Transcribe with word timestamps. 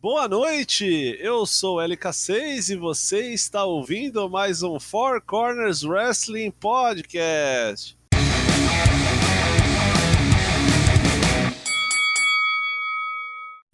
Boa 0.00 0.28
noite, 0.28 0.86
eu 1.18 1.44
sou 1.44 1.78
LK6 1.78 2.70
e 2.70 2.76
você 2.76 3.32
está 3.32 3.64
ouvindo 3.64 4.30
mais 4.30 4.62
um 4.62 4.78
Four 4.78 5.20
Corners 5.20 5.82
Wrestling 5.82 6.52
Podcast. 6.52 7.98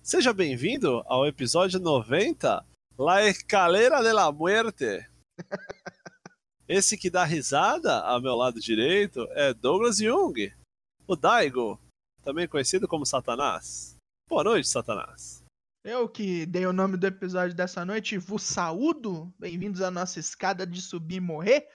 Seja 0.03 0.33
bem-vindo 0.33 1.03
ao 1.05 1.27
episódio 1.27 1.79
90, 1.79 2.65
La 2.97 3.23
Escalera 3.27 4.03
de 4.03 4.15
la 4.15 4.33
Muerte. 4.33 5.07
Esse 6.67 6.97
que 6.97 7.11
dá 7.11 7.23
risada 7.25 8.01
ao 8.01 8.19
meu 8.23 8.35
lado 8.35 8.59
direito 8.59 9.29
é 9.33 9.53
Douglas 9.53 9.99
Jung, 9.99 10.51
o 11.07 11.15
Daigo, 11.15 11.79
também 12.23 12.49
conhecido 12.49 12.89
como 12.89 13.05
Satanás. 13.05 13.95
Boa 14.27 14.43
noite, 14.43 14.67
Satanás. 14.67 15.44
Eu 15.87 16.09
que 16.09 16.47
dei 16.47 16.65
o 16.65 16.73
nome 16.73 16.97
do 16.97 17.07
episódio 17.07 17.55
dessa 17.55 17.85
noite, 17.85 18.17
vos 18.17 18.43
saúdo. 18.43 19.31
Bem-vindos 19.39 19.83
à 19.83 19.91
nossa 19.91 20.19
escada 20.19 20.67
de 20.67 20.81
subir 20.81 21.17
e 21.17 21.21
morrer, 21.21 21.69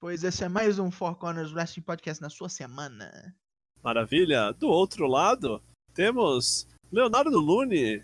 pois 0.00 0.24
esse 0.24 0.42
é 0.42 0.48
mais 0.48 0.80
um 0.80 0.90
Four 0.90 1.14
Corners 1.14 1.52
Wrestling 1.52 1.84
Podcast 1.84 2.20
na 2.20 2.28
sua 2.28 2.48
semana. 2.48 3.32
Maravilha. 3.80 4.50
Do 4.54 4.66
outro 4.66 5.06
lado, 5.06 5.62
temos 5.94 6.66
Leonardo 6.90 7.38
Lune, 7.38 8.02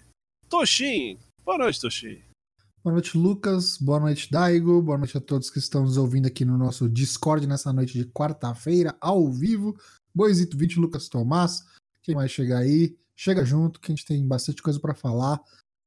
Toshin. 0.48 1.18
Boa 1.44 1.58
noite, 1.58 1.80
Toshin. 1.80 2.22
Boa 2.84 2.92
noite, 2.92 3.18
Lucas. 3.18 3.76
Boa 3.76 3.98
noite, 3.98 4.30
Daigo. 4.30 4.80
Boa 4.80 4.98
noite 4.98 5.18
a 5.18 5.20
todos 5.20 5.50
que 5.50 5.58
estão 5.58 5.82
nos 5.82 5.96
ouvindo 5.96 6.28
aqui 6.28 6.44
no 6.44 6.56
nosso 6.56 6.88
Discord 6.88 7.44
nessa 7.48 7.72
noite 7.72 7.98
de 7.98 8.04
quarta-feira, 8.04 8.96
ao 9.00 9.28
vivo. 9.32 9.76
Boisito 10.14 10.56
20, 10.56 10.78
Lucas 10.78 11.08
Tomás. 11.08 11.66
Quem 12.04 12.14
vai 12.14 12.28
chegar 12.28 12.58
aí? 12.58 12.96
Chega 13.22 13.44
junto, 13.44 13.78
que 13.78 13.92
a 13.92 13.94
gente 13.94 14.06
tem 14.06 14.26
bastante 14.26 14.62
coisa 14.62 14.80
para 14.80 14.94
falar. 14.94 15.38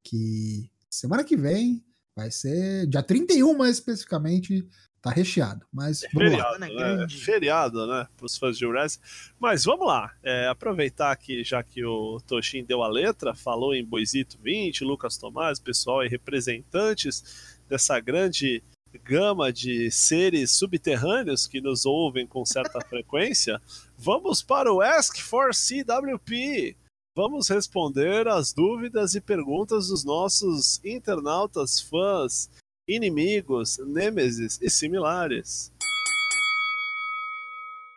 Que 0.03 0.69
semana 0.87 1.23
que 1.23 1.35
vem 1.35 1.83
vai 2.15 2.29
ser, 2.29 2.85
dia 2.85 3.01
31 3.01 3.57
mais 3.57 3.77
especificamente, 3.77 4.63
tá 5.01 5.09
recheado. 5.09 5.65
Mas 5.73 6.03
É 6.03 6.09
vamos 6.13 6.29
feriado, 6.29 6.51
lá. 6.51 6.59
né? 6.59 6.69
grande. 6.69 7.17
feriado, 7.17 7.87
né? 7.87 8.07
Para 8.15 8.25
os 8.27 8.37
fãs 8.37 8.55
de 8.55 8.67
wrestling. 8.67 9.03
Mas 9.39 9.65
vamos 9.65 9.87
lá. 9.87 10.13
É, 10.21 10.45
aproveitar 10.45 11.15
que 11.15 11.43
já 11.43 11.63
que 11.63 11.83
o 11.83 12.21
Toshin 12.21 12.63
deu 12.63 12.83
a 12.83 12.87
letra, 12.87 13.33
falou 13.33 13.73
em 13.73 13.83
Boisito 13.83 14.37
20, 14.39 14.83
Lucas 14.83 15.17
Tomás, 15.17 15.59
pessoal 15.59 16.01
aí, 16.01 16.09
representantes 16.09 17.57
dessa 17.67 17.99
grande 17.99 18.61
gama 19.03 19.51
de 19.51 19.89
seres 19.89 20.51
subterrâneos 20.51 21.47
que 21.47 21.59
nos 21.59 21.83
ouvem 21.83 22.27
com 22.27 22.45
certa 22.45 22.79
frequência, 22.87 23.59
vamos 23.97 24.43
para 24.43 24.71
o 24.71 24.81
Ask 24.81 25.17
for 25.17 25.49
CWP. 25.51 26.77
Vamos 27.15 27.47
responder 27.47 28.27
as 28.27 28.53
dúvidas 28.53 29.13
e 29.13 29.21
perguntas 29.21 29.89
dos 29.89 30.03
nossos 30.03 30.83
internautas, 30.83 31.79
fãs, 31.79 32.49
inimigos, 32.87 33.77
nêmesis 33.77 34.59
e 34.59 34.67
similares. 34.67 35.71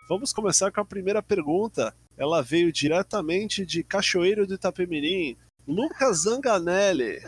Vamos 0.06 0.34
começar 0.34 0.70
com 0.70 0.82
a 0.82 0.84
primeira 0.84 1.22
pergunta. 1.22 1.96
Ela 2.14 2.42
veio 2.42 2.70
diretamente 2.70 3.64
de 3.64 3.82
Cachoeiro 3.82 4.46
do 4.46 4.52
Itapemirim, 4.52 5.34
Lucas 5.66 6.24
Zanganelli. 6.24 7.24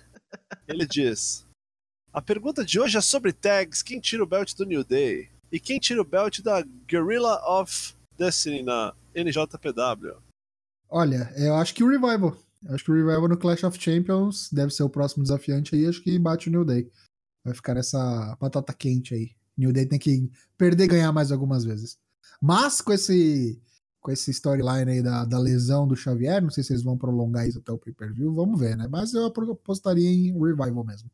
Ele 0.68 0.86
diz: 0.86 1.46
A 2.12 2.20
pergunta 2.20 2.66
de 2.66 2.78
hoje 2.78 2.98
é 2.98 3.00
sobre 3.00 3.32
tags: 3.32 3.82
quem 3.82 3.98
tira 3.98 4.22
o 4.22 4.26
belt 4.26 4.54
do 4.54 4.66
New 4.66 4.84
Day? 4.84 5.30
E 5.50 5.58
quem 5.58 5.78
tira 5.78 6.02
o 6.02 6.04
belt 6.04 6.42
da 6.42 6.60
Guerrilla 6.86 7.40
of 7.48 7.94
Destiny 8.18 8.62
na 8.62 8.94
NJPW? 9.14 10.27
Olha, 10.88 11.32
eu 11.36 11.54
acho 11.56 11.74
que 11.74 11.84
o 11.84 11.88
Revival. 11.88 12.36
Eu 12.64 12.74
acho 12.74 12.84
que 12.84 12.90
o 12.90 12.94
Revival 12.94 13.28
no 13.28 13.36
Clash 13.36 13.64
of 13.64 13.80
Champions 13.80 14.50
deve 14.52 14.72
ser 14.72 14.82
o 14.82 14.90
próximo 14.90 15.22
desafiante 15.22 15.74
aí. 15.74 15.86
Acho 15.86 16.02
que 16.02 16.18
bate 16.18 16.48
o 16.48 16.52
New 16.52 16.64
Day. 16.64 16.90
Vai 17.44 17.54
ficar 17.54 17.74
nessa 17.74 18.36
batata 18.40 18.72
quente 18.72 19.14
aí. 19.14 19.30
New 19.56 19.72
Day 19.72 19.86
tem 19.86 19.98
que 19.98 20.30
perder 20.56 20.84
e 20.84 20.88
ganhar 20.88 21.12
mais 21.12 21.30
algumas 21.30 21.64
vezes. 21.64 21.98
Mas 22.40 22.80
com 22.80 22.92
esse 22.92 23.60
com 24.00 24.12
esse 24.12 24.30
storyline 24.30 24.90
aí 24.90 25.02
da, 25.02 25.24
da 25.24 25.38
lesão 25.38 25.86
do 25.86 25.96
Xavier, 25.96 26.40
não 26.40 26.50
sei 26.50 26.62
se 26.62 26.72
eles 26.72 26.84
vão 26.84 26.96
prolongar 26.96 27.46
isso 27.48 27.58
até 27.58 27.72
o 27.72 27.76
pay-per-view, 27.78 28.32
vamos 28.32 28.58
ver, 28.58 28.76
né? 28.76 28.86
Mas 28.88 29.12
eu 29.12 29.26
apostaria 29.26 30.08
em 30.08 30.32
Revival 30.32 30.84
mesmo. 30.84 31.10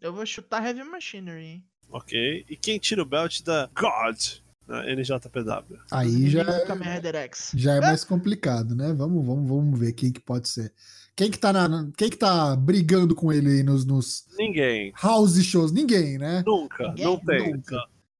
Eu 0.00 0.12
vou 0.12 0.26
chutar 0.26 0.64
Heavy 0.64 0.82
Machinery. 0.82 1.44
hein? 1.44 1.64
Ok. 1.88 2.44
E 2.50 2.56
quem 2.56 2.78
tira 2.78 3.02
o 3.02 3.06
belt 3.06 3.42
da 3.42 3.70
God 3.74 4.40
na 4.66 4.84
NJPW? 4.94 5.78
Aí 5.90 6.28
já, 6.28 6.44
X. 7.12 7.52
já 7.54 7.74
é 7.74 7.80
mais 7.80 8.04
complicado, 8.04 8.74
né? 8.74 8.92
Vamos, 8.92 9.24
vamos, 9.24 9.48
vamos 9.48 9.78
ver 9.78 9.92
quem 9.92 10.12
que 10.12 10.20
pode 10.20 10.48
ser. 10.48 10.72
Quem 11.16 11.30
que 11.30 11.38
tá, 11.38 11.52
na, 11.52 11.90
quem 11.96 12.10
que 12.10 12.16
tá 12.16 12.54
brigando 12.54 13.14
com 13.14 13.32
ele 13.32 13.48
aí 13.48 13.62
nos, 13.62 13.86
nos 13.86 14.26
Ninguém. 14.38 14.92
house 15.02 15.42
shows? 15.42 15.72
Ninguém, 15.72 16.18
né? 16.18 16.42
Nunca. 16.46 16.88
Ninguém? 16.88 17.04
Não 17.04 17.16
tem. 17.18 17.52
Nunca. 17.52 17.78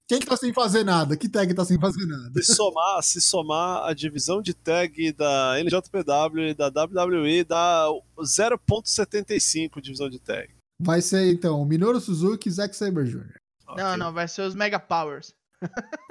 Quem 0.08 0.20
que 0.20 0.26
tá 0.26 0.36
sem 0.36 0.52
fazer 0.52 0.84
nada? 0.84 1.16
Que 1.16 1.28
tag 1.28 1.52
tá 1.52 1.64
sem 1.64 1.80
fazer 1.80 2.06
nada? 2.06 2.40
Se 2.40 2.54
somar, 2.54 3.02
se 3.02 3.20
somar 3.20 3.88
a 3.88 3.92
divisão 3.92 4.40
de 4.40 4.54
tag 4.54 5.12
da 5.12 5.56
NJPW 5.60 6.48
e 6.50 6.54
da 6.54 6.68
WWE 6.68 7.44
dá 7.44 7.86
0.75 8.20 9.80
divisão 9.80 10.08
de 10.08 10.20
tag. 10.20 10.54
Vai 10.78 11.02
ser 11.02 11.32
então 11.32 11.64
Minoru 11.64 12.00
Suzuki 12.00 12.48
e 12.48 12.52
Zack 12.52 12.76
Saber 12.76 13.04
Jr. 13.04 13.34
Não, 13.76 13.96
não, 13.96 14.12
vai 14.12 14.28
ser 14.28 14.42
os 14.42 14.54
Mega 14.54 14.78
Powers. 14.78 15.34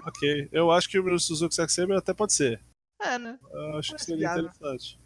Ok. 0.06 0.50
Eu 0.51 0.72
acho 0.72 0.89
que 0.89 0.97
o 1.00 1.03
Minoru 1.03 1.19
Suzuki 1.19 1.56
Zack 1.56 1.72
Saber 1.72 1.97
até 1.97 2.13
pode 2.13 2.33
ser. 2.33 2.61
É, 3.01 3.17
né? 3.17 3.39
Eu 3.51 3.78
acho 3.78 3.89
que 3.89 3.94
Parece 3.94 4.06
seria 4.06 4.19
viável. 4.33 4.44
interessante. 4.45 5.00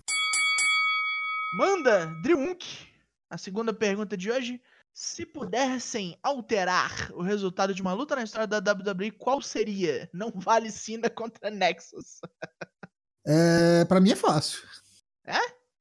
Manda, 1.57 2.05
Drewunk. 2.21 2.87
A 3.29 3.37
segunda 3.37 3.73
pergunta 3.73 4.15
de 4.17 4.31
hoje. 4.31 4.61
Se 4.93 5.25
pudessem 5.25 6.17
alterar 6.21 7.11
o 7.13 7.21
resultado 7.21 7.73
de 7.73 7.81
uma 7.81 7.93
luta 7.93 8.15
na 8.15 8.23
história 8.23 8.47
da 8.47 8.57
WWE, 8.57 9.11
qual 9.11 9.41
seria? 9.41 10.09
Não 10.11 10.31
vale 10.35 10.71
Cena 10.71 11.09
contra 11.09 11.49
Nexus. 11.49 12.19
É, 13.25 13.85
pra 13.85 14.01
mim 14.01 14.11
é 14.11 14.15
fácil. 14.15 14.67
É? 15.25 15.37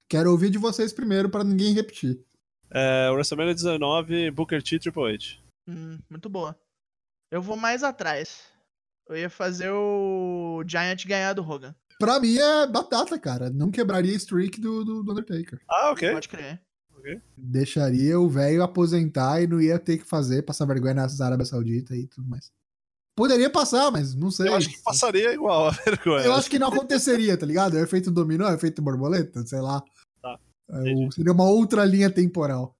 Quero 0.08 0.30
ouvir 0.30 0.50
de 0.50 0.58
vocês 0.58 0.92
primeiro 0.92 1.30
pra 1.30 1.42
ninguém 1.42 1.72
repetir. 1.74 2.22
É, 2.70 3.08
o 3.10 3.14
WrestleMania 3.14 3.54
19, 3.54 4.30
Booker 4.30 4.62
T 4.62 4.78
Triple 4.78 5.14
H. 5.14 5.38
Hum, 5.66 5.98
muito 6.08 6.28
boa. 6.28 6.58
Eu 7.30 7.42
vou 7.42 7.56
mais 7.56 7.82
atrás. 7.82 8.40
Eu 9.08 9.16
ia 9.16 9.30
fazer 9.30 9.70
o 9.70 10.62
Giant 10.66 11.04
ganhar 11.06 11.32
do 11.32 11.42
Hogan. 11.42 11.74
Pra 11.98 12.20
mim 12.20 12.36
é 12.38 12.66
batata, 12.66 13.18
cara. 13.18 13.50
Não 13.50 13.70
quebraria 13.70 14.12
a 14.12 14.16
streak 14.16 14.60
do, 14.60 14.84
do, 14.84 15.02
do 15.02 15.12
Undertaker. 15.12 15.60
Ah, 15.68 15.90
ok. 15.90 16.12
Pode 16.12 16.28
crer. 16.28 16.60
Ok. 16.96 17.20
Deixaria 17.36 18.18
o 18.18 18.28
velho 18.28 18.62
aposentar 18.62 19.42
e 19.42 19.46
não 19.46 19.60
ia 19.60 19.78
ter 19.78 19.98
que 19.98 20.04
fazer, 20.04 20.42
passar 20.42 20.66
vergonha 20.66 20.94
na 20.94 21.06
Arábia 21.24 21.46
Saudita 21.46 21.96
e 21.96 22.06
tudo 22.06 22.28
mais. 22.28 22.50
Poderia 23.16 23.50
passar, 23.50 23.90
mas 23.90 24.14
não 24.14 24.30
sei. 24.30 24.48
Eu 24.48 24.54
acho 24.54 24.68
que 24.68 24.78
passaria 24.82 25.32
igual 25.34 25.68
a 25.68 25.70
vergonha. 25.84 26.24
Eu 26.24 26.34
acho 26.34 26.48
que 26.48 26.58
não 26.58 26.68
aconteceria, 26.68 27.36
tá 27.36 27.44
ligado? 27.44 27.76
É 27.76 27.82
efeito 27.82 28.10
dominó, 28.12 28.48
é 28.48 28.54
efeito 28.54 28.80
borboleta, 28.80 29.44
sei 29.44 29.60
lá. 29.60 29.82
Tá, 30.22 30.38
É, 30.70 31.10
seria 31.12 31.32
uma 31.32 31.48
outra 31.48 31.84
linha 31.84 32.10
temporal. 32.10 32.76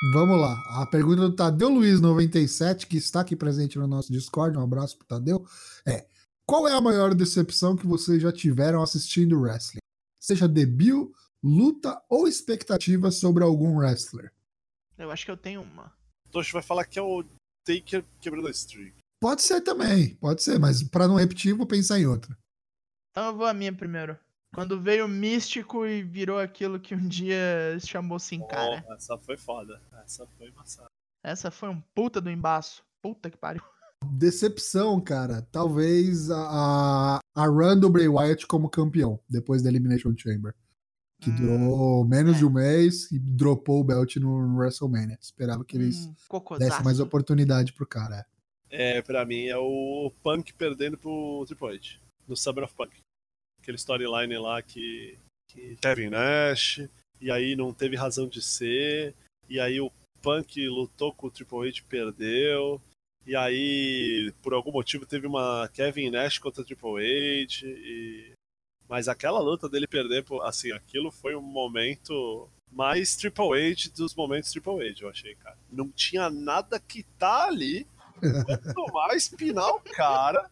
Vamos 0.00 0.40
lá. 0.40 0.62
A 0.80 0.86
pergunta 0.86 1.22
do 1.22 1.34
Tadeu 1.34 1.68
Luiz 1.68 2.00
97, 2.00 2.86
que 2.86 2.96
está 2.96 3.20
aqui 3.20 3.34
presente 3.34 3.78
no 3.78 3.86
nosso 3.88 4.12
Discord, 4.12 4.56
um 4.56 4.62
abraço 4.62 4.96
pro 4.96 5.08
Tadeu, 5.08 5.44
é: 5.84 6.06
Qual 6.46 6.68
é 6.68 6.72
a 6.72 6.80
maior 6.80 7.14
decepção 7.14 7.76
que 7.76 7.84
vocês 7.84 8.22
já 8.22 8.30
tiveram 8.30 8.80
assistindo 8.80 9.40
wrestling? 9.40 9.80
Seja 10.20 10.46
debut, 10.46 11.10
luta 11.42 12.00
ou 12.08 12.28
expectativa 12.28 13.10
sobre 13.10 13.42
algum 13.42 13.76
wrestler? 13.76 14.32
Eu 14.96 15.10
acho 15.10 15.24
que 15.24 15.32
eu 15.32 15.36
tenho 15.36 15.62
uma. 15.62 15.92
Toshi 16.30 16.52
vai 16.52 16.62
falar 16.62 16.84
que 16.84 16.98
é 16.98 17.02
o 17.02 17.24
Taker 17.64 18.04
quebrando 18.20 18.46
a 18.46 18.52
streak. 18.52 18.94
Pode 19.20 19.42
ser 19.42 19.60
também, 19.62 20.14
pode 20.16 20.44
ser, 20.44 20.60
mas 20.60 20.80
pra 20.80 21.08
não 21.08 21.16
repetir, 21.16 21.54
vou 21.54 21.66
pensar 21.66 21.98
em 21.98 22.06
outra. 22.06 22.38
Então 23.10 23.26
eu 23.26 23.36
vou 23.36 23.46
a 23.46 23.54
minha 23.54 23.72
primeiro. 23.72 24.16
Quando 24.54 24.80
veio 24.80 25.04
o 25.04 25.08
Místico 25.08 25.86
e 25.86 26.02
virou 26.02 26.38
aquilo 26.38 26.80
que 26.80 26.94
um 26.94 27.06
dia 27.06 27.76
se 27.78 27.86
chamou 27.86 28.18
Sin 28.18 28.46
Cara. 28.46 28.84
Oh, 28.88 28.94
essa 28.94 29.18
foi 29.18 29.36
foda. 29.36 29.80
Essa 30.04 30.26
foi 30.36 30.48
embaçada. 30.48 30.88
Essa 31.22 31.50
foi 31.50 31.68
um 31.68 31.80
puta 31.94 32.20
do 32.20 32.30
embaço. 32.30 32.82
Puta 33.02 33.30
que 33.30 33.36
pariu. 33.36 33.62
Decepção, 34.04 35.00
cara. 35.00 35.42
Talvez 35.52 36.30
a, 36.30 37.20
a, 37.34 37.46
run 37.46 37.78
do 37.78 37.90
Bray 37.90 38.08
Wyatt 38.08 38.46
como 38.46 38.70
campeão, 38.70 39.20
depois 39.28 39.62
da 39.62 39.68
Elimination 39.68 40.14
Chamber. 40.16 40.54
Que 41.20 41.30
Hum, 41.30 41.34
durou 41.34 42.04
menos 42.04 42.36
é. 42.36 42.38
de 42.38 42.46
um 42.46 42.50
mês 42.50 43.10
e 43.10 43.18
dropou 43.18 43.80
o 43.80 43.84
belt 43.84 44.16
no 44.16 44.56
WrestleMania. 44.56 45.18
Esperava 45.20 45.64
que 45.64 45.76
eles 45.76 46.06
Hum, 46.06 46.58
dessem 46.58 46.84
mais 46.84 47.00
oportunidade 47.00 47.72
pro 47.72 47.86
cara. 47.86 48.24
É, 48.70 49.02
pra 49.02 49.24
mim 49.24 49.46
é 49.46 49.56
o 49.56 50.12
Punk 50.22 50.54
perdendo 50.54 50.96
pro 50.96 51.44
Triple 51.46 51.74
H. 51.74 51.98
No 52.26 52.36
Summer 52.36 52.64
of 52.64 52.74
Punk. 52.74 53.02
Aquele 53.68 53.76
storyline 53.76 54.38
lá 54.38 54.62
que, 54.62 55.18
que 55.46 55.76
Kevin 55.76 56.08
Nash, 56.08 56.88
e 57.20 57.30
aí 57.30 57.54
não 57.54 57.70
teve 57.70 57.96
razão 57.96 58.26
de 58.26 58.40
ser, 58.40 59.14
e 59.46 59.60
aí 59.60 59.78
o 59.78 59.92
Punk 60.22 60.66
lutou 60.66 61.12
com 61.12 61.26
o 61.26 61.30
Triple 61.30 61.68
H 61.68 61.82
perdeu, 61.86 62.80
e 63.26 63.36
aí 63.36 64.32
por 64.40 64.54
algum 64.54 64.72
motivo 64.72 65.04
teve 65.04 65.26
uma 65.26 65.68
Kevin 65.68 66.08
Nash 66.08 66.38
contra 66.38 66.62
o 66.62 66.64
Triple 66.64 67.44
H, 67.44 67.66
e... 67.66 68.32
mas 68.88 69.06
aquela 69.06 69.38
luta 69.38 69.68
dele 69.68 69.86
perder, 69.86 70.24
assim, 70.44 70.72
aquilo 70.72 71.10
foi 71.10 71.36
um 71.36 71.42
momento 71.42 72.48
mais 72.72 73.16
Triple 73.16 73.52
H 73.52 73.90
dos 73.94 74.14
momentos 74.14 74.50
Triple 74.50 74.88
H, 74.88 75.02
eu 75.02 75.10
achei, 75.10 75.34
cara. 75.34 75.58
Não 75.70 75.90
tinha 75.90 76.30
nada 76.30 76.80
que 76.80 77.02
tá 77.18 77.44
ali. 77.44 77.86
Quanto 78.46 78.92
mais 78.94 79.28
pinar 79.28 79.68
o 79.68 79.80
cara. 79.80 80.50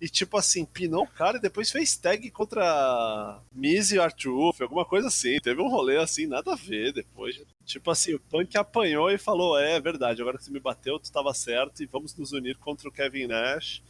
E 0.00 0.08
tipo 0.08 0.38
assim, 0.38 0.64
pinou 0.64 1.04
o 1.04 1.10
cara 1.10 1.36
e 1.36 1.40
depois 1.40 1.70
fez 1.70 1.94
tag 1.94 2.30
contra 2.30 3.38
Miz 3.54 3.92
e 3.92 3.98
Arthur, 3.98 4.54
alguma 4.60 4.84
coisa 4.84 5.08
assim. 5.08 5.38
Teve 5.40 5.60
um 5.60 5.68
rolê 5.68 5.98
assim, 5.98 6.26
nada 6.26 6.54
a 6.54 6.56
ver 6.56 6.92
depois. 6.92 7.38
Tipo 7.66 7.90
assim, 7.90 8.14
o 8.14 8.20
Punk 8.20 8.56
apanhou 8.56 9.10
e 9.10 9.18
falou: 9.18 9.58
É, 9.58 9.76
é 9.76 9.80
verdade, 9.80 10.22
agora 10.22 10.38
que 10.38 10.44
você 10.44 10.50
me 10.50 10.58
bateu, 10.58 10.98
tu 10.98 11.04
estava 11.04 11.34
certo 11.34 11.82
e 11.82 11.86
vamos 11.86 12.16
nos 12.16 12.32
unir 12.32 12.56
contra 12.56 12.88
o 12.88 12.92
Kevin 12.92 13.26
Nash. 13.26 13.82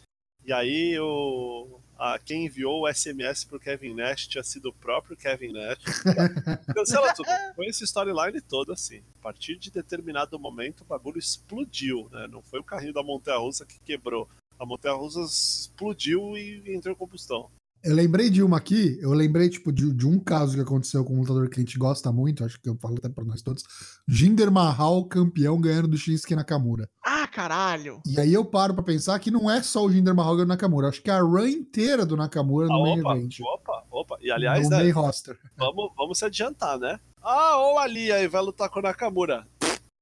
E 0.45 0.53
aí 0.53 0.99
o, 0.99 1.79
a, 1.99 2.19
quem 2.19 2.47
enviou 2.47 2.83
o 2.83 2.93
SMS 2.93 3.45
pro 3.45 3.61
Kevin 3.61 3.95
Nash 3.95 4.27
tinha 4.27 4.43
sido 4.43 4.71
o 4.71 4.73
próprio 4.73 5.17
Kevin 5.17 5.53
Nash. 5.53 5.79
Cancela 6.75 7.15
tudo. 7.15 7.29
Foi 7.55 7.69
essa 7.69 7.85
storyline 7.85 8.41
toda 8.41 8.73
assim. 8.73 9.03
A 9.19 9.23
partir 9.23 9.57
de 9.57 9.71
determinado 9.71 10.39
momento 10.39 10.81
o 10.81 10.87
bagulho 10.87 11.19
explodiu, 11.19 12.09
né? 12.11 12.27
Não 12.27 12.43
foi 12.43 12.59
o 12.59 12.65
carrinho 12.65 12.95
da 12.95 13.03
Montanha 13.03 13.39
Russa 13.39 13.67
que 13.67 13.79
quebrou. 13.81 14.29
A 14.61 14.67
Montanha 14.67 14.95
Russa 14.95 15.21
explodiu 15.23 16.37
e 16.37 16.63
entrou 16.77 16.95
em 16.95 16.99
combustão. 16.99 17.51
Eu 17.83 17.95
lembrei 17.95 18.29
de 18.29 18.43
uma 18.43 18.59
aqui, 18.59 18.99
eu 19.01 19.11
lembrei, 19.13 19.49
tipo, 19.49 19.73
de, 19.73 19.91
de, 19.95 20.07
um 20.07 20.21
caso 20.21 20.55
que 20.55 20.61
aconteceu 20.61 21.03
com 21.03 21.15
um 21.15 21.21
lutador 21.21 21.49
que 21.49 21.59
a 21.59 21.63
gente 21.63 21.79
gosta 21.79 22.13
muito, 22.13 22.45
acho 22.45 22.61
que 22.61 22.69
eu 22.69 22.77
falo 22.77 22.97
até 22.99 23.09
pra 23.09 23.25
nós 23.25 23.41
todos. 23.41 23.65
Jinder 24.07 24.51
Mahal, 24.51 25.07
campeão, 25.07 25.59
ganhando 25.59 25.89
do 25.89 25.97
Shinsuke 25.97 26.37
Nakamura. 26.37 26.91
Ah, 27.03 27.27
caralho! 27.27 28.03
E 28.07 28.21
aí 28.21 28.35
eu 28.35 28.45
paro 28.45 28.75
pra 28.75 28.83
pensar 28.83 29.19
que 29.19 29.31
não 29.31 29.51
é 29.51 29.63
só 29.63 29.83
o 29.83 29.91
Jinder 29.91 30.15
Mahal 30.15 30.35
ganhando 30.35 30.51
Nakamura, 30.51 30.89
acho 30.89 31.01
que 31.01 31.11
é 31.11 31.15
a 31.15 31.23
run 31.23 31.47
inteira 31.47 32.05
do 32.05 32.19
Nakamura 32.19 32.67
no 32.67 32.75
ah, 32.75 32.83
main 32.83 33.01
opa, 33.01 33.17
event. 33.17 33.41
Opa, 33.41 33.85
opa, 33.91 34.19
e 34.21 34.31
aliás, 34.31 34.65
no 34.65 34.77
né, 34.77 34.83
main 34.83 34.91
roster. 34.91 35.39
Vamos, 35.57 35.91
vamos 35.97 36.19
se 36.19 36.27
adiantar, 36.27 36.79
né? 36.79 37.01
Ah, 37.23 37.57
ou 37.57 37.79
ali 37.79 38.13
aí 38.13 38.29
vai 38.29 38.43
lutar 38.43 38.69
com 38.69 38.81
o 38.81 38.83
Nakamura. 38.83 39.49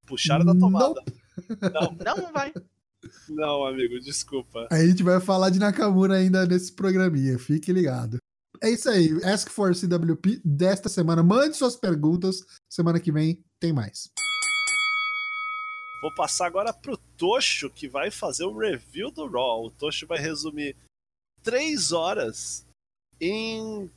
Puxaram 0.04 0.44
da 0.44 0.52
tomada. 0.52 1.00
Não, 1.72 1.94
não, 2.04 2.24
não 2.24 2.32
vai. 2.32 2.52
Não, 3.28 3.64
amigo, 3.64 3.98
desculpa. 4.00 4.66
A 4.70 4.84
gente 4.84 5.02
vai 5.02 5.20
falar 5.20 5.50
de 5.50 5.58
Nakamura 5.58 6.16
ainda 6.16 6.46
nesse 6.46 6.72
programinha, 6.72 7.38
fique 7.38 7.72
ligado. 7.72 8.18
É 8.62 8.70
isso 8.70 8.88
aí. 8.88 9.10
Ask 9.24 9.50
for 9.50 9.74
CWP 9.74 10.40
desta 10.44 10.88
semana. 10.88 11.22
Mande 11.22 11.56
suas 11.56 11.76
perguntas. 11.76 12.44
Semana 12.68 12.98
que 12.98 13.12
vem 13.12 13.44
tem 13.60 13.72
mais. 13.72 14.10
Vou 16.00 16.14
passar 16.14 16.46
agora 16.46 16.72
pro 16.72 16.96
Tocho, 17.16 17.70
que 17.70 17.88
vai 17.88 18.10
fazer 18.10 18.44
o 18.44 18.56
review 18.56 19.10
do 19.10 19.26
Raw. 19.26 19.66
O 19.66 19.70
Tocho 19.70 20.06
vai 20.06 20.18
resumir 20.18 20.76
três 21.42 21.92
horas 21.92 22.66
em 23.20 23.90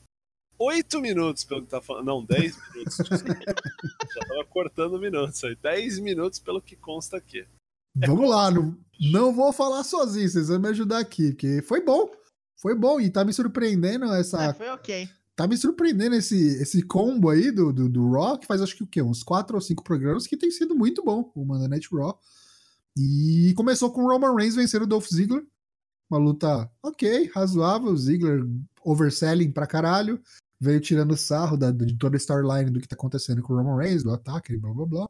oito 0.58 1.00
minutos, 1.00 1.44
pelo 1.44 1.62
que 1.62 1.70
tá 1.70 1.82
falando. 1.82 2.06
Não, 2.06 2.24
dez 2.24 2.56
minutos. 2.72 2.98
Já 4.14 4.22
tava 4.28 4.46
cortando 4.46 5.00
minutos 5.00 5.44
aí. 5.44 5.56
Dez 5.56 6.00
minutos 6.00 6.40
pelo 6.40 6.62
que 6.62 6.76
consta 6.76 7.18
aqui. 7.18 7.48
Vamos 7.96 8.30
lá, 8.30 8.50
não, 8.50 8.78
não 9.12 9.34
vou 9.34 9.52
falar 9.52 9.84
sozinho, 9.84 10.30
vocês 10.30 10.48
vão 10.48 10.60
me 10.60 10.70
ajudar 10.70 11.00
aqui, 11.00 11.32
porque 11.32 11.62
foi 11.62 11.84
bom. 11.84 12.10
Foi 12.56 12.76
bom 12.76 13.02
e 13.02 13.10
tá 13.10 13.26
me 13.26 13.34
surpreendendo 13.34 14.06
essa. 14.14 14.44
É, 14.44 14.54
foi 14.54 14.70
ok. 14.70 15.10
Tá 15.36 15.48
me 15.48 15.58
surpreendendo 15.58 16.16
esse, 16.16 16.38
esse 16.62 16.84
combo 16.84 17.30
aí 17.30 17.52
do, 17.52 17.74
do, 17.74 17.90
do 17.90 18.12
Raw, 18.12 18.38
que 18.38 18.46
faz 18.46 18.62
acho 18.62 18.76
que 18.76 18.84
o 18.84 18.88
quê? 18.88 19.02
Uns 19.02 19.24
quatro 19.24 19.56
ou 19.56 19.62
cinco 19.62 19.84
programas 19.84 20.28
que 20.28 20.38
tem 20.38 20.52
sido 20.52 20.76
muito 20.76 21.04
bom, 21.04 21.32
o 21.34 21.44
Monday 21.44 21.68
Night 21.68 21.90
Raw. 21.92 22.20
E 22.96 23.54
começou 23.56 23.92
com 23.92 24.04
o 24.04 24.08
Roman 24.08 24.36
Reigns 24.36 24.56
vencendo 24.56 24.84
o 24.84 24.88
Dolph 24.88 25.08
Ziggler. 25.08 25.44
Uma 26.10 26.20
luta 26.20 26.70
ok, 26.84 27.32
razoável. 27.34 27.96
Ziggler 27.98 28.46
overselling 28.84 29.52
pra 29.52 29.66
caralho. 29.66 30.22
Veio 30.60 30.80
tirando 30.80 31.18
sarro 31.18 31.58
da, 31.58 31.72
de 31.72 31.98
toda 31.98 32.16
a 32.16 32.20
storyline 32.20 32.70
do 32.70 32.80
que 32.80 32.88
tá 32.88 32.96
acontecendo 32.96 33.42
com 33.42 33.54
o 33.54 33.58
Roman 33.58 33.78
Reigns, 33.78 34.04
do 34.04 34.12
ataque, 34.12 34.56
blá 34.58 34.72
blá 34.72 34.86
blá. 34.86 35.10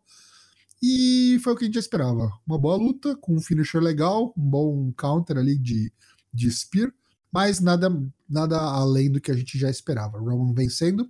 E 0.81 1.39
foi 1.43 1.53
o 1.53 1.55
que 1.55 1.63
a 1.63 1.67
gente 1.67 1.77
esperava. 1.77 2.31
Uma 2.45 2.57
boa 2.57 2.75
luta, 2.75 3.15
com 3.15 3.35
um 3.35 3.41
finisher 3.41 3.81
legal, 3.81 4.33
um 4.35 4.49
bom 4.49 4.91
counter 4.93 5.37
ali 5.37 5.57
de, 5.57 5.91
de 6.33 6.49
Spear 6.51 6.91
mas 7.31 7.61
nada, 7.61 7.89
nada 8.29 8.59
além 8.59 9.09
do 9.09 9.21
que 9.21 9.31
a 9.31 9.35
gente 9.35 9.57
já 9.57 9.69
esperava. 9.69 10.19
Roman 10.19 10.53
vencendo. 10.53 11.09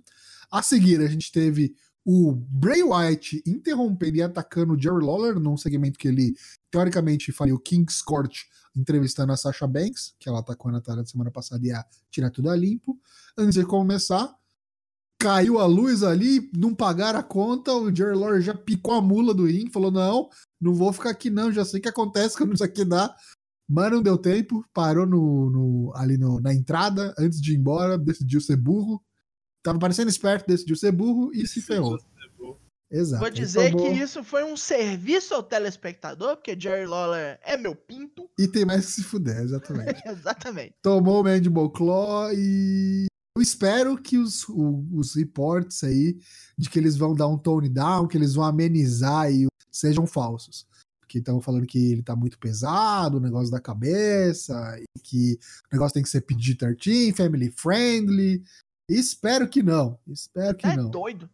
A 0.50 0.62
seguir, 0.62 1.00
a 1.00 1.06
gente 1.06 1.32
teve 1.32 1.74
o 2.04 2.32
Bray 2.32 2.82
Wyatt 2.82 3.42
interrompendo 3.46 4.16
e 4.16 4.22
atacando 4.22 4.74
o 4.74 4.80
Jerry 4.80 5.04
Lawler 5.04 5.38
num 5.40 5.56
segmento 5.56 5.98
que 5.98 6.08
ele 6.08 6.34
teoricamente 6.70 7.32
faria 7.32 7.54
o 7.54 7.58
King's 7.58 8.02
Court 8.02 8.44
entrevistando 8.74 9.32
a 9.32 9.36
Sasha 9.36 9.66
Banks, 9.66 10.14
que 10.18 10.28
ela 10.28 10.40
atacou 10.40 10.68
a 10.70 10.72
Natália 10.72 11.04
semana 11.04 11.30
passada 11.30 11.64
e 11.64 11.68
ia 11.68 11.84
tirar 12.10 12.30
tudo 12.30 12.50
a 12.50 12.56
limpo. 12.56 12.98
Antes 13.36 13.54
de 13.54 13.66
começar, 13.66 14.34
caiu 15.22 15.58
a 15.58 15.66
luz 15.66 16.02
ali, 16.02 16.50
não 16.54 16.74
pagaram 16.74 17.20
a 17.20 17.22
conta, 17.22 17.72
o 17.72 17.94
Jerry 17.94 18.16
Lawler 18.16 18.42
já 18.42 18.54
picou 18.54 18.94
a 18.94 19.00
mula 19.00 19.32
do 19.32 19.46
ring, 19.46 19.70
falou: 19.70 19.90
não, 19.90 20.28
não 20.60 20.74
vou 20.74 20.92
ficar 20.92 21.10
aqui 21.10 21.30
não, 21.30 21.52
já 21.52 21.64
sei 21.64 21.78
o 21.78 21.82
que 21.82 21.88
acontece 21.88 22.36
quando 22.36 22.54
isso 22.54 22.64
aqui 22.64 22.84
dá. 22.84 23.14
Mas 23.70 23.90
não 23.90 24.02
deu 24.02 24.18
tempo, 24.18 24.64
parou 24.74 25.06
no, 25.06 25.48
no 25.48 25.92
ali 25.94 26.18
no, 26.18 26.40
na 26.40 26.52
entrada, 26.52 27.14
antes 27.18 27.40
de 27.40 27.52
ir 27.52 27.56
embora, 27.56 27.96
decidiu 27.96 28.40
ser 28.40 28.56
burro. 28.56 29.00
Tava 29.62 29.78
parecendo 29.78 30.10
esperto, 30.10 30.48
decidiu 30.48 30.76
ser 30.76 30.92
burro 30.92 31.30
e 31.32 31.46
se 31.46 31.62
ferrou. 31.62 31.96
Exato. 32.90 33.20
Vou 33.20 33.30
dizer 33.30 33.70
tomou... 33.70 33.86
que 33.86 33.94
isso 33.94 34.22
foi 34.22 34.44
um 34.44 34.54
serviço 34.54 35.32
ao 35.32 35.42
telespectador, 35.42 36.36
porque 36.36 36.58
Jerry 36.58 36.84
Lawler 36.84 37.38
é 37.42 37.56
meu 37.56 37.74
pinto. 37.74 38.28
E 38.38 38.46
tem 38.46 38.66
mais 38.66 38.84
que 38.84 38.92
se 38.92 39.04
fuder, 39.04 39.38
exatamente. 39.38 40.02
exatamente. 40.04 40.74
Tomou 40.82 41.22
o 41.22 41.24
Mandible 41.24 41.72
Claw 41.72 42.30
e 42.34 43.06
eu 43.36 43.42
espero 43.42 43.96
que 43.96 44.18
os, 44.18 44.46
os 44.48 45.14
reports 45.14 45.82
aí 45.84 46.18
de 46.56 46.68
que 46.68 46.78
eles 46.78 46.96
vão 46.96 47.14
dar 47.14 47.28
um 47.28 47.38
tone 47.38 47.68
down, 47.68 48.06
que 48.06 48.16
eles 48.16 48.34
vão 48.34 48.44
amenizar 48.44 49.32
e 49.32 49.46
sejam 49.70 50.06
falsos 50.06 50.66
que 51.12 51.18
estão 51.18 51.42
falando 51.42 51.66
que 51.66 51.92
ele 51.92 52.02
tá 52.02 52.16
muito 52.16 52.38
pesado, 52.38 53.18
o 53.18 53.20
negócio 53.20 53.50
da 53.50 53.60
cabeça, 53.60 54.78
e 54.80 55.00
que 55.00 55.38
o 55.70 55.74
negócio 55.74 55.92
tem 55.92 56.02
que 56.02 56.08
ser 56.08 56.22
PG-13, 56.22 57.14
family 57.14 57.50
friendly. 57.50 58.42
Espero 58.88 59.46
que 59.46 59.62
não. 59.62 59.98
Espero 60.08 60.56
que 60.56 60.66
é 60.66 60.74
não. 60.74 60.88
É 60.88 60.90
doido. 60.90 61.28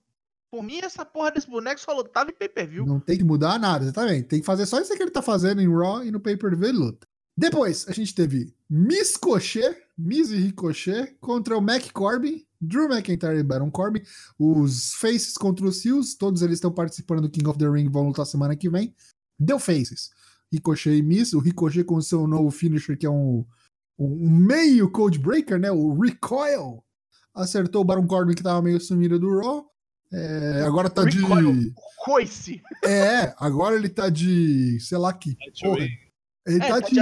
Por 0.51 0.65
mim, 0.65 0.81
essa 0.83 1.05
porra 1.05 1.31
desse 1.31 1.49
boneco 1.49 1.81
só 1.81 1.93
lutava 1.93 2.29
em 2.29 2.35
pay-per-view. 2.35 2.85
Não 2.87 2.99
tem 2.99 3.19
que 3.19 3.23
mudar 3.23 3.57
nada, 3.57 3.85
exatamente. 3.85 4.27
Tem 4.27 4.41
que 4.41 4.47
fazer 4.47 4.67
só 4.67 4.81
isso 4.81 4.97
que 4.97 5.03
ele 5.03 5.13
tá 5.13 5.23
fazendo 5.23 5.61
em 5.61 5.73
Raw 5.73 6.05
e 6.05 6.11
no 6.11 6.19
pay-per-view 6.19 6.73
luta. 6.73 7.07
Depois, 7.39 7.87
a 7.87 7.93
gente 7.93 8.13
teve 8.17 8.53
Miss 8.69 9.17
Cochet, 9.17 9.77
Miss 9.97 10.31
e 10.31 10.37
Ricochet 10.39 11.17
contra 11.21 11.57
o 11.57 11.61
Mac 11.61 11.93
Corbin, 11.93 12.45
Drew 12.61 12.93
McIntyre 12.93 13.39
e 13.39 13.45
Baron 13.45 13.71
Corbin. 13.71 14.03
Os 14.37 14.95
Faces 14.95 15.39
contra 15.39 15.65
os 15.65 15.81
Seals, 15.81 16.17
todos 16.17 16.43
eles 16.43 16.57
estão 16.57 16.73
participando 16.73 17.21
do 17.21 17.31
King 17.31 17.49
of 17.49 17.57
the 17.57 17.69
Ring, 17.69 17.89
vão 17.89 18.09
lutar 18.09 18.27
semana 18.27 18.57
que 18.57 18.69
vem. 18.69 18.93
Deu 19.39 19.61
faces. 19.61 20.11
Ricochet 20.53 20.97
e 20.97 21.01
Miss, 21.01 21.33
o 21.33 21.39
Ricochet 21.39 21.85
com 21.85 21.95
o 21.95 22.03
seu 22.03 22.27
novo 22.27 22.51
finisher, 22.51 22.99
que 22.99 23.07
é 23.07 23.11
um, 23.11 23.45
um 23.97 24.29
meio 24.29 24.91
Code 24.91 25.21
Breaker, 25.21 25.61
né? 25.61 25.71
O 25.71 25.97
Recoil. 25.97 26.83
Acertou 27.33 27.83
o 27.83 27.85
Baron 27.85 28.09
Corbin, 28.09 28.35
que 28.35 28.43
tava 28.43 28.61
meio 28.61 28.81
sumido 28.81 29.17
do 29.17 29.39
Raw. 29.39 29.65
É, 30.13 30.63
agora 30.67 30.91
tá 30.91 31.05
Recoil. 31.05 31.55
de. 31.55 31.73
Coice. 32.05 32.61
É, 32.85 33.33
agora 33.39 33.77
ele 33.77 33.89
tá 33.89 34.09
de. 34.09 34.81
Sei 34.81 34.99
lá 34.99 35.13
que. 35.13 35.37
Porra. 35.63 35.87
Ele 36.49 36.65
é, 36.65 36.69
tá, 36.69 36.81
tá, 36.81 36.89
de. 36.89 37.01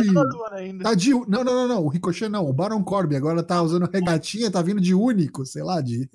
Ainda. 0.52 0.84
Tá 0.84 0.94
de. 0.94 1.10
Não, 1.10 1.24
não, 1.26 1.44
não, 1.44 1.68
não. 1.68 1.84
O 1.84 1.88
Ricochet 1.88 2.28
não. 2.28 2.48
O 2.48 2.52
Baron 2.52 2.82
Corbin 2.82 3.14
agora 3.16 3.42
tá 3.42 3.62
usando 3.62 3.88
regatinha, 3.90 4.50
tá 4.50 4.60
vindo 4.60 4.80
de 4.80 4.92
único, 4.94 5.46
sei 5.46 5.62
lá, 5.62 5.80
de. 5.80 6.10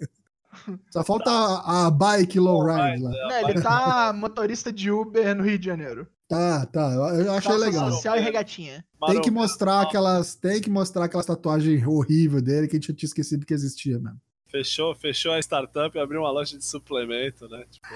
Só 0.92 1.02
falta 1.04 1.32
a, 1.32 1.88
a 1.88 1.92
bike 1.92 2.40
lowride 2.40 3.02
lá. 3.02 3.10
Não, 3.10 3.50
ele 3.50 3.62
tá 3.62 4.14
motorista 4.14 4.72
de 4.72 4.92
Uber 4.92 5.34
no 5.34 5.44
Rio 5.44 5.58
de 5.58 5.66
Janeiro. 5.66 6.06
Tá, 6.28 6.66
tá. 6.66 6.92
Eu, 6.94 7.26
eu 7.26 7.32
achei 7.34 7.52
Calça 7.52 7.66
legal. 7.66 7.92
social 7.92 8.18
e 8.18 8.20
regatinha. 8.20 8.86
Tem 9.08 9.22
que 9.22 9.32
mostrar 9.32 9.82
aquelas, 9.82 10.36
tem 10.36 10.62
que 10.62 10.70
mostrar 10.70 11.06
aquelas 11.06 11.26
tatuagens 11.26 11.86
horríveis 11.86 12.44
dele 12.44 12.68
que 12.68 12.76
a 12.76 12.80
gente 12.80 12.94
tinha 12.94 13.08
esquecido 13.08 13.46
que 13.46 13.54
existia 13.54 13.98
mesmo. 13.98 14.20
Fechou, 14.52 14.94
fechou 14.94 15.32
a 15.32 15.40
startup 15.40 15.98
e 15.98 16.02
abriu 16.02 16.22
uma 16.22 16.32
loja 16.32 16.58
de 16.58 16.66
suplemento, 16.66 17.48
né? 17.48 17.64
Tipo... 17.72 17.88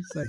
Isso 0.00 0.18
aí. 0.18 0.28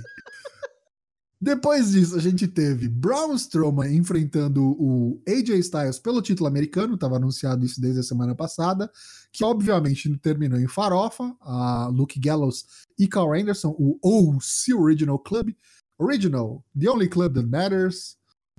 Depois 1.42 1.92
disso, 1.92 2.16
a 2.16 2.20
gente 2.20 2.46
teve 2.46 2.86
Braun 2.86 3.32
Strowman 3.34 3.96
enfrentando 3.96 4.62
o 4.78 5.22
AJ 5.26 5.58
Styles 5.60 5.98
pelo 5.98 6.20
título 6.20 6.46
americano, 6.46 6.96
estava 6.96 7.16
anunciado 7.16 7.64
isso 7.64 7.80
desde 7.80 8.00
a 8.00 8.02
semana 8.02 8.34
passada, 8.34 8.92
que 9.32 9.42
obviamente 9.42 10.14
terminou 10.18 10.60
em 10.60 10.68
farofa, 10.68 11.34
a 11.40 11.88
Luke 11.90 12.20
Gallows 12.20 12.66
e 12.98 13.08
Carl 13.08 13.32
Anderson, 13.32 13.74
o 13.78 13.98
OC 14.02 14.74
Original 14.74 15.18
Club, 15.18 15.54
Original, 15.98 16.62
The 16.78 16.90
Only 16.90 17.08
Club 17.08 17.32
That 17.32 17.46
Matters, 17.46 18.18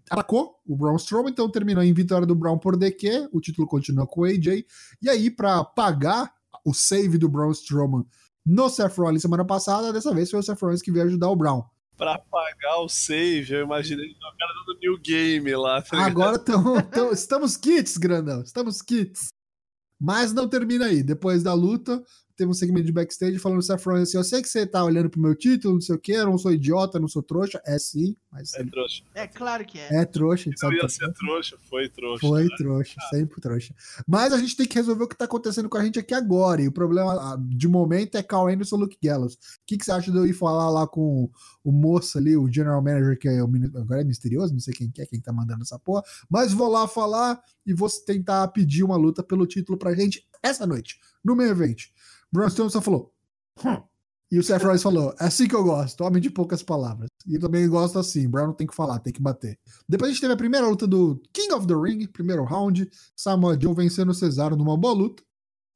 atacou 0.09 0.55
o 0.65 0.75
Braun 0.75 0.95
Strowman, 0.95 1.31
então 1.31 1.51
terminou 1.51 1.83
em 1.83 1.93
vitória 1.93 2.25
do 2.25 2.33
Braun 2.33 2.57
por 2.57 2.75
DQ, 2.75 3.29
o 3.31 3.39
título 3.39 3.67
continua 3.67 4.07
com 4.07 4.21
o 4.21 4.25
AJ, 4.25 4.65
e 4.99 5.07
aí 5.07 5.29
para 5.29 5.63
pagar 5.63 6.33
o 6.65 6.73
save 6.73 7.19
do 7.19 7.29
Braun 7.29 7.51
Strowman 7.51 8.07
no 8.43 8.69
Seth 8.69 8.97
Rollins 8.97 9.21
semana 9.21 9.45
passada, 9.45 9.93
dessa 9.93 10.11
vez 10.15 10.31
foi 10.31 10.39
o 10.39 10.43
Seth 10.43 10.59
Rollins 10.59 10.81
que 10.81 10.91
veio 10.91 11.05
ajudar 11.05 11.29
o 11.29 11.35
Braun 11.35 11.63
pra 11.97 12.17
pagar 12.17 12.79
o 12.79 12.89
save, 12.89 13.53
eu 13.53 13.63
imaginei 13.63 14.11
o 14.11 14.37
cara 14.37 14.53
do 14.65 14.79
New 14.79 14.99
Game 14.99 15.55
lá. 15.55 15.81
Tá 15.81 16.05
Agora 16.05 16.39
tamo, 16.39 16.81
tamo, 16.83 17.11
estamos 17.11 17.57
kits, 17.57 17.97
grandão. 17.97 18.41
Estamos 18.41 18.81
kits. 18.81 19.27
Mas 19.99 20.33
não 20.33 20.49
termina 20.49 20.85
aí. 20.85 21.03
Depois 21.03 21.43
da 21.43 21.53
luta, 21.53 22.03
teve 22.35 22.49
um 22.49 22.53
segmento 22.53 22.85
de 22.85 22.91
backstage 22.91 23.37
falando 23.39 23.59
o 23.59 23.61
Seth 23.61 23.83
Rollins 23.83 24.09
assim, 24.09 24.17
eu 24.17 24.23
sei 24.23 24.41
que 24.41 24.49
você 24.49 24.65
tá 24.65 24.83
olhando 24.83 25.09
pro 25.09 25.21
meu 25.21 25.35
título, 25.35 25.75
não 25.75 25.81
sei 25.81 25.95
o 25.95 25.99
que, 25.99 26.11
eu 26.13 26.25
não 26.25 26.37
sou 26.37 26.51
idiota, 26.51 26.99
não 26.99 27.07
sou 27.07 27.21
trouxa, 27.21 27.61
é 27.65 27.77
sim, 27.77 28.15
mas 28.31 28.53
É 28.53 28.63
trouxa. 28.63 29.03
É 29.13 29.27
claro 29.27 29.65
que 29.65 29.79
é. 29.79 29.95
é 29.97 30.05
trouxa, 30.05 30.49
Não 30.49 30.57
sabe 30.57 30.75
ia 30.75 30.85
é 30.85 30.87
ser 30.87 31.11
trouxa, 31.13 31.57
foi 31.69 31.89
trouxa. 31.89 32.27
foi 32.27 32.43
né? 32.43 32.55
trouxa, 32.57 32.95
sempre 33.09 33.41
trouxa. 33.41 33.75
Mas 34.07 34.33
a 34.33 34.37
gente 34.37 34.55
tem 34.55 34.65
que 34.65 34.75
resolver 34.75 35.03
o 35.03 35.07
que 35.07 35.17
tá 35.17 35.25
acontecendo 35.25 35.69
com 35.69 35.77
a 35.77 35.83
gente 35.83 35.99
aqui 35.99 36.13
agora. 36.13 36.61
E 36.61 36.67
o 36.67 36.71
problema 36.71 37.13
ah, 37.13 37.37
de 37.39 37.67
momento 37.67 38.15
é 38.15 38.23
Carl 38.23 38.47
Anderson 38.47 38.77
e 38.77 38.79
Luke 38.79 38.97
Gallows. 39.03 39.33
O 39.33 39.37
que, 39.65 39.77
que 39.77 39.85
você 39.85 39.91
acha 39.91 40.11
de 40.11 40.17
eu 40.17 40.25
ir 40.25 40.33
falar 40.33 40.69
lá 40.69 40.87
com 40.87 41.29
o 41.63 41.71
moço 41.71 42.17
ali, 42.17 42.35
o 42.35 42.51
general 42.51 42.81
manager, 42.81 43.17
que 43.17 43.27
é 43.27 43.43
o, 43.43 43.49
agora 43.75 44.01
é 44.01 44.03
misterioso, 44.03 44.53
não 44.53 44.59
sei 44.59 44.73
quem 44.73 44.89
que 44.89 45.01
é, 45.01 45.05
quem 45.05 45.19
tá 45.19 45.31
mandando 45.31 45.61
essa 45.61 45.77
porra. 45.77 46.03
Mas 46.29 46.53
vou 46.53 46.69
lá 46.69 46.87
falar 46.87 47.41
e 47.65 47.73
vou 47.73 47.89
tentar 48.05 48.47
pedir 48.49 48.83
uma 48.83 48.95
luta 48.95 49.23
pelo 49.23 49.45
título 49.45 49.77
pra 49.77 49.93
gente 49.93 50.27
essa 50.41 50.65
noite, 50.65 50.99
no 51.23 51.35
main 51.35 51.49
event. 51.49 51.85
Braun 52.31 52.47
Strowman 52.47 52.69
só 52.71 52.81
falou. 52.81 53.13
"Hum." 53.63 53.81
E 54.31 54.39
o 54.39 54.43
Seth 54.43 54.63
Rollins 54.63 54.81
falou: 54.81 55.13
é 55.19 55.25
assim 55.25 55.45
que 55.45 55.53
eu 55.53 55.61
gosto, 55.63 56.05
homem 56.05 56.21
de 56.21 56.29
poucas 56.29 56.63
palavras. 56.63 57.09
E 57.27 57.35
eu 57.35 57.41
também 57.41 57.67
gosto 57.67 57.99
assim, 57.99 58.29
Brown 58.29 58.47
não 58.47 58.53
tem 58.53 58.65
que 58.65 58.73
falar, 58.73 58.97
tem 58.99 59.11
que 59.11 59.21
bater. 59.21 59.59
Depois 59.87 60.09
a 60.09 60.13
gente 60.13 60.21
teve 60.21 60.33
a 60.33 60.37
primeira 60.37 60.65
luta 60.65 60.87
do 60.87 61.21
King 61.33 61.51
of 61.53 61.67
the 61.67 61.73
Ring, 61.73 62.07
primeiro 62.07 62.45
round. 62.45 62.89
Samoa 63.13 63.59
Joe 63.61 63.75
vencendo 63.75 64.09
o 64.09 64.13
Cesaro 64.13 64.55
numa 64.55 64.77
boa 64.77 64.93
luta. 64.93 65.21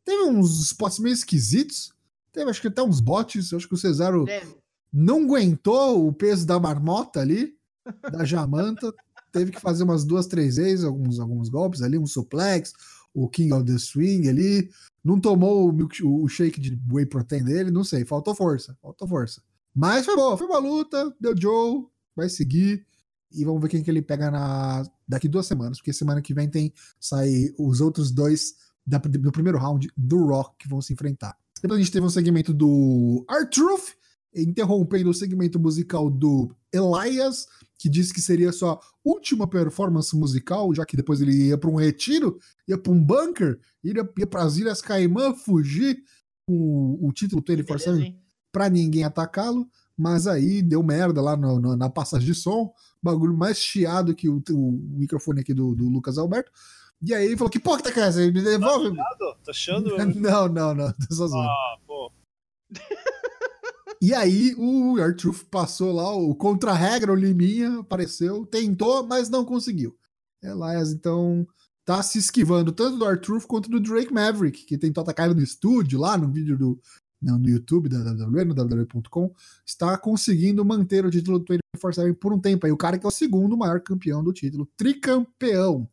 Teve 0.06 0.24
uns 0.24 0.62
spots 0.62 1.00
meio 1.00 1.14
esquisitos. 1.14 1.92
Teve, 2.32 2.50
acho 2.50 2.62
que 2.62 2.70
até 2.70 2.82
uns 2.82 3.02
botes. 3.02 3.52
Acho 3.52 3.68
que 3.68 3.74
o 3.74 3.78
Cesaro 3.78 4.24
Deve. 4.24 4.56
não 4.92 5.24
aguentou 5.24 6.08
o 6.08 6.14
peso 6.14 6.46
da 6.46 6.58
marmota 6.58 7.20
ali, 7.20 7.58
da 8.10 8.24
Jamanta. 8.24 8.94
Teve 9.34 9.52
que 9.52 9.60
fazer 9.60 9.84
umas 9.84 10.06
duas, 10.06 10.28
três 10.28 10.56
vezes, 10.56 10.86
alguns, 10.86 11.20
alguns 11.20 11.50
golpes 11.50 11.82
ali, 11.82 11.98
um 11.98 12.08
suplex, 12.08 12.72
o 13.16 13.30
King 13.30 13.54
of 13.54 13.66
the 13.66 13.78
Swing 13.80 14.28
ali. 14.28 14.70
Não 15.04 15.20
tomou 15.20 15.72
o, 15.72 16.24
o 16.24 16.28
shake 16.28 16.60
de 16.60 16.80
whey 16.92 17.06
protein 17.06 17.44
dele, 17.44 17.72
não 17.72 17.84
sei. 17.84 18.04
Faltou 18.06 18.36
força, 18.36 18.78
faltou 18.82 19.08
força. 19.08 19.42
Mas 19.74 20.06
foi 20.06 20.16
boa, 20.16 20.38
foi 20.38 20.46
uma 20.48 20.60
luta, 20.60 21.16
deu 21.20 21.34
Joe, 21.36 21.86
vai 22.16 22.30
seguir. 22.30 22.86
E 23.32 23.44
vamos 23.44 23.62
ver 23.62 23.70
quem 23.70 23.84
que 23.84 23.90
ele 23.90 24.02
pega 24.02 24.30
na 24.30 24.84
daqui 25.08 25.28
duas 25.28 25.46
semanas, 25.46 25.78
porque 25.78 25.92
semana 25.94 26.22
que 26.22 26.34
vem 26.34 26.50
tem 26.50 26.74
sair 27.00 27.54
os 27.58 27.82
outros 27.82 28.12
dois 28.12 28.54
da- 28.86 28.98
do 28.98 29.32
primeiro 29.32 29.58
round 29.58 29.90
do 29.98 30.26
Rock 30.26 30.56
que 30.60 30.70
vão 30.70 30.82
se 30.82 30.94
enfrentar. 30.94 31.36
Depois 31.62 31.80
a 31.80 31.84
gente 31.84 31.92
teve 31.92 32.06
um 32.06 32.10
segmento 32.10 32.54
do 32.54 33.26
R-Truth, 33.30 33.94
interrompendo 34.36 35.10
o 35.10 35.14
segmento 35.14 35.60
musical 35.60 36.10
do 36.10 36.54
Elias, 36.74 37.48
que 37.78 37.90
disse 37.90 38.14
que 38.14 38.22
seria 38.22 38.52
sua 38.52 38.80
última 39.04 39.48
performance 39.48 40.16
musical, 40.16 40.74
já 40.74 40.86
que 40.86 40.98
depois 40.98 41.22
ele 41.22 41.48
ia 41.48 41.58
para 41.58 41.70
um 41.70 41.76
retiro, 41.76 42.38
ia 42.68 42.78
para 42.78 42.92
um 42.92 43.02
bunker, 43.04 43.60
ia, 43.84 43.94
ia 44.18 44.28
para 44.28 44.44
as 44.44 44.58
Ilhas 44.58 44.82
Caimã 44.82 45.34
fugir 45.34 46.02
com 46.48 46.56
o, 47.02 47.08
o 47.08 47.12
título 47.14 47.44
24 47.48 47.86
Beleza, 47.86 48.06
hein? 48.06 48.20
pra 48.52 48.70
ninguém 48.70 49.04
atacá-lo, 49.04 49.68
mas 49.98 50.28
aí 50.28 50.62
deu 50.62 50.82
merda 50.84 51.22
lá 51.22 51.36
no- 51.38 51.60
no- 51.60 51.76
na 51.76 51.90
passagem 51.90 52.26
de 52.28 52.36
som, 52.36 52.74
bagulho 53.02 53.36
mais 53.36 53.58
chiado 53.58 54.16
que 54.16 54.28
o, 54.30 54.42
o 54.52 54.72
microfone 54.72 55.42
aqui 55.42 55.54
do, 55.54 55.76
do 55.76 55.88
Lucas 55.90 56.18
Alberto. 56.18 56.52
E 57.02 57.14
aí 57.14 57.26
ele 57.26 57.38
falou: 57.38 57.52
Que 57.52 57.60
porra 57.60 57.78
que 57.78 57.84
tá 57.84 57.92
com 57.92 58.00
essa? 58.00 58.20
Me 58.20 58.32
devolve. 58.42 58.96
Tá 59.44 59.52
achando? 59.52 59.96
Não, 60.16 60.48
não, 60.48 60.74
não, 60.74 60.94
tô 60.94 61.14
só. 61.14 61.26
Ah, 61.42 61.78
pô. 61.86 62.12
E 64.02 64.14
aí 64.14 64.54
o 64.58 65.02
Artruth 65.02 65.44
passou 65.50 65.92
lá, 65.94 66.14
o 66.14 66.36
contra-regra, 66.36 67.12
o 67.12 67.16
Liminha 67.16 67.80
apareceu, 67.80 68.46
tentou, 68.46 69.06
mas 69.06 69.30
não 69.30 69.46
conseguiu. 69.46 69.96
Elias, 70.44 70.92
então, 70.92 71.48
tá 71.84 72.02
se 72.04 72.18
esquivando 72.18 72.72
tanto 72.72 72.98
do 72.98 73.06
Artruth 73.06 73.46
quanto 73.46 73.70
do 73.70 73.80
Drake 73.80 74.14
Maverick, 74.14 74.66
que 74.66 74.78
tentou 74.78 75.02
atacar 75.02 75.28
ele 75.28 75.36
no 75.36 75.44
estúdio, 75.44 76.00
lá 76.00 76.18
no 76.18 76.32
vídeo 76.32 76.58
do 76.58 76.80
não, 77.22 77.40
no 77.40 77.50
YouTube 77.50 77.90
da 77.90 78.00
WWE, 78.00 78.46
no 78.46 78.54
WWE.com, 78.54 79.34
está 79.66 79.98
conseguindo 79.98 80.64
manter 80.64 81.06
o 81.06 81.10
título 81.10 81.40
do 81.40 81.46
24-7 81.76 82.14
por 82.16 82.32
um 82.32 82.40
tempo. 82.40 82.66
Aí 82.66 82.72
o 82.72 82.78
cara 82.78 83.00
que 83.00 83.06
é 83.06 83.10
o 83.10 83.12
segundo 83.12 83.58
maior 83.58 83.82
campeão 83.82 84.24
do 84.24 84.32
título, 84.32 84.70
tricampeão. 84.78 85.90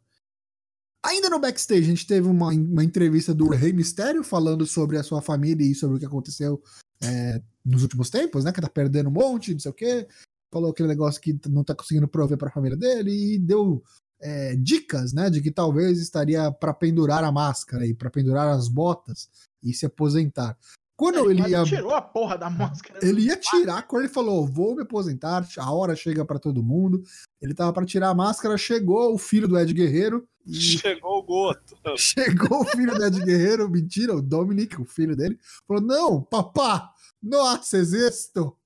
Ainda 1.04 1.30
no 1.30 1.40
backstage, 1.40 1.82
a 1.82 1.86
gente 1.86 2.06
teve 2.06 2.28
uma, 2.28 2.48
uma 2.48 2.84
entrevista 2.84 3.34
do 3.34 3.48
Rei 3.48 3.72
Mistério 3.72 4.22
falando 4.22 4.66
sobre 4.66 4.98
a 4.98 5.02
sua 5.02 5.22
família 5.22 5.66
e 5.66 5.74
sobre 5.74 5.96
o 5.96 5.98
que 5.98 6.06
aconteceu 6.06 6.62
é, 7.02 7.40
nos 7.64 7.82
últimos 7.82 8.10
tempos, 8.10 8.44
né? 8.44 8.52
Que 8.52 8.60
tá 8.60 8.68
perdendo 8.68 9.08
um 9.08 9.12
monte, 9.12 9.52
não 9.52 9.60
sei 9.60 9.70
o 9.70 9.74
quê. 9.74 10.06
Falou 10.52 10.70
aquele 10.70 10.88
negócio 10.88 11.20
que 11.20 11.38
não 11.48 11.64
tá 11.64 11.74
conseguindo 11.74 12.08
prover 12.08 12.36
pra 12.36 12.50
família 12.50 12.76
dele 12.76 13.34
e 13.34 13.38
deu 13.38 13.82
é, 14.20 14.54
dicas, 14.56 15.12
né? 15.12 15.30
De 15.30 15.40
que 15.40 15.50
talvez 15.50 15.98
estaria 15.98 16.50
pra 16.52 16.72
pendurar 16.72 17.24
a 17.24 17.32
máscara 17.32 17.86
e 17.86 17.94
pra 17.94 18.10
pendurar 18.10 18.48
as 18.48 18.68
botas 18.68 19.28
e 19.62 19.72
se 19.72 19.86
aposentar. 19.86 20.56
Quando 20.94 21.30
ele 21.30 21.40
Mas 21.40 21.50
ia, 21.50 21.64
tirou 21.64 21.94
a 21.94 22.02
porra 22.02 22.38
da 22.38 22.48
máscara. 22.48 23.00
ele 23.02 23.22
ia 23.22 23.36
tirar, 23.36 23.82
quando 23.88 24.04
ele 24.04 24.12
falou, 24.12 24.46
vou 24.46 24.76
me 24.76 24.82
aposentar, 24.82 25.44
a 25.58 25.72
hora 25.72 25.96
chega 25.96 26.24
pra 26.24 26.38
todo 26.38 26.62
mundo. 26.62 27.02
Ele 27.40 27.54
tava 27.54 27.72
pra 27.72 27.84
tirar 27.84 28.10
a 28.10 28.14
máscara, 28.14 28.56
chegou 28.56 29.12
o 29.12 29.18
filho 29.18 29.48
do 29.48 29.58
Ed 29.58 29.72
Guerreiro 29.72 30.28
e 30.46 30.54
Chegou 30.78 31.18
o 31.18 31.22
Goto. 31.22 31.76
Chegou 31.96 32.60
o 32.60 32.64
filho 32.64 32.94
do 32.94 33.04
Ed 33.04 33.24
Guerreiro, 33.24 33.68
mentira, 33.68 34.14
o 34.14 34.22
Dominic, 34.22 34.80
o 34.80 34.84
filho 34.84 35.16
dele, 35.16 35.38
falou: 35.66 35.82
Não, 35.82 36.22
papá, 36.22 36.91
não 37.22 37.46
haces 37.46 37.92
isto. 37.92 38.56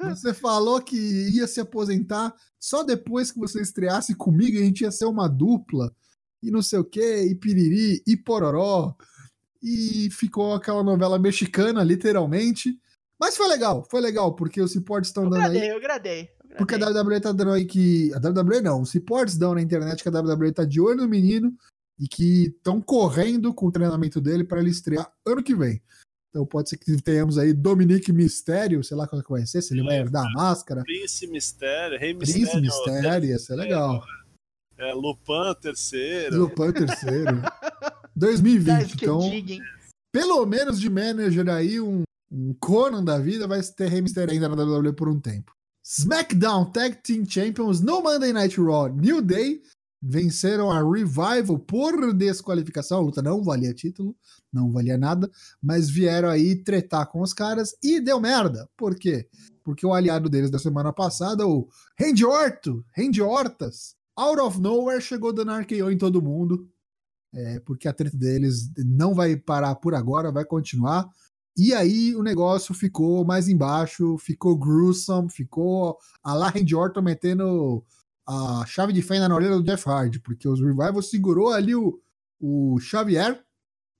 Você 0.00 0.32
falou 0.32 0.80
que 0.80 0.96
ia 0.96 1.46
se 1.46 1.60
aposentar 1.60 2.34
só 2.60 2.82
depois 2.82 3.30
que 3.30 3.38
você 3.38 3.60
estreasse 3.60 4.14
comigo 4.14 4.56
e 4.56 4.60
a 4.60 4.64
gente 4.64 4.82
ia 4.82 4.90
ser 4.90 5.06
uma 5.06 5.28
dupla, 5.28 5.94
e 6.42 6.50
não 6.50 6.62
sei 6.62 6.78
o 6.78 6.84
que, 6.84 7.22
e 7.22 7.34
piriri, 7.34 8.02
e 8.06 8.16
pororó. 8.16 8.94
E 9.60 10.08
ficou 10.12 10.54
aquela 10.54 10.84
novela 10.84 11.18
mexicana, 11.18 11.82
literalmente. 11.82 12.78
Mas 13.18 13.36
foi 13.36 13.48
legal, 13.48 13.84
foi 13.90 14.00
legal, 14.00 14.34
porque 14.34 14.60
os 14.60 14.72
reportes 14.72 15.10
estão 15.10 15.28
dando 15.28 15.42
aí. 15.42 15.50
gradei, 15.50 15.72
eu 15.72 15.80
gradei. 15.80 16.30
eu 16.50 16.56
Porque 16.56 16.74
a 16.76 16.78
gradei. 16.78 17.02
WWE 17.02 17.20
tá 17.20 17.32
dando 17.32 17.52
aí 17.52 17.64
que. 17.64 18.12
A 18.14 18.18
WWE 18.18 18.60
não, 18.60 18.82
os 18.82 18.92
reports 18.92 19.36
dão 19.36 19.54
na 19.54 19.62
internet 19.62 20.02
que 20.02 20.08
a 20.08 20.12
WWE 20.12 20.52
tá 20.52 20.64
de 20.64 20.80
olho 20.80 21.02
no 21.02 21.08
menino 21.08 21.52
e 21.98 22.06
que 22.06 22.54
estão 22.56 22.80
correndo 22.80 23.52
com 23.52 23.66
o 23.66 23.72
treinamento 23.72 24.20
dele 24.20 24.44
para 24.44 24.60
ele 24.60 24.70
estrear 24.70 25.12
ano 25.26 25.42
que 25.42 25.56
vem. 25.56 25.82
Então 26.30 26.44
pode 26.44 26.68
ser 26.68 26.76
que 26.76 27.00
tenhamos 27.02 27.38
aí 27.38 27.52
Dominique 27.52 28.12
Mistério, 28.12 28.84
sei 28.84 28.96
lá 28.96 29.06
qual 29.06 29.22
que 29.22 29.30
vai 29.30 29.46
ser, 29.46 29.62
se 29.62 29.72
ele 29.72 29.82
vai 29.82 29.98
herdar 29.98 30.26
a 30.26 30.30
máscara. 30.30 30.82
Prince 30.82 31.26
Mistério, 31.26 31.98
Rei 31.98 32.14
Prince 32.14 32.38
Mistério. 32.38 32.62
Mistério, 32.62 33.28
ia 33.28 33.38
ser 33.38 33.56
legal. 33.56 34.04
É, 34.76 34.92
Lupin 34.92 35.54
terceiro. 35.60 36.38
Lupin 36.38 36.72
terceiro. 36.72 37.42
2020. 38.14 38.76
Guys, 38.76 38.94
que 38.94 39.04
Então, 39.04 39.30
pelo 40.12 40.44
menos 40.46 40.78
de 40.78 40.90
manager 40.90 41.48
aí, 41.48 41.80
um, 41.80 42.02
um 42.30 42.54
Conan 42.54 43.02
da 43.02 43.18
vida 43.18 43.48
vai 43.48 43.60
ter 43.62 43.88
Rey 43.88 44.02
Mysterio 44.02 44.32
ainda 44.32 44.48
na 44.48 44.62
WWE 44.62 44.92
por 44.92 45.08
um 45.08 45.18
tempo. 45.18 45.52
SmackDown 45.84 46.70
Tag 46.70 46.96
Team 47.02 47.24
Champions 47.24 47.80
no 47.80 48.02
Monday 48.02 48.32
Night 48.32 48.60
Raw 48.60 48.88
New 48.88 49.22
Day 49.22 49.62
venceram 50.00 50.70
a 50.70 50.78
Revival 50.78 51.58
por 51.58 52.12
desqualificação. 52.14 52.98
A 52.98 53.02
luta 53.02 53.22
não 53.22 53.42
valia 53.42 53.74
título, 53.74 54.16
não 54.52 54.70
valia 54.70 54.96
nada, 54.96 55.30
mas 55.62 55.90
vieram 55.90 56.28
aí 56.28 56.56
tretar 56.56 57.06
com 57.08 57.20
os 57.20 57.32
caras 57.32 57.74
e 57.82 58.00
deu 58.00 58.20
merda. 58.20 58.68
Por 58.76 58.94
quê? 58.94 59.28
Porque 59.64 59.84
o 59.84 59.92
aliado 59.92 60.28
deles 60.28 60.50
da 60.50 60.58
semana 60.58 60.92
passada, 60.92 61.46
o 61.46 61.68
Randy 61.98 62.24
Orto, 62.24 62.84
Randy 62.96 63.20
Hortas, 63.20 63.96
out 64.16 64.40
of 64.40 64.60
nowhere, 64.60 65.00
chegou 65.00 65.32
dando 65.32 65.52
RKO 65.52 65.90
em 65.90 65.98
todo 65.98 66.22
mundo. 66.22 66.68
É, 67.34 67.60
porque 67.60 67.86
a 67.86 67.92
treta 67.92 68.16
deles 68.16 68.70
não 68.78 69.14
vai 69.14 69.36
parar 69.36 69.74
por 69.74 69.94
agora, 69.94 70.32
vai 70.32 70.44
continuar. 70.44 71.06
E 71.54 71.74
aí 71.74 72.14
o 72.14 72.22
negócio 72.22 72.72
ficou 72.72 73.24
mais 73.24 73.48
embaixo, 73.48 74.16
ficou 74.16 74.56
gruesome, 74.56 75.28
ficou 75.28 75.98
a 76.22 76.32
lá 76.32 76.48
Randy 76.50 76.74
Orton 76.74 77.02
metendo 77.02 77.84
a 78.28 78.64
chave 78.66 78.92
de 78.92 79.00
fenda 79.00 79.26
na 79.28 79.34
orelha 79.34 79.56
do 79.56 79.62
Jeff 79.64 79.88
Hardy, 79.88 80.20
porque 80.20 80.46
os 80.46 80.60
Revival 80.60 81.00
segurou 81.00 81.50
ali 81.52 81.74
o, 81.74 81.98
o 82.38 82.78
Xavier, 82.78 83.42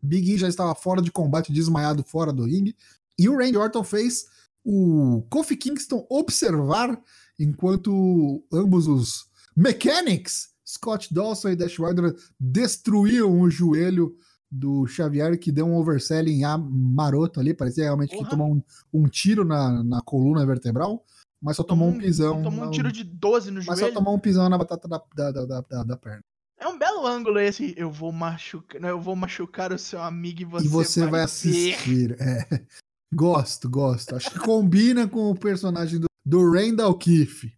Big 0.02 0.34
E 0.34 0.36
já 0.38 0.46
estava 0.48 0.74
fora 0.74 1.00
de 1.00 1.10
combate, 1.10 1.52
desmaiado 1.52 2.04
fora 2.04 2.32
do 2.32 2.44
ringue, 2.44 2.76
e 3.18 3.28
o 3.28 3.36
Randy 3.36 3.56
Orton 3.56 3.82
fez 3.82 4.26
o 4.64 5.22
Kofi 5.30 5.56
Kingston 5.56 6.06
observar 6.10 7.00
enquanto 7.38 8.44
ambos 8.52 8.86
os 8.86 9.26
Mechanics, 9.56 10.50
Scott 10.66 11.12
Dawson 11.12 11.48
e 11.50 11.56
Dash 11.56 11.78
Wilder, 11.78 12.14
destruíam 12.38 13.40
o 13.40 13.50
joelho 13.50 14.14
do 14.50 14.86
Xavier, 14.86 15.38
que 15.38 15.50
deu 15.50 15.66
um 15.66 15.76
overselling 15.76 16.44
a- 16.44 16.58
maroto 16.58 17.40
ali, 17.40 17.54
parecia 17.54 17.84
realmente 17.84 18.16
que 18.16 18.30
tomou 18.30 18.54
um, 18.54 18.62
um 18.92 19.08
tiro 19.08 19.44
na, 19.44 19.82
na 19.82 20.00
coluna 20.00 20.44
vertebral, 20.46 21.04
mas 21.40 21.56
só 21.56 21.62
tomou, 21.62 21.88
um 21.88 21.98
pisão. 21.98 22.42
Tomou 22.42 22.66
um 22.66 22.70
tiro 22.70 22.90
de 22.90 23.04
12 23.04 23.50
no 23.50 23.56
mas 23.58 23.66
só 23.66 23.76
joelho. 23.76 23.94
tomou 23.94 24.14
um 24.14 24.18
pisão 24.18 24.48
na 24.48 24.58
batata 24.58 24.88
da, 24.88 25.02
da, 25.14 25.30
da, 25.60 25.82
da- 25.84 25.96
perna. 25.96 26.20
É 26.60 26.66
um 26.66 26.76
belo 26.78 27.06
ângulo 27.06 27.38
esse. 27.38 27.72
Eu 27.76 27.90
vou 27.90 28.10
machucar. 28.10 28.82
Eu 28.82 29.00
vou 29.00 29.14
machucar 29.14 29.72
o 29.72 29.78
seu 29.78 30.02
amigo 30.02 30.42
e 30.42 30.44
você, 30.44 30.66
e 30.66 30.68
você 30.68 31.06
vai, 31.06 31.22
assistir. 31.22 32.16
É. 32.20 32.62
Gosto, 33.14 33.70
gosto. 33.70 34.16
Acho 34.16 34.30
que 34.30 34.38
combina 34.38 35.08
com 35.08 35.30
o 35.30 35.38
personagem 35.38 35.98
do, 35.98 36.06
do 36.26 36.50
Randall 36.52 36.94
Keefe. 36.98 37.54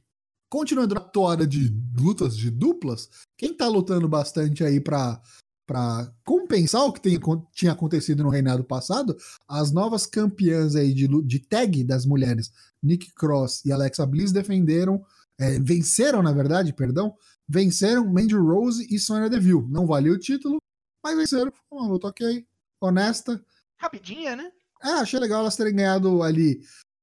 Continuando 0.49 0.95
na 0.95 1.01
toada 1.01 1.45
de 1.47 1.75
lutas 1.99 2.37
de 2.37 2.51
duplas, 2.51 3.09
quem 3.37 3.53
tá 3.53 3.67
lutando 3.67 4.09
bastante 4.09 4.63
aí 4.63 4.81
pra, 4.81 5.21
para 5.67 6.13
compensar 6.25 6.83
o 6.83 6.93
que 6.93 7.01
tem, 7.01 7.19
tinha 7.53 7.73
acontecido 7.73 8.23
no 8.23 8.29
reinado 8.29 8.63
passado, 8.65 9.17
as 9.49 9.71
novas 9.73 10.07
campeãs 10.07 10.75
aí 10.77 10.93
de, 10.93 11.07
de 11.25 11.39
tag 11.39 11.83
das 11.85 12.05
mulheres, 12.05 12.53
Nick 12.83 13.13
Cross 13.15 13.65
e 13.65 13.73
Alexa 13.73 14.07
Bliss, 14.07 14.33
defenderam, 14.33 15.05
é, 15.39 15.59
venceram, 15.59 16.23
na 16.23 16.33
verdade, 16.33 16.73
perdão, 16.73 17.15
venceram 17.49 18.13
Mandy 18.13 18.35
Rose 18.35 18.87
e 18.91 18.99
Sonya 18.99 19.29
Deville. 19.29 19.67
Não 19.69 19.87
valeu 19.87 20.15
o 20.15 20.19
título, 20.19 20.59
mas 21.03 21.17
venceram. 21.17 21.53
Foi 21.69 21.79
uma 21.79 21.89
luta 21.89 22.09
ok, 22.09 22.47
honesta. 22.81 23.43
Rapidinha, 23.79 24.37
né? 24.37 24.51
É, 24.83 24.91
achei 24.93 25.19
legal 25.19 25.41
elas 25.41 25.57
terem 25.57 25.75
ganhado 25.75 26.23
ali, 26.23 26.61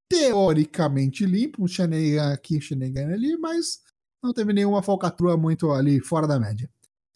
teoricamente 0.09 1.25
limpo, 1.25 1.63
um 1.63 1.67
Shenanigan 1.67 2.33
aqui, 2.33 2.57
um 2.57 2.61
Shenanigan 2.61 3.13
ali, 3.13 3.37
mas 3.37 3.81
não 4.23 4.33
teve 4.33 4.53
nenhuma 4.53 4.81
falcatrua 4.81 5.37
muito 5.37 5.71
ali 5.71 5.99
fora 5.99 6.27
da 6.27 6.39
média. 6.39 6.69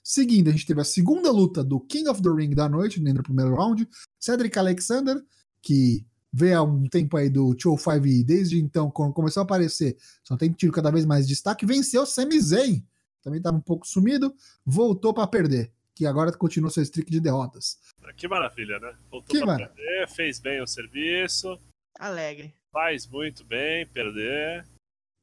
Seguindo, 0.03 0.49
a 0.49 0.51
gente 0.51 0.65
teve 0.65 0.81
a 0.81 0.85
segunda 0.85 1.31
luta 1.31 1.63
do 1.63 1.79
King 1.79 2.09
of 2.09 2.21
the 2.21 2.29
Ring 2.29 2.55
da 2.55 2.67
noite, 2.67 2.99
dentro 2.99 3.21
do 3.21 3.25
primeiro 3.25 3.55
round. 3.55 3.87
Cedric 4.19 4.57
Alexander, 4.57 5.23
que 5.61 6.05
veio 6.31 6.57
há 6.57 6.63
um 6.63 6.87
tempo 6.87 7.17
aí 7.17 7.29
do 7.29 7.53
205 7.53 8.07
e 8.07 8.23
desde 8.23 8.59
então, 8.59 8.89
quando 8.89 9.13
começou 9.13 9.41
a 9.41 9.43
aparecer, 9.43 9.97
só 10.23 10.37
tem 10.37 10.51
tido 10.51 10.71
cada 10.71 10.91
vez 10.91 11.05
mais 11.05 11.27
destaque, 11.27 11.65
venceu 11.65 12.05
Sami 12.05 12.39
Zayn. 12.39 12.85
Também 13.21 13.37
estava 13.37 13.57
um 13.57 13.61
pouco 13.61 13.85
sumido, 13.85 14.33
voltou 14.65 15.13
para 15.13 15.27
perder, 15.27 15.71
que 15.93 16.05
agora 16.05 16.31
continua 16.31 16.71
seu 16.71 16.83
streak 16.83 17.11
de 17.11 17.19
derrotas. 17.19 17.77
Que 18.15 18.27
maravilha, 18.27 18.79
né? 18.79 18.95
Voltou 19.11 19.29
que 19.29 19.45
para 19.45 19.67
perder, 19.67 20.07
fez 20.09 20.39
bem 20.39 20.61
o 20.61 20.67
serviço. 20.67 21.59
Alegre. 21.99 22.55
Faz 22.71 23.05
muito 23.05 23.43
bem 23.43 23.85
perder. 23.87 24.65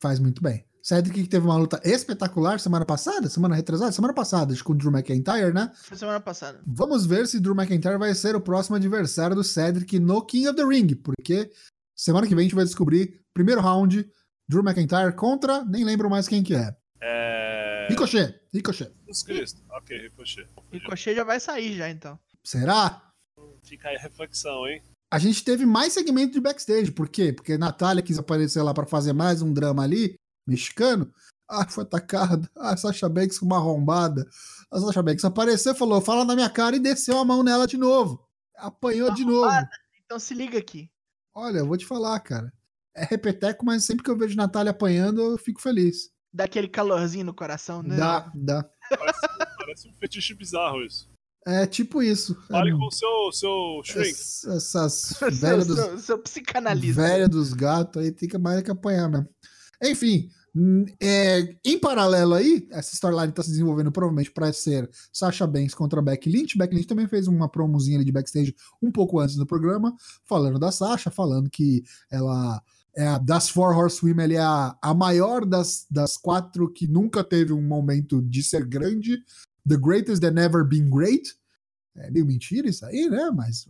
Faz 0.00 0.20
muito 0.20 0.42
bem. 0.42 0.67
Cedric 0.88 1.22
que 1.24 1.28
teve 1.28 1.44
uma 1.44 1.58
luta 1.58 1.78
espetacular 1.84 2.58
semana 2.58 2.82
passada, 2.82 3.28
semana 3.28 3.54
retrasada, 3.54 3.92
semana 3.92 4.14
passada, 4.14 4.54
acho 4.54 4.62
que 4.62 4.66
com 4.66 4.72
o 4.72 4.74
Drew 4.74 4.90
McIntyre, 4.90 5.52
né? 5.52 5.70
Foi 5.74 5.98
semana 5.98 6.18
passada. 6.18 6.62
Vamos 6.66 7.04
ver 7.04 7.26
se 7.26 7.38
Drew 7.38 7.54
McIntyre 7.54 7.98
vai 7.98 8.14
ser 8.14 8.34
o 8.34 8.40
próximo 8.40 8.76
adversário 8.76 9.36
do 9.36 9.44
Cedric 9.44 9.98
no 9.98 10.24
King 10.24 10.48
of 10.48 10.56
the 10.56 10.64
Ring, 10.64 10.94
porque 10.94 11.50
semana 11.94 12.26
que 12.26 12.34
vem 12.34 12.40
a 12.40 12.44
gente 12.44 12.54
vai 12.54 12.64
descobrir 12.64 13.20
primeiro 13.34 13.60
round 13.60 14.10
Drew 14.48 14.62
McIntyre 14.64 15.14
contra, 15.14 15.62
nem 15.62 15.84
lembro 15.84 16.08
mais 16.08 16.26
quem 16.26 16.42
que 16.42 16.54
é. 16.54 16.74
É... 17.02 17.88
Ricochet, 17.90 18.40
Ricochet. 18.50 18.90
Jesus 19.00 19.22
Cristo. 19.24 19.62
Ok, 19.68 19.94
Ricochet. 19.94 20.48
Ricochet 20.72 21.14
já 21.14 21.22
vai 21.22 21.38
sair 21.38 21.76
já 21.76 21.90
então. 21.90 22.18
Será? 22.42 23.12
Fica 23.62 23.90
aí 23.90 23.96
a 23.96 24.00
reflexão, 24.00 24.66
hein? 24.66 24.82
A 25.10 25.18
gente 25.18 25.44
teve 25.44 25.66
mais 25.66 25.92
segmento 25.92 26.32
de 26.32 26.40
backstage, 26.40 26.90
por 26.92 27.10
quê? 27.10 27.30
Porque 27.30 27.52
a 27.52 27.58
Natália 27.58 28.02
quis 28.02 28.18
aparecer 28.18 28.62
lá 28.62 28.72
para 28.72 28.86
fazer 28.86 29.12
mais 29.12 29.42
um 29.42 29.52
drama 29.52 29.82
ali, 29.82 30.16
mexicano. 30.48 31.12
Ah, 31.48 31.66
foi 31.68 31.84
atacada. 31.84 32.48
Ah, 32.56 32.76
Sasha 32.76 33.08
Banks 33.08 33.38
com 33.38 33.46
uma 33.46 33.56
arrombada. 33.56 34.26
A 34.70 34.80
Sasha 34.80 35.02
Banks 35.02 35.24
apareceu, 35.24 35.74
falou, 35.74 36.00
fala 36.00 36.24
na 36.24 36.34
minha 36.34 36.50
cara 36.50 36.76
e 36.76 36.80
desceu 36.80 37.18
a 37.18 37.24
mão 37.24 37.42
nela 37.42 37.66
de 37.66 37.76
novo. 37.76 38.26
Apanhou 38.56 39.12
de 39.14 39.24
novo. 39.24 39.50
Então 40.04 40.18
se 40.18 40.34
liga 40.34 40.58
aqui. 40.58 40.90
Olha, 41.34 41.58
eu 41.58 41.66
vou 41.66 41.76
te 41.76 41.86
falar, 41.86 42.18
cara. 42.20 42.52
É 42.94 43.04
repeteco, 43.04 43.64
mas 43.64 43.84
sempre 43.84 44.02
que 44.02 44.10
eu 44.10 44.18
vejo 44.18 44.36
Natália 44.36 44.70
apanhando, 44.70 45.20
eu 45.20 45.38
fico 45.38 45.60
feliz. 45.60 46.10
Dá 46.32 46.44
aquele 46.44 46.68
calorzinho 46.68 47.24
no 47.24 47.34
coração, 47.34 47.82
né? 47.82 47.96
Dá, 47.96 48.30
dá. 48.34 48.68
Parece, 48.90 49.20
parece 49.56 49.88
um 49.88 49.94
fetiche 49.94 50.34
bizarro 50.34 50.82
isso. 50.82 51.08
É 51.46 51.66
tipo 51.66 52.02
isso. 52.02 52.34
Fale 52.48 52.70
é, 52.70 52.72
com 52.74 52.86
o 52.86 52.90
seu, 52.90 53.32
seu 53.32 53.80
shrink. 53.84 54.10
Essas 54.10 55.14
velhas 55.40 55.66
dos. 55.66 55.78
Seu, 55.78 55.98
seu 55.98 56.18
psicanalista. 56.18 57.00
Velha 57.00 57.28
dos 57.28 57.54
gatos 57.54 58.02
aí 58.02 58.12
tem 58.12 58.28
que 58.28 58.36
mais 58.36 58.62
que 58.62 58.70
apanhar 58.70 59.08
mesmo. 59.08 59.28
Enfim, 59.82 60.28
é, 61.00 61.56
em 61.64 61.78
paralelo 61.78 62.34
aí, 62.34 62.66
essa 62.70 62.94
storyline 62.94 63.30
está 63.30 63.42
se 63.42 63.50
desenvolvendo 63.50 63.92
provavelmente 63.92 64.30
para 64.30 64.52
ser 64.52 64.88
Sasha 65.12 65.46
Banks 65.46 65.74
contra 65.74 66.02
Becky 66.02 66.30
Lynch. 66.30 66.56
Becky 66.56 66.74
Lynch 66.74 66.86
também 66.86 67.06
fez 67.06 67.28
uma 67.28 67.48
promozinha 67.48 67.96
ali 67.96 68.04
de 68.04 68.12
backstage 68.12 68.54
um 68.82 68.90
pouco 68.90 69.20
antes 69.20 69.36
do 69.36 69.46
programa, 69.46 69.94
falando 70.24 70.58
da 70.58 70.72
Sasha, 70.72 71.10
falando 71.10 71.50
que 71.50 71.82
ela 72.10 72.62
é 72.96 73.06
a, 73.06 73.18
das 73.18 73.48
Four 73.48 73.76
Horsewomen, 73.76 74.24
ela 74.24 74.34
é 74.34 74.38
a, 74.38 74.78
a 74.82 74.94
maior 74.94 75.44
das, 75.44 75.86
das 75.90 76.16
quatro 76.16 76.72
que 76.72 76.88
nunca 76.88 77.22
teve 77.22 77.52
um 77.52 77.62
momento 77.62 78.20
de 78.22 78.42
ser 78.42 78.64
grande. 78.64 79.22
The 79.66 79.76
greatest 79.76 80.20
that 80.22 80.34
never 80.34 80.64
been 80.64 80.90
great. 80.90 81.34
É 81.96 82.10
meio 82.10 82.26
mentira 82.26 82.68
isso 82.68 82.84
aí, 82.86 83.08
né? 83.08 83.30
Mas 83.34 83.68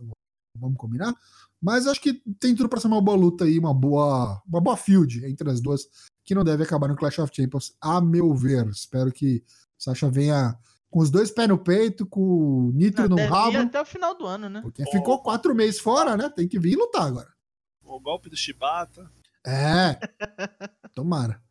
vamos 0.55 0.77
combinar. 0.77 1.13
Mas 1.61 1.87
acho 1.87 2.01
que 2.01 2.21
tem 2.39 2.55
tudo 2.55 2.69
para 2.69 2.79
ser 2.79 2.87
uma 2.87 3.01
boa 3.01 3.17
luta 3.17 3.43
aí, 3.43 3.59
uma 3.59 3.73
boa, 3.73 4.41
uma 4.47 4.61
boa 4.61 4.77
field 4.77 5.25
entre 5.25 5.49
as 5.49 5.59
duas, 5.59 5.87
que 6.23 6.33
não 6.33 6.43
deve 6.43 6.63
acabar 6.63 6.87
no 6.87 6.95
Clash 6.95 7.19
of 7.19 7.35
Champions, 7.35 7.75
a 7.81 7.99
meu 7.99 8.33
ver. 8.33 8.67
Espero 8.67 9.11
que 9.11 9.43
Sasha 9.77 10.09
venha 10.09 10.57
com 10.89 10.99
os 10.99 11.11
dois 11.11 11.31
pés 11.31 11.47
no 11.47 11.57
peito, 11.57 12.05
com 12.05 12.21
o 12.21 12.71
nitro 12.73 13.07
não, 13.09 13.17
no 13.17 13.25
rabo. 13.27 13.57
até 13.57 13.81
o 13.81 13.85
final 13.85 14.17
do 14.17 14.25
ano, 14.25 14.49
né? 14.49 14.61
Porque 14.61 14.83
ficou 14.85 15.21
quatro 15.21 15.53
meses 15.53 15.79
fora, 15.79 16.15
né? 16.15 16.29
Tem 16.29 16.47
que 16.47 16.59
vir 16.59 16.73
e 16.73 16.75
lutar 16.77 17.07
agora. 17.07 17.31
O 17.83 17.99
golpe 17.99 18.29
do 18.29 18.37
Shibata. 18.37 19.11
É. 19.45 19.99
Tomara. 20.95 21.41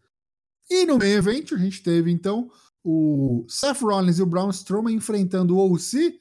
E 0.71 0.85
no 0.85 0.99
meio 0.99 1.19
evento 1.19 1.55
a 1.55 1.59
gente 1.59 1.83
teve 1.83 2.11
então 2.11 2.51
o 2.85 3.45
Seth 3.49 3.81
Rollins 3.81 4.19
e 4.19 4.23
o 4.23 4.27
Braun 4.27 4.51
Strowman 4.51 4.95
enfrentando 4.95 5.57
o 5.57 5.73
OC, 5.73 6.19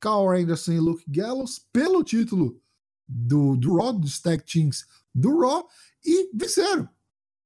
Carl 0.00 0.30
Anderson 0.30 0.72
e 0.72 0.80
Luke 0.80 1.04
Gallows 1.08 1.58
pelo 1.72 2.04
título 2.04 2.60
do, 3.08 3.56
do 3.56 3.76
Raw, 3.76 3.92
dos 3.92 4.20
Tag 4.20 4.42
Teams 4.44 4.84
do 5.14 5.40
Raw, 5.40 5.68
e 6.04 6.30
venceram. 6.34 6.88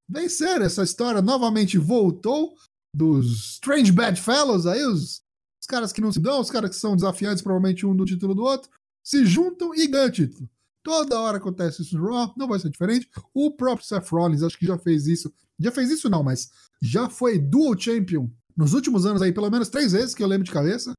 Venceram. 0.09 0.65
Essa 0.65 0.83
história 0.83 1.23
novamente 1.23 1.79
voltou 1.79 2.57
dos 2.95 3.55
Strange 3.55 3.93
Bad 3.93 4.21
Fellows, 4.21 4.67
aí 4.67 4.85
os, 4.85 5.23
os 5.61 5.67
caras 5.67 5.93
que 5.93 6.01
não 6.01 6.11
se 6.11 6.21
dão, 6.21 6.41
os 6.41 6.51
caras 6.51 6.71
que 6.71 6.77
são 6.77 6.97
desafiantes, 6.97 7.43
provavelmente 7.43 7.87
um 7.87 7.95
do 7.95 8.05
título 8.05 8.35
do 8.35 8.43
outro, 8.43 8.71
se 9.03 9.25
juntam 9.25 9.75
e 9.75 9.87
ganham 9.87 10.11
título. 10.11 10.49
Toda 10.83 11.21
hora 11.21 11.37
acontece 11.37 11.83
isso 11.83 11.97
no 11.97 12.11
Raw, 12.11 12.35
não 12.37 12.49
vai 12.49 12.59
ser 12.59 12.71
diferente. 12.71 13.09
O 13.35 13.51
próprio 13.51 13.87
Seth 13.87 14.09
Rollins, 14.09 14.43
acho 14.43 14.59
que 14.59 14.67
já 14.67 14.79
fez 14.79 15.07
isso. 15.07 15.33
Já 15.59 15.71
fez 15.71 15.91
isso 15.91 16.09
não, 16.09 16.23
mas 16.23 16.51
já 16.81 17.09
foi 17.09 17.39
Dual 17.39 17.79
Champion 17.79 18.31
nos 18.57 18.73
últimos 18.73 19.05
anos 19.05 19.21
aí, 19.21 19.33
pelo 19.33 19.51
menos 19.51 19.69
três 19.69 19.93
vezes 19.93 20.15
que 20.15 20.23
eu 20.23 20.27
lembro 20.27 20.45
de 20.45 20.51
cabeça. 20.51 20.93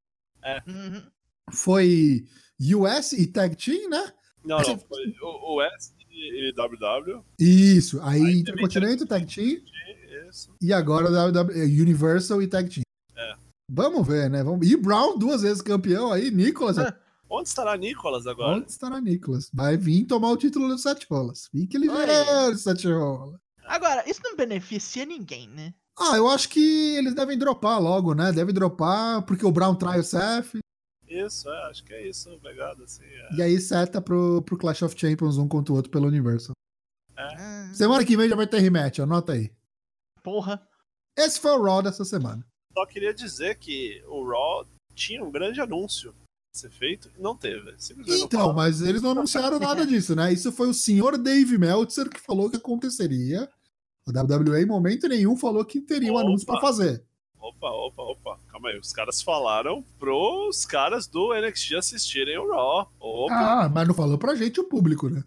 É. 0.43 0.61
Foi 1.51 2.25
US 2.59 3.13
e 3.13 3.27
Tag 3.27 3.55
Team, 3.55 3.89
né? 3.89 4.13
Não, 4.43 4.57
não, 4.57 4.79
foi 4.79 5.15
o 5.21 5.61
US 5.61 5.93
e 6.09 6.53
WW. 6.53 7.23
Isso, 7.39 8.01
aí, 8.01 8.21
aí 8.21 8.39
Intercontinental, 8.39 9.07
Tag 9.07 9.25
Team. 9.25 9.61
Isso. 10.29 10.53
E 10.61 10.73
agora 10.73 11.09
WW, 11.09 11.51
é, 11.51 11.63
Universal 11.63 12.41
e 12.41 12.47
Tag 12.47 12.69
Team. 12.69 12.83
É. 13.15 13.35
Vamos 13.69 14.05
ver, 14.05 14.29
né? 14.29 14.43
Vamos... 14.43 14.67
E 14.69 14.75
Brown, 14.75 15.17
duas 15.17 15.41
vezes 15.41 15.61
campeão 15.61 16.11
aí, 16.11 16.31
Nicolas. 16.31 16.77
É. 16.77 16.93
Onde 17.29 17.47
estará 17.47 17.77
Nicolas 17.77 18.27
agora? 18.27 18.57
Onde 18.57 18.69
estará 18.69 18.99
Nicolas? 18.99 19.49
Vai 19.53 19.77
vir 19.77 20.05
tomar 20.05 20.31
o 20.31 20.37
título 20.37 20.67
do 20.67 20.77
Sete 20.77 21.07
Rolas. 21.09 21.47
Fique 21.49 21.77
ligeiro, 21.77 22.57
Sete 22.57 22.87
Rolas. 22.91 23.39
Agora, 23.65 24.03
isso 24.09 24.19
não 24.21 24.35
beneficia 24.35 25.05
ninguém, 25.05 25.47
né? 25.47 25.73
Ah, 25.97 26.17
eu 26.17 26.27
acho 26.27 26.49
que 26.49 26.95
eles 26.97 27.13
devem 27.13 27.37
dropar 27.37 27.81
logo, 27.81 28.13
né? 28.13 28.33
Devem 28.33 28.53
dropar, 28.53 29.21
porque 29.21 29.45
o 29.45 29.51
Brown 29.51 29.75
trai 29.75 29.99
o 29.99 30.03
Seth. 30.03 30.57
Isso, 31.25 31.49
é, 31.49 31.69
acho 31.69 31.83
que 31.83 31.93
é 31.93 32.07
isso, 32.07 32.39
pegado 32.41 32.83
assim. 32.83 33.03
É. 33.03 33.35
E 33.35 33.41
aí 33.41 33.59
seta 33.59 34.01
pro, 34.01 34.41
pro 34.41 34.57
Clash 34.57 34.81
of 34.81 34.97
Champions 34.97 35.37
um 35.37 35.47
contra 35.47 35.73
o 35.73 35.75
outro 35.75 35.91
pelo 35.91 36.07
Universal. 36.07 36.53
É. 37.17 37.73
Semana 37.73 38.05
que 38.05 38.17
vem 38.17 38.29
já 38.29 38.35
vai 38.35 38.47
ter 38.47 38.59
rematch, 38.59 38.99
anota 38.99 39.33
aí. 39.33 39.51
Porra. 40.23 40.61
Esse 41.17 41.39
foi 41.39 41.51
o 41.51 41.61
Raw 41.61 41.81
dessa 41.81 42.05
semana. 42.05 42.45
Só 42.73 42.85
queria 42.85 43.13
dizer 43.13 43.57
que 43.57 44.01
o 44.07 44.25
Raw 44.25 44.65
tinha 44.95 45.23
um 45.23 45.31
grande 45.31 45.59
anúncio 45.59 46.15
a 46.53 46.57
ser 46.57 46.71
feito 46.71 47.11
e 47.17 47.21
não 47.21 47.35
teve. 47.35 47.75
Então, 48.07 48.53
mas 48.53 48.81
eles 48.81 49.01
não 49.01 49.11
anunciaram 49.11 49.59
nada 49.59 49.85
disso, 49.87 50.15
né? 50.15 50.31
Isso 50.31 50.51
foi 50.51 50.69
o 50.69 50.73
senhor 50.73 51.17
Dave 51.17 51.57
Meltzer 51.57 52.09
que 52.09 52.19
falou 52.19 52.49
que 52.49 52.57
aconteceria. 52.57 53.49
A 54.07 54.21
WWE 54.23 54.61
em 54.61 54.65
momento 54.65 55.07
nenhum 55.07 55.37
falou 55.37 55.63
que 55.63 55.79
teria 55.79 56.11
um 56.11 56.15
Opa. 56.15 56.25
anúncio 56.25 56.47
para 56.47 56.61
fazer. 56.61 57.05
Opa, 57.41 57.71
opa, 57.71 58.03
opa. 58.03 58.39
Calma 58.49 58.69
aí. 58.69 58.77
Os 58.77 58.93
caras 58.93 59.19
falaram 59.23 59.81
pros 59.97 60.63
caras 60.63 61.07
do 61.07 61.33
NXT 61.33 61.73
assistirem 61.73 62.37
o 62.37 62.47
Raw. 62.47 62.91
Opa. 62.99 63.33
Ah, 63.33 63.69
mas 63.69 63.87
não 63.87 63.95
falou 63.95 64.17
pra 64.17 64.35
gente 64.35 64.59
o 64.59 64.69
público, 64.69 65.09
né? 65.09 65.23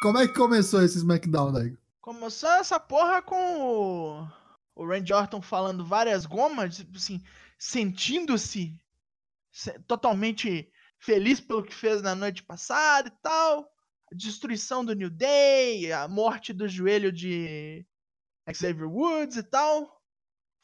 Como 0.00 0.18
é 0.18 0.26
que 0.26 0.32
começou 0.32 0.82
esse 0.82 0.96
SmackDown 0.96 1.52
daí? 1.52 1.76
Começou 2.00 2.48
essa 2.52 2.80
porra 2.80 3.20
com 3.20 3.36
o, 3.36 4.28
o 4.74 4.86
Randy 4.86 5.12
Orton 5.12 5.42
falando 5.42 5.84
várias 5.84 6.24
gomas, 6.24 6.76
tipo 6.76 6.96
assim, 6.96 7.22
sentindo-se 7.58 8.74
totalmente 9.86 10.70
feliz 10.98 11.40
pelo 11.40 11.62
que 11.62 11.74
fez 11.74 12.00
na 12.00 12.14
noite 12.14 12.42
passada 12.42 13.08
e 13.08 13.22
tal. 13.22 13.70
A 14.10 14.14
destruição 14.14 14.82
do 14.82 14.94
New 14.94 15.10
Day, 15.10 15.92
a 15.92 16.08
morte 16.08 16.54
do 16.54 16.66
joelho 16.66 17.12
de 17.12 17.84
Xavier 18.50 18.88
Woods 18.88 19.36
e 19.36 19.42
tal 19.42 19.94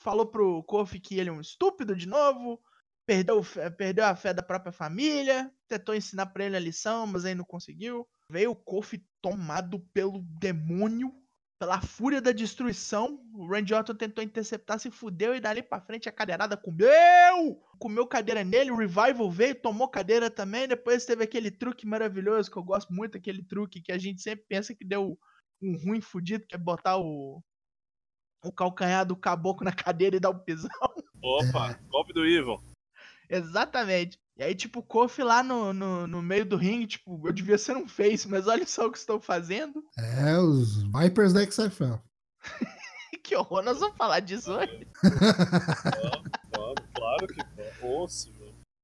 falou 0.01 0.27
pro 0.27 0.63
Kofi 0.65 0.99
que 0.99 1.19
ele 1.19 1.29
é 1.29 1.33
um 1.33 1.41
estúpido 1.41 1.95
de 1.95 2.09
novo, 2.09 2.61
perdeu, 3.07 3.43
perdeu 3.77 4.07
a 4.07 4.17
fé 4.17 4.35
da 4.35 4.43
própria 4.43 4.73
família, 4.73 5.53
tentou 5.69 5.95
ensinar 5.95 6.27
pra 6.27 6.45
ele 6.45 6.57
a 6.57 6.61
lição, 6.61 7.07
mas 7.07 7.25
aí 7.25 7.35
não 7.35 7.45
conseguiu. 7.45 8.09
Veio 8.31 8.53
o 8.53 8.57
Kofi 8.57 9.05
tomado 9.21 9.81
pelo 9.93 10.23
demônio, 10.41 11.15
pela 11.59 11.81
fúria 11.83 12.23
da 12.23 12.33
destruição, 12.33 13.21
o 13.35 13.47
Randy 13.47 13.75
Orton 13.75 13.95
tentou 13.95 14.25
interceptar, 14.25 14.79
se 14.79 14.91
fudeu 14.91 15.35
e 15.35 15.41
dali 15.41 15.63
pra 15.63 15.81
frente 15.81 16.09
a 16.09 16.13
cadeirada 16.13 16.57
comeu! 16.57 17.61
Comeu 17.79 18.07
cadeira 18.07 18.43
nele, 18.43 18.71
o 18.71 18.77
Revival 18.77 19.31
veio, 19.31 19.61
tomou 19.61 19.87
cadeira 19.87 20.31
também, 20.31 20.67
depois 20.67 21.05
teve 21.05 21.23
aquele 21.23 21.51
truque 21.51 21.87
maravilhoso 21.87 22.51
que 22.51 22.57
eu 22.57 22.63
gosto 22.63 22.95
muito, 22.95 23.19
aquele 23.19 23.43
truque 23.43 23.83
que 23.83 23.93
a 23.93 23.99
gente 23.99 24.23
sempre 24.23 24.47
pensa 24.49 24.75
que 24.75 24.85
deu 24.85 25.19
um 25.61 25.77
ruim 25.77 26.01
fudido, 26.01 26.47
que 26.47 26.55
é 26.55 26.59
botar 26.59 26.97
o, 26.97 27.43
o 28.43 28.53
calcanhar 28.53 29.05
do 29.05 29.17
caboclo 29.17 29.65
na 29.65 29.73
cadeira 29.73 30.17
e 30.17 30.21
dar 30.21 30.31
um 30.31 30.39
pisão. 30.39 30.71
Opa, 31.23 31.79
golpe 31.89 32.13
do 32.13 32.25
Evil. 32.25 32.61
Exatamente. 33.29 34.19
E 34.37 34.43
aí, 34.43 34.55
tipo, 34.55 34.81
o 34.81 34.83
Kofi 34.83 35.23
lá 35.23 35.43
no, 35.43 35.73
no, 35.73 36.07
no, 36.07 36.23
meio 36.23 36.47
do 36.47 36.57
ringue, 36.57 36.87
tipo, 36.87 37.21
eu 37.27 37.33
devia 37.33 37.59
ser 37.59 37.77
um 37.77 37.87
face, 37.87 38.27
mas 38.27 38.47
olha 38.47 38.67
só 38.67 38.87
o 38.87 38.91
que 38.91 38.99
estão 38.99 39.21
fazendo. 39.21 39.85
É, 39.99 40.39
os 40.39 40.83
Vipers 40.85 41.35
da 41.35 41.45
XFL. 41.45 41.99
que 43.23 43.37
horror, 43.37 43.63
nós 43.63 43.79
vamos 43.79 43.97
falar 43.97 44.21
disso 44.21 44.51
hoje. 44.53 44.89
claro, 46.51 46.75
claro 46.95 47.27
que 47.27 47.87
Osso, 47.87 48.33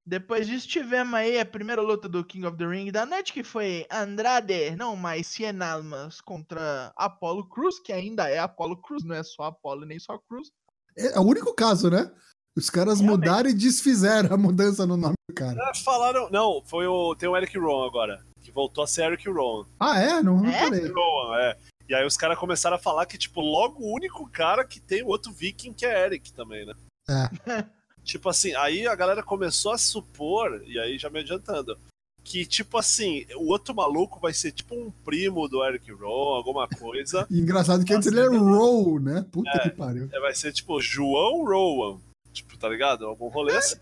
Depois 0.07 0.47
disso, 0.47 0.69
tivemos 0.69 1.15
aí 1.15 1.41
a 1.41 1.45
primeira 1.45 1.83
luta 1.83 2.09
do 2.09 2.25
King 2.25 2.47
of 2.47 2.57
the 2.57 2.65
Ring 2.65 2.93
da 2.93 3.05
noite, 3.05 3.33
que 3.33 3.43
foi 3.43 3.85
Andrade, 3.91 4.77
não 4.77 4.95
mais 4.95 5.27
Cien 5.27 5.61
Almas, 5.61 6.21
contra 6.21 6.93
Apollo 6.95 7.49
Cruz, 7.49 7.81
que 7.81 7.93
ainda 7.93 8.31
é 8.31 8.39
Apollo 8.39 8.77
Cruz, 8.77 9.03
não 9.03 9.17
é 9.17 9.25
só 9.25 9.45
Apollo 9.45 9.85
nem 9.85 9.99
só 9.99 10.17
Cruz. 10.29 10.53
É, 10.97 11.17
é 11.17 11.19
o 11.19 11.25
único 11.25 11.53
caso, 11.53 11.91
né? 11.91 12.09
Os 12.57 12.71
caras 12.71 13.01
Realmente. 13.01 13.27
mudaram 13.27 13.51
e 13.51 13.55
desfizeram 13.55 14.33
a 14.33 14.39
mudança 14.39 14.87
no 14.87 14.97
nome 14.97 15.15
do 15.29 15.35
cara. 15.35 15.61
É, 15.61 15.75
falaram. 15.75 16.31
Não, 16.31 16.63
foi 16.65 16.87
o. 16.87 17.15
Tem 17.17 17.29
o 17.29 17.37
Eric 17.37 17.59
Rowan 17.59 17.87
agora. 17.87 18.25
Que 18.41 18.53
voltou 18.53 18.85
a 18.85 18.87
ser 18.87 19.07
Eric 19.07 19.29
Rowan. 19.29 19.67
Ah, 19.79 20.01
é? 20.01 20.23
Não 20.23 20.41
reparei. 20.41 20.81
Eric 20.81 20.95
Rowan, 20.95 21.39
é. 21.41 21.57
E 21.89 21.95
aí 21.95 22.07
os 22.07 22.17
caras 22.17 22.39
começaram 22.39 22.77
a 22.77 22.81
falar 22.81 23.07
que, 23.07 23.19
tipo, 23.19 23.41
logo 23.41 23.83
o 23.83 23.95
único 23.95 24.29
cara 24.31 24.65
que 24.65 24.81
tem 24.81 25.03
o 25.03 25.09
outro 25.09 25.33
viking 25.33 25.73
que 25.73 25.85
é 25.85 26.07
Eric 26.07 26.33
também, 26.33 26.65
né? 26.65 26.75
É. 27.11 27.67
tipo 28.07 28.29
assim, 28.29 28.55
aí 28.55 28.87
a 28.87 28.95
galera 28.95 29.23
começou 29.23 29.73
a 29.73 29.79
supor, 29.79 30.63
e 30.65 30.79
aí 30.79 30.97
já 30.97 31.11
me 31.11 31.19
adiantando, 31.21 31.77
que, 32.23 32.47
tipo 32.47 32.79
assim, 32.79 33.27
o 33.37 33.49
outro 33.49 33.75
maluco 33.75 34.19
vai 34.19 34.33
ser 34.33 34.53
tipo 34.53 34.75
um 34.75 34.91
primo 34.91 35.49
do 35.49 35.65
Eric 35.65 35.91
Rowan, 35.93 36.37
alguma 36.37 36.69
coisa. 36.69 37.27
engraçado 37.31 37.85
que 37.85 37.93
antes 37.93 38.09
ele 38.09 38.21
era 38.21 38.37
Row, 38.37 38.99
né? 38.99 39.25
Puta 39.31 39.51
é, 39.51 39.59
que 39.61 39.71
pariu. 39.71 40.09
É, 40.13 40.21
vai 40.21 40.35
ser 40.35 40.53
tipo 40.53 40.81
João 40.81 41.45
Rowan. 41.45 42.01
Tipo, 42.33 42.57
tá 42.59 42.69
ligado? 42.69 43.07
Algum 43.07 43.29
rolê 43.29 43.57
assim. 43.57 43.77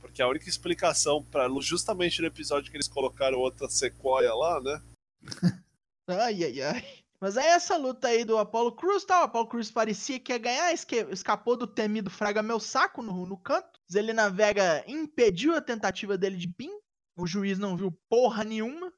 Porque 0.00 0.22
a 0.22 0.28
única 0.28 0.48
explicação 0.48 1.22
para 1.24 1.48
justamente 1.60 2.20
no 2.20 2.28
episódio 2.28 2.70
que 2.70 2.76
eles 2.76 2.86
colocaram 2.86 3.38
outra 3.38 3.68
sequoia 3.68 4.32
lá, 4.34 4.60
né? 4.60 4.82
ai, 6.06 6.44
ai, 6.44 6.62
ai. 6.62 7.03
Mas 7.24 7.38
é 7.38 7.46
essa 7.52 7.78
luta 7.78 8.08
aí 8.08 8.22
do 8.22 8.36
Apollo 8.36 8.72
Cruz, 8.72 9.02
tá? 9.02 9.22
O 9.22 9.24
Apollo 9.24 9.48
Cruz 9.48 9.70
parecia 9.70 10.20
que 10.20 10.30
ia 10.30 10.36
ganhar, 10.36 10.74
escapou 10.74 11.56
do 11.56 11.66
temido 11.66 12.10
Fraga 12.10 12.42
Meu 12.42 12.60
Saco 12.60 13.00
no, 13.00 13.24
no 13.24 13.38
canto. 13.38 13.80
Zelina 13.90 14.28
Vega 14.28 14.84
impediu 14.86 15.56
a 15.56 15.60
tentativa 15.62 16.18
dele 16.18 16.36
de 16.36 16.48
pin. 16.48 16.68
O 17.16 17.26
juiz 17.26 17.58
não 17.58 17.78
viu 17.78 17.90
porra 18.10 18.44
nenhuma. 18.44 18.92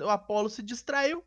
O 0.00 0.08
Apollo 0.08 0.48
se 0.48 0.62
distraiu. 0.62 1.24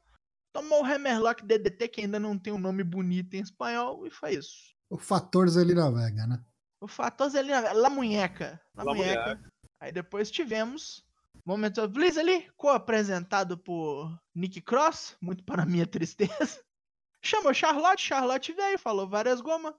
Tomou 0.53 0.81
o 0.81 0.85
Hammerlock 0.85 1.45
DDT, 1.45 1.89
que 1.89 1.99
ainda 1.99 2.21
não 2.21 2.39
tem 2.39 2.53
um 2.53 2.57
nome 2.57 2.85
bonito 2.85 3.33
em 3.33 3.41
espanhol, 3.41 4.07
e 4.07 4.09
foi 4.09 4.35
isso. 4.35 4.73
O 4.89 4.97
fator 4.97 5.49
Zelina 5.49 5.91
Vega, 5.91 6.25
né? 6.25 6.41
O 6.79 6.87
fator 6.87 7.35
ali, 7.35 7.51
La 7.51 7.89
Munheca. 7.89 8.61
La, 8.73 8.85
La 8.85 8.93
Munheca. 8.93 9.43
Aí 9.77 9.91
depois 9.91 10.31
tivemos 10.31 11.04
Moment 11.45 11.77
of 11.77 11.89
Bliss 11.89 12.17
ali, 12.17 12.49
co-apresentado 12.57 13.55
por 13.55 14.19
Nick 14.33 14.61
Cross, 14.61 15.15
muito 15.21 15.43
para 15.43 15.63
minha 15.63 15.85
tristeza. 15.85 16.33
Chamou 17.21 17.53
Charlotte, 17.53 18.01
Charlotte 18.01 18.51
veio, 18.51 18.79
falou 18.79 19.07
várias 19.07 19.41
gomas, 19.41 19.75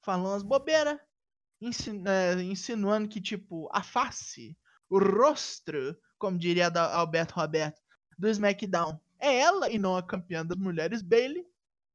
falou 0.00 0.28
umas 0.28 0.44
bobeiras, 0.44 0.96
é, 2.06 2.40
insinuando 2.42 3.08
que, 3.08 3.20
tipo, 3.20 3.68
a 3.72 3.82
face, 3.82 4.56
o 4.88 5.00
rosto, 5.00 5.72
como 6.18 6.38
diria 6.38 6.68
Alberto 6.68 7.34
Roberto, 7.34 7.80
do 8.16 8.28
SmackDown, 8.28 9.00
é 9.18 9.40
ela 9.40 9.68
e 9.68 9.76
não 9.76 9.96
a 9.96 10.02
campeã 10.02 10.46
das 10.46 10.56
mulheres, 10.56 11.02
Bailey. 11.02 11.44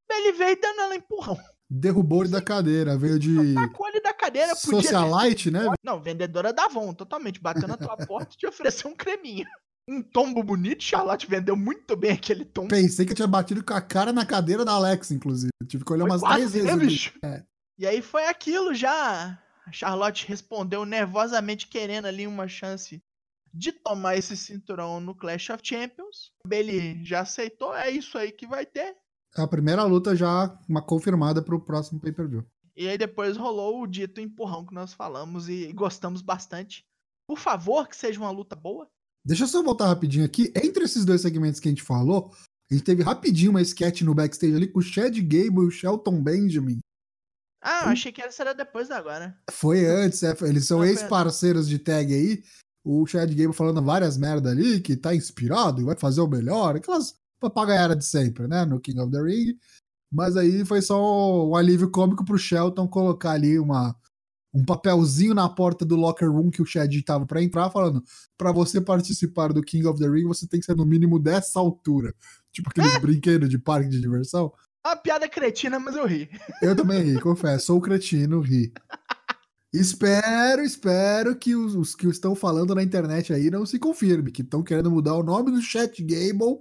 Bailey 0.06 0.34
veio 0.34 0.60
dando 0.60 0.82
ela 0.82 0.96
empurrão 0.96 1.38
derrubou 1.70 2.24
ele 2.24 2.32
da 2.32 2.42
cadeira, 2.42 2.98
veio 2.98 3.20
de. 3.20 3.54
Tacou 3.54 3.88
ele 3.88 4.02
da 4.02 4.14
cadeira, 4.14 4.56
podia 4.56 4.82
Socialite, 4.82 5.52
né? 5.52 5.66
Não, 5.84 6.02
vendedora 6.02 6.54
da 6.54 6.66
Avon, 6.66 6.94
totalmente. 6.94 7.42
Bateu 7.42 7.68
na 7.68 7.78
tua 7.78 7.98
porta 8.08 8.34
e 8.34 8.38
te 8.38 8.48
ofereceu 8.48 8.90
um 8.90 8.96
creminho. 8.96 9.46
Um 9.90 10.02
tombo 10.02 10.42
bonito, 10.42 10.82
Charlotte 10.82 11.28
vendeu 11.28 11.58
muito 11.58 11.96
bem 11.98 12.12
aquele 12.12 12.46
tombo. 12.46 12.70
Pensei 12.70 13.06
que 13.06 13.12
eu 13.12 13.16
tinha 13.16 13.28
batido 13.28 13.64
com 13.64 13.74
a 13.74 13.82
cara 13.82 14.14
na 14.14 14.26
cadeira 14.26 14.64
da 14.64 14.72
Alex, 14.72 15.12
inclusive. 15.12 15.52
Eu 15.62 15.68
tive 15.68 15.84
que 15.84 15.92
olhar 15.92 16.06
umas 16.06 16.22
três 16.22 16.54
vezes. 16.54 16.76
bicho. 16.76 17.14
É. 17.24 17.44
E 17.78 17.86
aí 17.86 18.02
foi 18.02 18.26
aquilo 18.28 18.74
já. 18.74 19.38
A 19.66 19.72
Charlotte 19.72 20.28
respondeu 20.28 20.86
nervosamente, 20.86 21.68
querendo 21.68 22.06
ali 22.06 22.26
uma 22.26 22.48
chance 22.48 23.02
de 23.54 23.72
tomar 23.72 24.18
esse 24.18 24.36
cinturão 24.36 25.00
no 25.00 25.14
Clash 25.14 25.50
of 25.50 25.62
Champions. 25.64 26.32
Bailey 26.48 27.04
já 27.06 27.22
aceitou, 27.22 27.76
é 27.76 27.90
isso 27.90 28.18
aí 28.18 28.32
que 28.32 28.48
vai 28.48 28.66
ter 28.66 28.96
a 29.36 29.48
primeira 29.48 29.84
luta 29.84 30.16
já 30.16 30.58
uma 30.68 30.82
confirmada 30.82 31.42
para 31.42 31.56
o 31.56 31.62
próximo 31.62 32.00
pay-per-view. 32.00 32.46
E 32.76 32.88
aí 32.88 32.98
depois 32.98 33.38
rolou 33.38 33.82
o 33.82 33.88
dito 33.88 34.20
empurrão 34.20 34.66
que 34.66 34.74
nós 34.74 34.94
falamos 34.94 35.48
e 35.48 35.72
gostamos 35.74 36.22
bastante. 36.22 36.86
Por 37.28 37.38
favor, 37.38 37.88
que 37.88 37.96
seja 37.96 38.20
uma 38.20 38.32
luta 38.32 38.56
boa. 38.56 38.88
Deixa 39.26 39.44
eu 39.44 39.48
só 39.48 39.64
voltar 39.64 39.88
rapidinho 39.88 40.26
aqui. 40.26 40.52
Entre 40.56 40.84
esses 40.84 41.06
dois 41.06 41.22
segmentos 41.22 41.60
que 41.60 41.68
a 41.68 41.72
gente 41.72 41.84
falou, 41.84 42.32
a 42.70 42.74
gente 42.74 42.84
teve 42.84 43.04
rapidinho 43.04 43.52
uma 43.52 43.62
sketch 43.62 44.02
no 44.02 44.14
backstage 44.14 44.56
ali 44.56 44.68
com 44.68 44.80
o 44.80 44.82
Chad 44.82 45.16
Gable 45.18 45.64
e 45.64 45.68
o 45.68 45.72
Shelton 45.72 46.22
Benjamin. 46.22 46.80
Ah, 47.62 47.86
eu 47.86 47.90
achei 47.92 48.12
que 48.12 48.22
essa 48.22 48.44
era 48.44 48.54
depois 48.54 48.90
da 48.90 48.98
agora. 48.98 49.38
Foi 49.50 49.86
antes, 49.86 50.22
é, 50.22 50.36
eles 50.42 50.66
são 50.66 50.84
ex-parceiros 50.84 51.70
de 51.70 51.80
tag 51.80 52.14
aí. 52.14 52.44
O 52.84 53.06
Chad 53.08 53.30
Gable 53.30 53.54
falando 53.54 53.82
várias 53.82 54.18
merda 54.18 54.50
ali, 54.50 54.82
que 54.82 54.98
tá 54.98 55.16
inspirado 55.16 55.80
e 55.80 55.86
vai 55.86 55.96
fazer 55.96 56.20
o 56.20 56.28
melhor. 56.28 56.76
Aquelas 56.76 57.16
papagaiada 57.50 57.96
de 57.96 58.06
sempre, 58.06 58.48
né? 58.48 58.66
No 58.66 58.80
King 58.80 59.00
of 59.00 59.12
the 59.12 59.22
Ring. 59.22 59.58
Mas 60.12 60.38
aí 60.38 60.64
foi 60.64 60.82
só 60.82 61.50
um 61.50 61.56
alívio 61.56 61.90
cômico 61.90 62.24
pro 62.24 62.38
Shelton 62.38 62.88
colocar 62.88 63.32
ali 63.32 63.58
uma, 63.58 63.96
um 64.54 64.64
papelzinho 64.64 65.34
na 65.34 65.50
porta 65.50 65.84
do 65.84 65.96
locker 65.96 66.30
room 66.30 66.52
que 66.52 66.62
o 66.62 66.66
Chad 66.66 66.94
tava 67.04 67.26
para 67.26 67.42
entrar, 67.42 67.72
falando: 67.72 68.04
para 68.38 68.52
você 68.52 68.80
participar 68.80 69.52
do 69.52 69.64
King 69.64 69.88
of 69.88 70.00
the 70.00 70.08
Ring, 70.08 70.26
você 70.26 70.48
tem 70.48 70.60
que 70.60 70.66
ser 70.66 70.76
no 70.76 70.86
mínimo 70.86 71.20
dessa 71.20 71.60
altura. 71.60 72.14
Tipo 72.52 72.70
aqueles 72.70 72.96
brinquedos 73.00 73.50
de 73.50 73.58
parque 73.58 73.90
de 73.90 74.00
diversão. 74.00 74.54
Uma 74.86 74.96
piada 74.96 75.28
cretina, 75.28 75.80
mas 75.80 75.96
eu 75.96 76.06
ri. 76.06 76.30
Eu 76.62 76.76
também 76.76 77.02
ri, 77.02 77.20
confesso. 77.20 77.68
Sou 77.68 77.82
cretino, 77.82 78.42
ri. 78.42 78.72
Espero, 79.74 80.62
espero 80.62 81.36
que 81.36 81.56
os, 81.56 81.74
os, 81.74 81.96
que 81.96 82.06
estão 82.06 82.36
falando 82.36 82.76
na 82.76 82.84
internet 82.84 83.34
aí 83.34 83.50
não 83.50 83.66
se 83.66 83.80
confirme, 83.80 84.32
que 84.32 84.44
estão 84.44 84.62
querendo 84.62 84.92
mudar 84.92 85.16
o 85.16 85.24
nome 85.24 85.52
do 85.52 85.62
Chat 85.62 86.04
Gable 86.04 86.60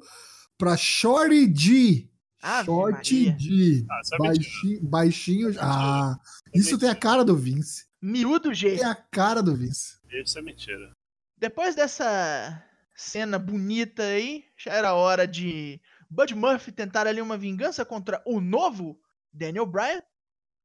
pra 0.62 0.76
Shorty 0.76 1.48
D. 1.48 2.08
Ah, 2.40 2.64
Shorty 2.64 3.32
D. 3.32 3.84
Ah, 3.90 4.00
é 4.12 4.18
baixinho, 4.18 4.84
baixinho. 4.84 5.54
Ah, 5.58 6.16
isso 6.54 6.78
tem 6.78 6.88
a 6.88 6.94
cara 6.94 7.24
do 7.24 7.36
Vince. 7.36 7.86
Miúdo 8.00 8.54
G. 8.54 8.76
Tem 8.76 8.86
a 8.86 8.94
cara 8.94 9.42
do 9.42 9.56
Vince. 9.56 9.98
Isso 10.08 10.38
é 10.38 10.42
mentira. 10.42 10.92
Depois 11.36 11.74
dessa 11.74 12.64
cena 12.94 13.40
bonita 13.40 14.04
aí, 14.04 14.44
já 14.56 14.72
era 14.72 14.94
hora 14.94 15.26
de 15.26 15.80
Bud 16.08 16.32
Murphy 16.36 16.70
tentar 16.70 17.08
ali 17.08 17.20
uma 17.20 17.36
vingança 17.36 17.84
contra 17.84 18.22
o 18.24 18.40
novo 18.40 18.96
Daniel 19.32 19.66
Bryan. 19.66 20.00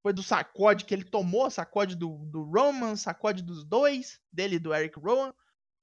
Foi 0.04 0.14
do 0.14 0.22
sacode 0.22 0.86
que 0.86 0.94
ele 0.94 1.06
tomou, 1.06 1.50
sacode 1.50 1.96
do, 1.96 2.24
do 2.26 2.44
Roman, 2.44 2.96
sacode 2.96 3.42
dos 3.42 3.64
dois, 3.64 4.20
dele 4.32 4.58
e 4.58 4.60
do 4.60 4.76
Eric 4.76 5.00
Rowan. 5.00 5.34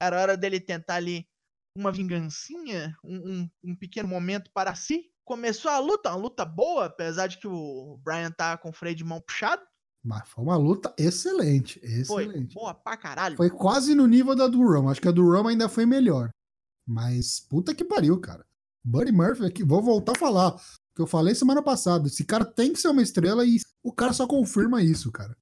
Era 0.00 0.20
hora 0.20 0.36
dele 0.36 0.60
tentar 0.60 0.94
ali 0.94 1.26
uma 1.76 1.90
vingancinha, 1.90 2.96
um, 3.04 3.16
um, 3.16 3.50
um, 3.64 3.76
pequeno 3.76 4.08
momento 4.08 4.50
para 4.54 4.74
si. 4.74 5.10
Começou 5.24 5.70
a 5.70 5.78
luta, 5.78 6.10
uma 6.10 6.18
luta 6.18 6.44
boa, 6.44 6.86
apesar 6.86 7.26
de 7.26 7.38
que 7.38 7.48
o 7.48 7.98
Brian 8.04 8.30
tá 8.30 8.56
com 8.56 8.68
o 8.68 8.72
freio 8.72 8.94
de 8.94 9.04
mão 9.04 9.20
puxado. 9.20 9.62
Mas 10.04 10.28
foi 10.28 10.44
uma 10.44 10.56
luta 10.56 10.94
excelente, 10.98 11.80
excelente. 11.82 12.52
Foi 12.52 12.62
boa 12.62 12.74
pra 12.74 12.96
caralho. 12.96 13.36
Foi 13.36 13.48
quase 13.48 13.94
no 13.94 14.06
nível 14.06 14.36
da 14.36 14.46
do 14.46 14.58
Rum. 14.58 14.90
Acho 14.90 15.00
que 15.00 15.08
a 15.08 15.12
do 15.12 15.24
Rum 15.24 15.48
ainda 15.48 15.68
foi 15.68 15.86
melhor. 15.86 16.28
Mas 16.86 17.40
puta 17.40 17.74
que 17.74 17.84
pariu, 17.84 18.20
cara. 18.20 18.44
Buddy 18.84 19.12
Murphy 19.12 19.46
aqui, 19.46 19.64
vou 19.64 19.82
voltar 19.82 20.12
a 20.12 20.18
falar. 20.18 20.56
Que 20.94 21.00
eu 21.00 21.06
falei 21.06 21.34
semana 21.34 21.62
passada. 21.62 22.06
Esse 22.06 22.22
cara 22.22 22.44
tem 22.44 22.72
que 22.72 22.78
ser 22.78 22.88
uma 22.88 23.02
estrela 23.02 23.46
e 23.46 23.56
o 23.82 23.90
cara 23.90 24.12
só 24.12 24.26
confirma 24.26 24.82
isso, 24.82 25.10
cara. 25.10 25.34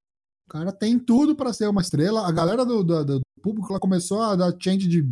O 0.46 0.50
cara 0.50 0.72
tem 0.72 0.96
tudo 0.96 1.34
para 1.34 1.52
ser 1.52 1.68
uma 1.68 1.82
estrela. 1.82 2.26
A 2.26 2.30
galera 2.30 2.64
do, 2.64 2.84
do, 2.84 3.04
do 3.04 3.20
público 3.42 3.72
lá 3.72 3.80
começou 3.80 4.22
a 4.22 4.36
dar 4.36 4.54
change 4.58 4.86
de 4.86 5.02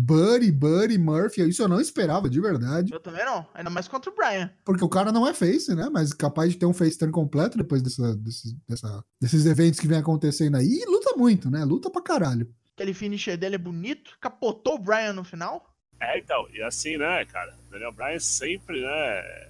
Buddy, 0.00 0.52
Buddy, 0.52 0.96
Murphy, 0.96 1.48
isso 1.48 1.62
eu 1.62 1.68
não 1.68 1.80
esperava, 1.80 2.30
de 2.30 2.40
verdade. 2.40 2.92
Eu 2.92 3.00
também 3.00 3.24
não, 3.24 3.44
ainda 3.52 3.68
mais 3.68 3.88
contra 3.88 4.10
o 4.10 4.14
Brian. 4.14 4.48
Porque 4.64 4.84
o 4.84 4.88
cara 4.88 5.10
não 5.10 5.26
é 5.26 5.34
face, 5.34 5.74
né? 5.74 5.88
Mas 5.90 6.12
capaz 6.12 6.52
de 6.52 6.58
ter 6.58 6.66
um 6.66 6.72
face 6.72 6.96
turn 6.96 7.12
completo 7.12 7.58
depois 7.58 7.82
dessa, 7.82 8.14
desse, 8.14 8.56
dessa, 8.68 9.04
desses 9.20 9.44
eventos 9.44 9.80
que 9.80 9.88
vem 9.88 9.98
acontecendo 9.98 10.56
aí. 10.56 10.68
E 10.68 10.84
luta 10.86 11.16
muito, 11.16 11.50
né? 11.50 11.64
Luta 11.64 11.90
pra 11.90 12.00
caralho. 12.00 12.48
Aquele 12.76 12.94
finisher 12.94 13.36
dele 13.36 13.56
é 13.56 13.58
bonito, 13.58 14.16
capotou 14.20 14.76
o 14.76 14.78
Brian 14.78 15.14
no 15.14 15.24
final. 15.24 15.74
É, 16.00 16.16
então, 16.16 16.46
e 16.54 16.62
assim, 16.62 16.96
né, 16.96 17.24
cara? 17.24 17.58
Daniel 17.68 17.90
Bryan 17.90 18.20
sempre, 18.20 18.80
né? 18.80 19.48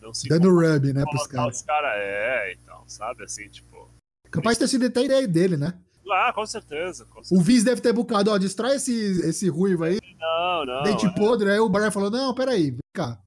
não 0.00 0.14
se 0.14 0.28
Dando 0.28 0.54
rub, 0.54 0.92
né, 0.92 1.04
pros 1.04 1.26
caras. 1.26 1.56
os 1.56 1.62
caras. 1.62 1.92
É, 1.96 2.52
então, 2.52 2.84
sabe? 2.86 3.24
Assim, 3.24 3.48
tipo. 3.48 3.90
Capaz 4.30 4.56
de 4.56 4.64
ter 4.64 4.68
sido 4.68 4.86
até 4.86 5.04
ideia 5.04 5.26
dele, 5.26 5.56
né? 5.56 5.74
Ah, 6.12 6.32
com 6.32 6.46
certeza. 6.46 7.04
Com 7.06 7.20
O 7.20 7.24
certeza. 7.24 7.44
Vince 7.44 7.64
deve 7.64 7.80
ter 7.80 7.92
bucado, 7.92 8.30
ó, 8.30 8.38
destrói 8.38 8.76
esse, 8.76 8.92
esse 9.28 9.48
ruivo 9.48 9.84
aí, 9.84 9.98
Não, 10.18 10.64
não. 10.66 10.82
dente 10.82 11.06
é. 11.06 11.10
podre. 11.10 11.50
Aí 11.50 11.58
o 11.58 11.68
Brian 11.68 11.90
falou, 11.90 12.10
não, 12.10 12.34
peraí, 12.34 12.70
vem 12.70 12.78
cá. 12.94 13.18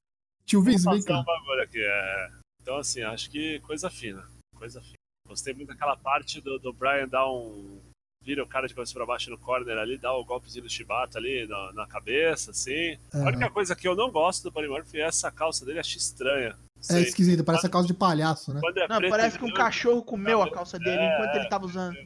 Tio 0.44 0.62
Vince, 0.62 0.84
vem 0.88 1.02
cá. 1.02 1.20
um 1.20 1.24
bagulho 1.24 1.62
aqui. 1.62 1.80
É. 1.80 2.30
Então, 2.60 2.76
assim, 2.76 3.02
acho 3.02 3.30
que 3.30 3.60
coisa 3.60 3.88
fina. 3.90 4.24
Coisa 4.56 4.80
fina. 4.80 4.94
Gostei 5.28 5.54
muito 5.54 5.68
daquela 5.68 5.96
parte 5.96 6.40
do, 6.40 6.58
do 6.58 6.72
Brian 6.72 7.08
dar 7.08 7.26
um. 7.28 7.80
Vira 8.24 8.44
o 8.44 8.46
cara 8.46 8.68
de 8.68 8.74
cabeça 8.74 8.94
pra 8.94 9.04
baixo 9.04 9.30
no 9.30 9.38
corner 9.38 9.76
ali, 9.76 9.98
dá 9.98 10.12
o 10.12 10.24
golpezinho 10.24 10.62
do 10.62 10.70
Shibata 10.70 11.18
ali 11.18 11.44
na, 11.48 11.72
na 11.72 11.86
cabeça, 11.88 12.52
assim. 12.52 12.96
A 13.12 13.18
única 13.18 13.50
coisa 13.50 13.74
que 13.74 13.88
eu 13.88 13.96
não 13.96 14.12
gosto 14.12 14.44
do 14.44 14.50
Buddy 14.52 14.68
Murphy 14.68 15.00
é 15.00 15.06
essa 15.08 15.28
calça 15.28 15.64
dele, 15.66 15.80
acho 15.80 15.98
estranha. 15.98 16.54
É 16.88 17.00
esquisito, 17.00 17.42
parece 17.42 17.66
a 17.66 17.68
calça 17.68 17.88
de 17.88 17.94
palhaço, 17.94 18.54
né? 18.54 18.60
É 18.76 18.86
Não, 18.88 19.00
parece 19.10 19.36
que 19.38 19.44
um 19.44 19.52
cachorro 19.52 20.04
comeu 20.04 20.40
a 20.40 20.48
calça 20.52 20.78
dele 20.78 21.00
É, 21.00 21.14
enquanto 21.16 21.34
ele 21.34 21.48
tava 21.48 21.66
usando. 21.66 21.96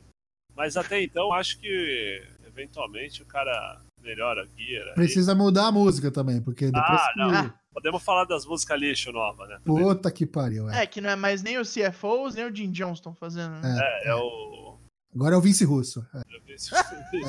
Mas 0.56 0.76
até 0.76 1.02
então, 1.02 1.32
acho 1.32 1.58
que 1.58 2.22
eventualmente 2.46 3.22
o 3.22 3.26
cara 3.26 3.80
melhora 4.02 4.42
a 4.42 4.46
gear. 4.60 4.88
aí. 4.88 4.94
Precisa 4.94 5.34
mudar 5.34 5.66
a 5.66 5.72
música 5.72 6.10
também, 6.10 6.40
porque 6.40 6.66
depois 6.66 6.84
Ah, 7.00 7.10
que... 7.12 7.18
não. 7.18 7.34
Ah. 7.34 7.54
Podemos 7.72 8.02
falar 8.02 8.24
das 8.24 8.46
músicas 8.46 8.80
lixo 8.80 9.12
nova, 9.12 9.46
né? 9.46 9.58
Puta 9.62 10.10
que 10.10 10.24
pariu, 10.24 10.70
é. 10.70 10.84
É, 10.84 10.86
que 10.86 10.98
não 11.02 11.10
é 11.10 11.16
mais 11.16 11.42
nem 11.42 11.58
o 11.58 11.62
CFOs, 11.62 12.34
nem 12.34 12.46
o 12.46 12.54
Jim 12.54 12.70
Jones 12.70 12.98
estão 12.98 13.14
fazendo. 13.14 13.50
Né? 13.60 13.78
É, 13.78 14.08
é 14.08 14.14
o. 14.14 14.78
Agora 15.14 15.34
é 15.34 15.38
o 15.38 15.42
Vince 15.42 15.62
Russo. 15.64 16.06
É, 16.14 16.20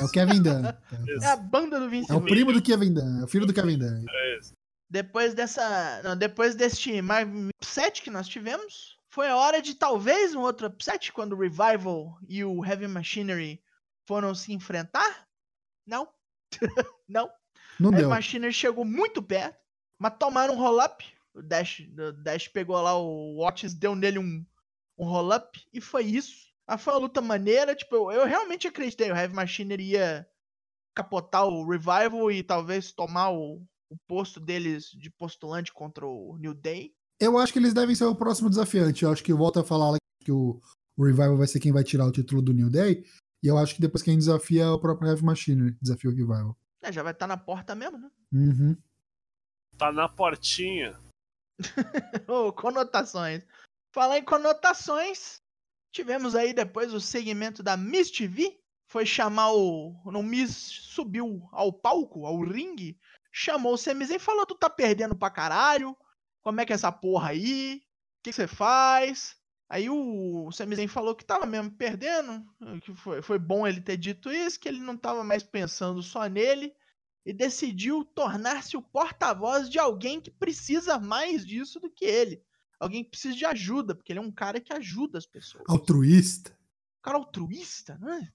é 0.00 0.04
o 0.04 0.08
Kevin 0.10 0.40
Dunn. 0.42 0.62
É 1.22 1.26
a 1.26 1.36
banda 1.36 1.78
do 1.78 1.88
Vince 1.90 2.10
É 2.10 2.14
o 2.14 2.18
Russo. 2.18 2.30
primo 2.32 2.52
do 2.52 2.62
Kevin 2.62 2.94
Dunn, 2.94 3.20
é 3.20 3.24
o 3.24 3.28
filho 3.28 3.44
do 3.44 3.52
Kevin 3.52 3.78
Dunn. 3.78 4.04
É 4.08 4.38
isso. 4.38 4.52
Depois 4.90 5.34
dessa. 5.34 6.00
Não, 6.02 6.16
depois 6.16 6.54
deste 6.54 7.02
mais 7.02 7.28
upset 7.60 8.00
que 8.00 8.08
nós 8.10 8.26
tivemos, 8.26 8.96
foi 9.10 9.28
a 9.28 9.36
hora 9.36 9.62
de 9.62 9.74
talvez 9.74 10.34
um 10.34 10.40
outro 10.40 10.66
upset 10.66 11.12
quando 11.12 11.32
o 11.32 11.38
Revival 11.40 12.18
e 12.28 12.44
o 12.44 12.64
Heavy 12.64 12.86
Machinery 12.86 13.62
foram 14.06 14.34
se 14.34 14.52
enfrentar? 14.52 15.28
Não. 15.86 16.08
não. 17.08 17.30
Não 17.78 17.90
O 17.90 17.92
Heavy 17.92 18.02
deu. 18.02 18.08
Machinery 18.08 18.52
chegou 18.52 18.84
muito 18.84 19.22
perto, 19.22 19.58
mas 19.98 20.16
tomaram 20.18 20.54
um 20.54 20.58
roll-up. 20.58 21.04
O 21.34 21.42
Dash, 21.42 21.80
o 21.80 22.12
Dash 22.12 22.48
pegou 22.48 22.80
lá 22.80 22.96
o 22.98 23.36
Watts, 23.40 23.74
deu 23.74 23.94
nele 23.94 24.18
um, 24.18 24.44
um 24.98 25.04
roll-up 25.06 25.58
e 25.72 25.80
foi 25.80 26.04
isso. 26.04 26.48
Ah, 26.66 26.76
foi 26.76 26.92
uma 26.92 27.00
luta 27.00 27.20
maneira. 27.20 27.74
Tipo, 27.74 27.94
eu, 27.94 28.12
eu 28.12 28.26
realmente 28.26 28.66
acreditei. 28.66 29.10
O 29.10 29.16
Heavy 29.16 29.34
Machinery 29.34 29.92
ia 29.92 30.28
capotar 30.94 31.46
o 31.46 31.66
Revival 31.66 32.30
e 32.30 32.42
talvez 32.42 32.92
tomar 32.92 33.30
o, 33.30 33.62
o 33.88 33.96
posto 34.06 34.40
deles 34.40 34.90
de 34.90 35.10
postulante 35.10 35.72
contra 35.72 36.06
o 36.06 36.36
New 36.38 36.52
Day. 36.52 36.94
Eu 37.20 37.36
acho 37.36 37.52
que 37.52 37.58
eles 37.58 37.74
devem 37.74 37.94
ser 37.94 38.04
o 38.04 38.14
próximo 38.14 38.48
desafiante. 38.48 39.04
Eu 39.04 39.12
acho 39.12 39.24
que 39.24 39.32
volta 39.32 39.60
a 39.60 39.64
falar 39.64 39.96
que 40.24 40.30
o, 40.30 40.60
o 40.96 41.04
Revival 41.04 41.36
vai 41.36 41.46
ser 41.46 41.60
quem 41.60 41.72
vai 41.72 41.82
tirar 41.82 42.06
o 42.06 42.12
título 42.12 42.40
do 42.40 42.52
New 42.52 42.70
Day. 42.70 43.04
E 43.42 43.46
eu 43.46 43.58
acho 43.58 43.74
que 43.74 43.80
depois 43.80 44.02
quem 44.02 44.16
desafia 44.16 44.64
é 44.64 44.68
o 44.68 44.78
próprio 44.78 45.08
Heavy 45.08 45.24
Machinery. 45.24 45.76
Desafia 45.80 46.10
o 46.10 46.14
Revival. 46.14 46.56
É, 46.82 46.92
já 46.92 47.02
vai 47.02 47.12
estar 47.12 47.26
na 47.26 47.36
porta 47.36 47.74
mesmo, 47.74 47.98
né? 47.98 48.10
Uhum. 48.32 48.76
Tá 49.76 49.90
na 49.92 50.08
portinha. 50.08 50.98
Ô, 52.28 52.52
conotações. 52.52 53.44
Falar 53.92 54.18
em 54.18 54.24
conotações, 54.24 55.40
tivemos 55.92 56.34
aí 56.34 56.52
depois 56.52 56.92
o 56.92 57.00
segmento 57.00 57.62
da 57.62 57.76
Miss 57.76 58.10
TV. 58.10 58.60
Foi 58.86 59.04
chamar 59.04 59.52
o. 59.52 59.94
No 60.06 60.22
Miss 60.22 60.54
subiu 60.54 61.48
ao 61.52 61.72
palco, 61.72 62.24
ao 62.24 62.40
ringue, 62.40 62.98
chamou 63.30 63.74
o 63.74 63.76
Sami 63.76 64.04
Zayn 64.04 64.16
e 64.16 64.20
falou: 64.20 64.46
Tu 64.46 64.54
tá 64.54 64.70
perdendo 64.70 65.16
pra 65.16 65.30
caralho. 65.30 65.96
Como 66.48 66.62
é 66.62 66.64
que 66.64 66.72
é 66.72 66.76
essa 66.76 66.90
porra 66.90 67.28
aí? 67.28 67.74
O 67.76 68.22
que 68.22 68.30
que 68.30 68.32
você 68.32 68.46
faz? 68.46 69.36
Aí 69.68 69.90
o 69.90 70.50
Sami 70.50 70.76
Zayn 70.76 70.88
falou 70.88 71.14
que 71.14 71.26
tava 71.26 71.44
mesmo 71.44 71.70
perdendo, 71.70 72.42
que 72.80 72.94
foi, 72.94 73.20
foi 73.20 73.38
bom 73.38 73.66
ele 73.66 73.82
ter 73.82 73.98
dito 73.98 74.32
isso, 74.32 74.58
que 74.58 74.66
ele 74.66 74.80
não 74.80 74.96
tava 74.96 75.22
mais 75.22 75.42
pensando 75.42 76.02
só 76.02 76.26
nele 76.26 76.72
e 77.26 77.34
decidiu 77.34 78.02
tornar-se 78.02 78.78
o 78.78 78.82
porta-voz 78.82 79.68
de 79.68 79.78
alguém 79.78 80.22
que 80.22 80.30
precisa 80.30 80.98
mais 80.98 81.44
disso 81.44 81.78
do 81.78 81.90
que 81.90 82.06
ele. 82.06 82.42
Alguém 82.80 83.04
que 83.04 83.10
precisa 83.10 83.36
de 83.36 83.44
ajuda, 83.44 83.94
porque 83.94 84.10
ele 84.10 84.20
é 84.20 84.22
um 84.22 84.32
cara 84.32 84.58
que 84.58 84.72
ajuda 84.72 85.18
as 85.18 85.26
pessoas. 85.26 85.64
Altruísta. 85.68 86.52
Um 86.52 87.02
cara 87.02 87.18
altruísta, 87.18 87.98
né? 87.98 88.32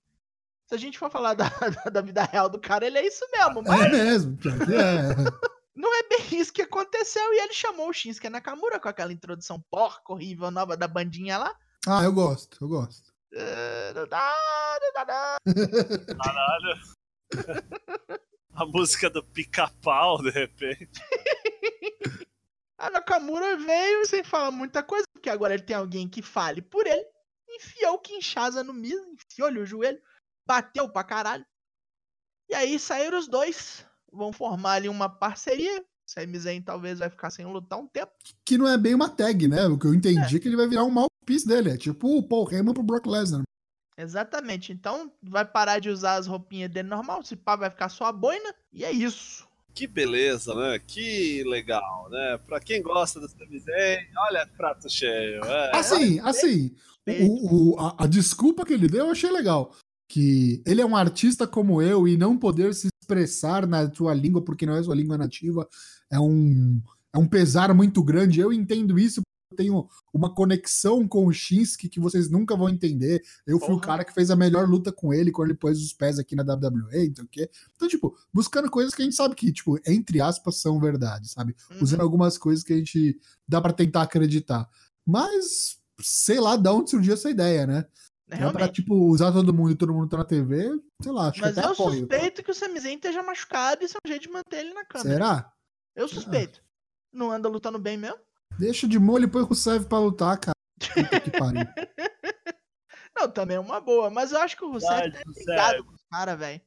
Se 0.68 0.76
a 0.76 0.78
gente 0.78 1.00
for 1.00 1.10
falar 1.10 1.34
da, 1.34 1.50
da, 1.50 1.90
da 1.90 2.02
vida 2.02 2.24
real 2.26 2.48
do 2.48 2.60
cara, 2.60 2.86
ele 2.86 3.00
é 3.00 3.08
isso 3.08 3.26
mesmo, 3.32 3.64
mas 3.64 3.82
É 3.82 3.90
mesmo, 3.90 4.38
é. 4.72 5.50
não 5.76 5.94
é 5.94 6.04
bem 6.08 6.40
isso 6.40 6.54
que 6.54 6.62
aconteceu. 6.62 7.34
E 7.34 7.42
ele 7.42 7.54
chamou 7.54 7.90
o 7.90 7.94
Shinsuke 7.94 8.30
Nakamura 8.30 8.80
com 8.80 8.88
aquela 8.88 9.14
introdução 9.14 9.64
porca, 9.70 10.14
horrível, 10.14 10.52
nova 10.52 10.78
da 10.78 10.88
bandinha 10.88 11.38
lá. 11.38 11.56
Ah, 11.88 12.04
eu 12.04 12.14
gosto, 12.14 12.58
eu 12.62 12.68
gosto. 12.68 13.14
Não 13.96 14.08
dá, 14.08 14.80
não 14.82 14.94
dá, 14.94 15.40
não. 15.46 16.16
Caralho. 16.18 16.82
A 18.54 18.66
música 18.66 19.10
do 19.10 19.24
pica-pau, 19.24 20.22
de 20.22 20.30
repente. 20.30 20.92
A 22.78 22.90
Nakamura 22.90 23.58
veio 23.58 24.06
sem 24.06 24.24
falar 24.24 24.52
muita 24.52 24.84
coisa, 24.84 25.06
porque 25.14 25.30
agora 25.30 25.54
ele 25.54 25.64
tem 25.64 25.76
alguém 25.76 26.08
que 26.08 26.22
fale 26.22 26.62
por 26.62 26.86
ele. 26.86 27.06
Enfiou 27.50 27.96
o 27.96 28.00
Kinshasa 28.00 28.64
no 28.64 28.74
Miz, 28.74 28.94
enfiou-lhe 29.32 29.60
o 29.60 29.66
joelho, 29.66 30.02
bateu 30.46 30.90
pra 30.90 31.04
caralho. 31.04 31.46
E 32.50 32.54
aí 32.54 32.78
saíram 32.78 33.18
os 33.18 33.28
dois, 33.28 33.86
vão 34.14 34.32
formar 34.32 34.74
ali 34.74 34.88
uma 34.90 35.10
parceria. 35.10 35.84
Sami 36.06 36.38
Zayn 36.38 36.62
talvez 36.62 37.00
vai 37.00 37.10
ficar 37.10 37.30
sem 37.32 37.46
lutar 37.46 37.80
um 37.80 37.88
tempo. 37.88 38.12
Que 38.46 38.58
não 38.58 38.68
é 38.68 38.78
bem 38.78 38.94
uma 38.94 39.10
tag, 39.10 39.48
né? 39.48 39.66
O 39.68 39.78
que 39.78 39.88
eu 39.88 39.94
entendi 39.94 40.36
é 40.36 40.40
que 40.40 40.48
ele 40.48 40.58
vai 40.58 40.68
virar 40.68 40.84
um 40.84 40.92
mouthpiece 40.92 41.48
dele. 41.48 41.72
É 41.72 41.78
tipo 41.78 42.18
o 42.18 42.22
Paul 42.24 42.50
Heyman 42.52 42.74
pro 42.74 42.84
Brock 42.84 43.06
Lesnar. 43.08 43.42
Exatamente. 43.98 44.72
Então 44.72 45.12
vai 45.22 45.46
parar 45.46 45.80
de 45.80 45.90
usar 45.90 46.16
as 46.16 46.28
roupinhas 46.28 46.70
dele 46.72 46.90
normal, 46.90 47.24
se 47.24 47.36
pá 47.36 47.56
vai 47.56 47.70
ficar 47.70 47.90
só 47.90 48.06
a 48.06 48.12
boina. 48.12 48.54
E 48.72 48.84
é 48.84 48.92
isso. 48.92 49.48
Que 49.74 49.88
beleza, 49.88 50.54
né? 50.54 50.80
Que 50.86 51.44
legal, 51.46 52.08
né? 52.12 52.38
Pra 52.46 52.60
quem 52.60 52.82
gosta 52.82 53.20
do 53.20 53.28
Sami 53.28 53.60
Zayn, 53.60 54.06
olha, 54.30 54.48
prato 54.58 54.90
cheio. 54.90 55.44
É. 55.44 55.76
Assim, 55.76 56.20
assim, 56.20 56.76
o, 57.08 57.74
o- 57.76 57.80
a, 57.80 58.04
a 58.04 58.08
desculpa 58.08 58.66
que 58.66 58.74
ele 58.74 58.88
deu 58.88 59.06
eu 59.06 59.12
achei 59.12 59.32
legal. 59.32 59.74
Que 60.10 60.62
ele 60.68 60.82
é 60.82 60.86
um 60.86 60.96
artista 60.96 61.48
como 61.48 61.82
eu 61.82 62.08
e 62.08 62.16
não 62.18 62.38
poder 62.38 62.74
se 62.76 62.88
expressar 63.04 63.68
na 63.68 63.92
sua 63.94 64.14
língua 64.14 64.42
porque 64.42 64.66
não 64.66 64.76
é 64.76 64.84
sua 64.84 64.96
língua 64.96 65.18
nativa 65.18 65.68
é 66.10 66.20
um, 66.20 66.82
é 67.12 67.18
um 67.18 67.28
pesar 67.28 67.74
muito 67.74 68.04
grande. 68.04 68.40
Eu 68.40 68.54
entendo 68.54 68.98
isso, 68.98 69.22
eu 69.52 69.56
tenho 69.56 69.88
uma 70.14 70.34
conexão 70.34 71.08
com 71.08 71.26
o 71.26 71.34
Shinsuke 71.34 71.90
que 71.90 72.00
vocês 72.00 72.30
nunca 72.30 72.56
vão 72.56 72.70
entender. 72.70 73.22
Eu 73.46 73.60
fui 73.60 73.74
o 73.74 73.80
cara 73.80 74.06
que 74.06 74.14
fez 74.14 74.30
a 74.32 74.36
melhor 74.36 74.68
luta 74.68 74.92
com 74.92 75.14
ele 75.14 75.32
quando 75.32 75.50
ele 75.50 75.58
pôs 75.58 75.80
os 75.80 75.94
pés 75.94 76.20
aqui 76.20 76.36
na 76.36 76.44
WWE, 76.44 77.06
então 77.06 77.26
o 77.26 77.28
quê? 77.28 77.50
Então, 77.76 77.88
tipo, 77.88 78.16
buscando 78.34 78.70
coisas 78.70 78.94
que 78.94 79.02
a 79.02 79.06
gente 79.06 79.16
sabe 79.16 79.36
que, 79.36 79.52
tipo, 79.52 79.80
entre 79.88 80.22
aspas, 80.22 80.58
são 80.58 80.80
verdade, 80.80 81.30
sabe? 81.30 81.56
Uhum. 81.72 81.78
usando 81.82 82.02
algumas 82.02 82.38
coisas 82.38 82.64
que 82.64 82.74
a 82.74 82.78
gente 82.78 83.20
dá 83.48 83.62
pra 83.62 83.74
tentar 83.74 84.04
acreditar. 84.04 84.68
Mas, 85.06 85.78
sei 86.00 86.40
lá, 86.40 86.56
de 86.56 86.70
onde 86.70 86.90
surgiu 86.90 87.14
essa 87.14 87.30
ideia, 87.30 87.68
né? 87.68 87.86
É 88.34 88.38
pra, 88.38 88.50
Realmente. 88.50 88.74
tipo, 88.82 88.96
usar 88.96 89.32
todo 89.32 89.54
mundo 89.54 89.72
e 89.72 89.76
todo 89.76 89.94
mundo 89.94 90.10
tá 90.10 90.18
na 90.18 90.26
TV, 90.26 90.70
sei 91.02 91.12
lá, 91.12 91.30
acho 91.30 91.40
Mas 91.42 91.54
que 91.54 91.60
até 91.60 91.68
eu 91.70 91.74
apoio. 91.74 92.00
suspeito 92.00 92.44
que 92.44 92.52
o 92.52 92.54
Sami 92.54 92.80
Zayn 92.80 92.96
esteja 92.96 93.22
machucado 93.22 93.82
e 93.82 93.86
isso 93.86 93.96
é 93.98 94.08
um 94.08 94.10
jeito 94.10 94.24
de 94.24 94.30
manter 94.30 94.58
ele 94.60 94.74
na 94.74 94.84
câmera. 94.86 95.14
Será? 95.14 95.54
Eu 95.96 96.08
suspeito. 96.08 96.64
Não 97.14 97.32
anda 97.32 97.48
lutando 97.48 97.78
bem 97.78 97.98
mesmo? 97.98 98.18
Deixa 98.58 98.88
de 98.88 98.98
molho 98.98 99.26
e 99.26 99.28
põe 99.28 99.42
o 99.42 99.46
Rusev 99.46 99.86
pra 99.86 100.00
lutar, 100.00 100.40
cara. 100.40 100.54
Puta 100.80 101.20
que 101.20 101.32
pariu. 101.32 101.62
Não, 103.16 103.30
também 103.30 103.58
é 103.58 103.60
uma 103.60 103.80
boa. 103.80 104.10
Mas 104.10 104.32
eu 104.32 104.40
acho 104.40 104.58
que 104.58 104.66
o 104.66 104.72
Rusev 104.72 105.12
tá 105.12 105.22
ligado 105.38 105.84
com 105.86 105.94
os 105.94 106.04
caras, 106.12 106.38
velho. 106.40 106.62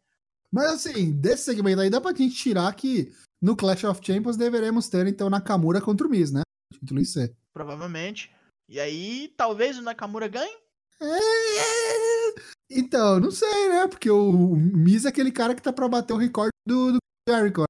Mas 0.53 0.67
assim, 0.87 1.13
desse 1.13 1.43
segmento 1.45 1.81
aí 1.81 1.91
dá 1.91 2.01
pra 2.01 2.15
gente 2.15 2.35
tirar 2.37 2.73
que 2.75 3.13
no 3.43 3.57
Clash 3.57 3.85
of 3.85 4.01
Champions 4.03 4.37
deveremos 4.37 4.89
ter, 4.89 5.07
então, 5.07 5.29
Nakamura 5.29 5.81
contra 5.81 6.07
o 6.07 6.11
Miz, 6.11 6.31
né? 6.31 6.43
Título 6.73 7.01
IC. 7.01 7.35
Provavelmente. 7.53 8.33
E 8.69 8.79
aí, 8.81 9.33
talvez 9.37 9.79
o 9.79 9.83
Nakamura 9.83 10.29
ganhe? 10.29 10.57
É... 11.01 12.35
Então, 12.71 13.21
não 13.21 13.31
sei, 13.31 13.69
né? 13.69 13.87
Porque 13.89 14.11
o 14.11 14.31
o 14.31 14.57
Miz 14.57 15.05
é 15.05 15.09
aquele 15.09 15.31
cara 15.31 15.55
que 15.55 15.63
tá 15.63 15.73
pra 15.73 15.89
bater 15.89 16.13
o 16.13 16.17
recorde 16.17 16.51
do, 16.67 16.93
do 16.93 16.99
Jericho. 17.29 17.65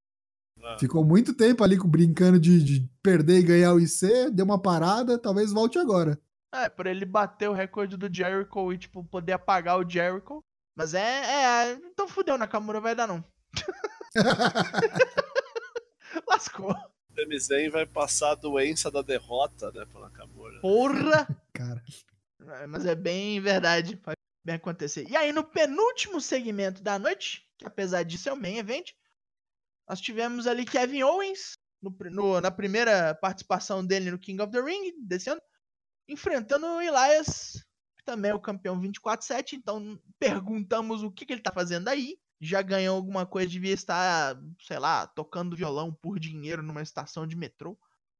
Ah. 0.63 0.77
Ficou 0.79 1.05
muito 1.05 1.35
tempo 1.35 1.63
ali 1.63 1.79
brincando 1.79 2.41
de, 2.41 2.63
de 2.63 2.89
perder 3.03 3.39
e 3.39 3.43
ganhar 3.43 3.73
o 3.73 3.81
IC, 3.81 4.31
deu 4.33 4.45
uma 4.45 4.61
parada, 4.61 5.19
talvez 5.19 5.53
volte 5.53 5.79
agora. 5.79 6.19
É, 6.53 6.69
por 6.69 6.87
ele 6.87 7.05
bater 7.05 7.49
o 7.49 7.53
recorde 7.53 7.97
do 7.97 8.13
Jericho 8.13 8.73
e, 8.73 8.79
tipo, 8.79 9.05
poder 9.05 9.33
apagar 9.33 9.79
o 9.79 9.89
Jericho. 9.89 10.43
Mas 10.77 10.95
é, 10.95 11.01
é, 11.01 11.73
então 11.73 12.09
fudeu, 12.09 12.37
Nakamura 12.37 12.81
vai 12.81 12.95
dar 12.95 13.07
não. 13.07 13.25
Lascou. 16.29 16.75
Sami 17.15 17.39
Zayn 17.39 17.71
vai 17.71 17.87
passar 17.87 18.33
a 18.33 18.35
doença 18.35 18.91
da 18.91 19.01
derrota, 19.01 19.71
né, 19.73 19.87
pro 19.87 20.01
Nakamura. 20.01 20.61
Porra! 20.61 21.27
Cara, 21.55 21.83
É, 21.87 22.16
Mas 22.69 22.87
é 22.87 22.95
bem 22.95 23.41
verdade, 23.41 23.97
pode 23.97 24.17
bem 24.45 24.55
acontecer. 24.55 25.09
E 25.09 25.17
aí, 25.17 25.33
no 25.33 25.43
penúltimo 25.45 26.21
segmento 26.21 26.83
da 26.83 26.99
noite, 26.99 27.47
que 27.59 27.67
apesar 27.67 28.03
disso 28.05 28.29
é 28.29 28.33
o 28.33 28.37
main 28.37 28.59
event, 28.59 28.93
nós 29.89 30.01
tivemos 30.01 30.47
ali 30.47 30.65
Kevin 30.65 31.03
Owens 31.03 31.59
no, 31.83 31.97
no, 32.11 32.41
na 32.41 32.51
primeira 32.51 33.15
participação 33.15 33.85
dele 33.85 34.11
no 34.11 34.19
King 34.19 34.43
of 34.43 34.53
the 34.53 34.61
Ring 34.61 34.93
desse 35.03 35.31
ano, 35.31 35.41
enfrentando 36.09 36.67
o 36.67 36.81
Elias, 36.81 37.65
que 37.97 38.05
também 38.05 38.31
é 38.31 38.35
o 38.35 38.41
campeão 38.41 38.81
24-7. 38.81 39.55
Então 39.55 40.01
perguntamos 40.19 41.03
o 41.03 41.11
que, 41.11 41.27
que 41.27 41.33
ele 41.33 41.43
tá 41.43 41.53
fazendo 41.53 41.89
aí. 41.89 42.19
Já 42.41 42.61
ganhou 42.61 42.97
alguma 42.97 43.25
coisa, 43.25 43.49
devia 43.49 43.73
estar, 43.73 44.37
sei 44.61 44.79
lá, 44.79 45.07
tocando 45.07 45.57
violão 45.57 45.93
por 45.93 46.19
dinheiro 46.19 46.63
numa 46.63 46.83
estação 46.83 47.27
de 47.27 47.35
metrô. 47.35 47.79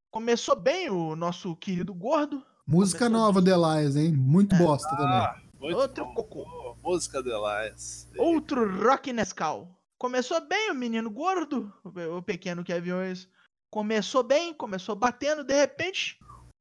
Começou 0.09 0.55
bem 0.55 0.89
o 0.89 1.15
nosso 1.15 1.55
querido 1.55 1.93
gordo. 1.93 2.43
Música 2.67 3.05
Começou 3.05 3.19
nova 3.21 3.41
do 3.41 3.49
Elias, 3.49 3.95
hein? 3.95 4.11
Muito 4.11 4.53
É. 4.55 4.57
bosta 4.59 4.89
também. 4.89 5.05
Ah, 5.07 5.41
muito 5.59 5.77
Outro 5.77 6.05
bom. 6.05 6.13
cocô. 6.15 6.75
Música 6.83 7.23
do 7.23 7.29
Elias. 7.31 8.09
Outro 8.17 8.83
Rock 8.83 9.13
Nescau. 9.13 9.73
Começou 9.97 10.45
bem 10.45 10.69
o 10.71 10.75
menino 10.75 11.09
gordo, 11.09 11.73
o 11.83 12.21
pequeno 12.21 12.63
Kevin 12.63 12.91
Owens. 12.91 13.29
Começou 13.71 14.21
bem, 14.21 14.53
começou 14.53 14.95
batendo, 14.95 15.43
de 15.43 15.55
repente 15.55 16.19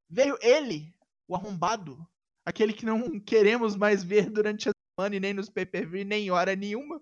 veio 0.08 0.38
ele, 0.40 0.94
o 1.28 1.34
arrombado, 1.34 1.98
aquele 2.44 2.72
que 2.72 2.86
não 2.86 3.20
queremos 3.20 3.76
mais 3.76 4.02
ver 4.02 4.30
durante 4.30 4.68
a 4.68 4.72
semana 4.98 5.16
e 5.16 5.20
nem 5.20 5.34
nos 5.34 5.48
pay-per-view, 5.50 6.04
nem 6.04 6.26
em 6.26 6.30
hora 6.30 6.56
nenhuma. 6.56 7.00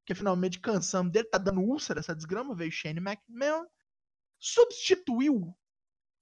Porque 0.00 0.14
finalmente 0.14 0.60
cansamos 0.60 1.12
dele, 1.12 1.28
tá 1.28 1.38
dando 1.38 1.60
úlcera 1.60 2.00
essa 2.00 2.14
desgrama, 2.14 2.54
veio 2.54 2.70
Shane 2.72 3.00
McMahon, 3.00 3.64
substituiu 4.38 5.54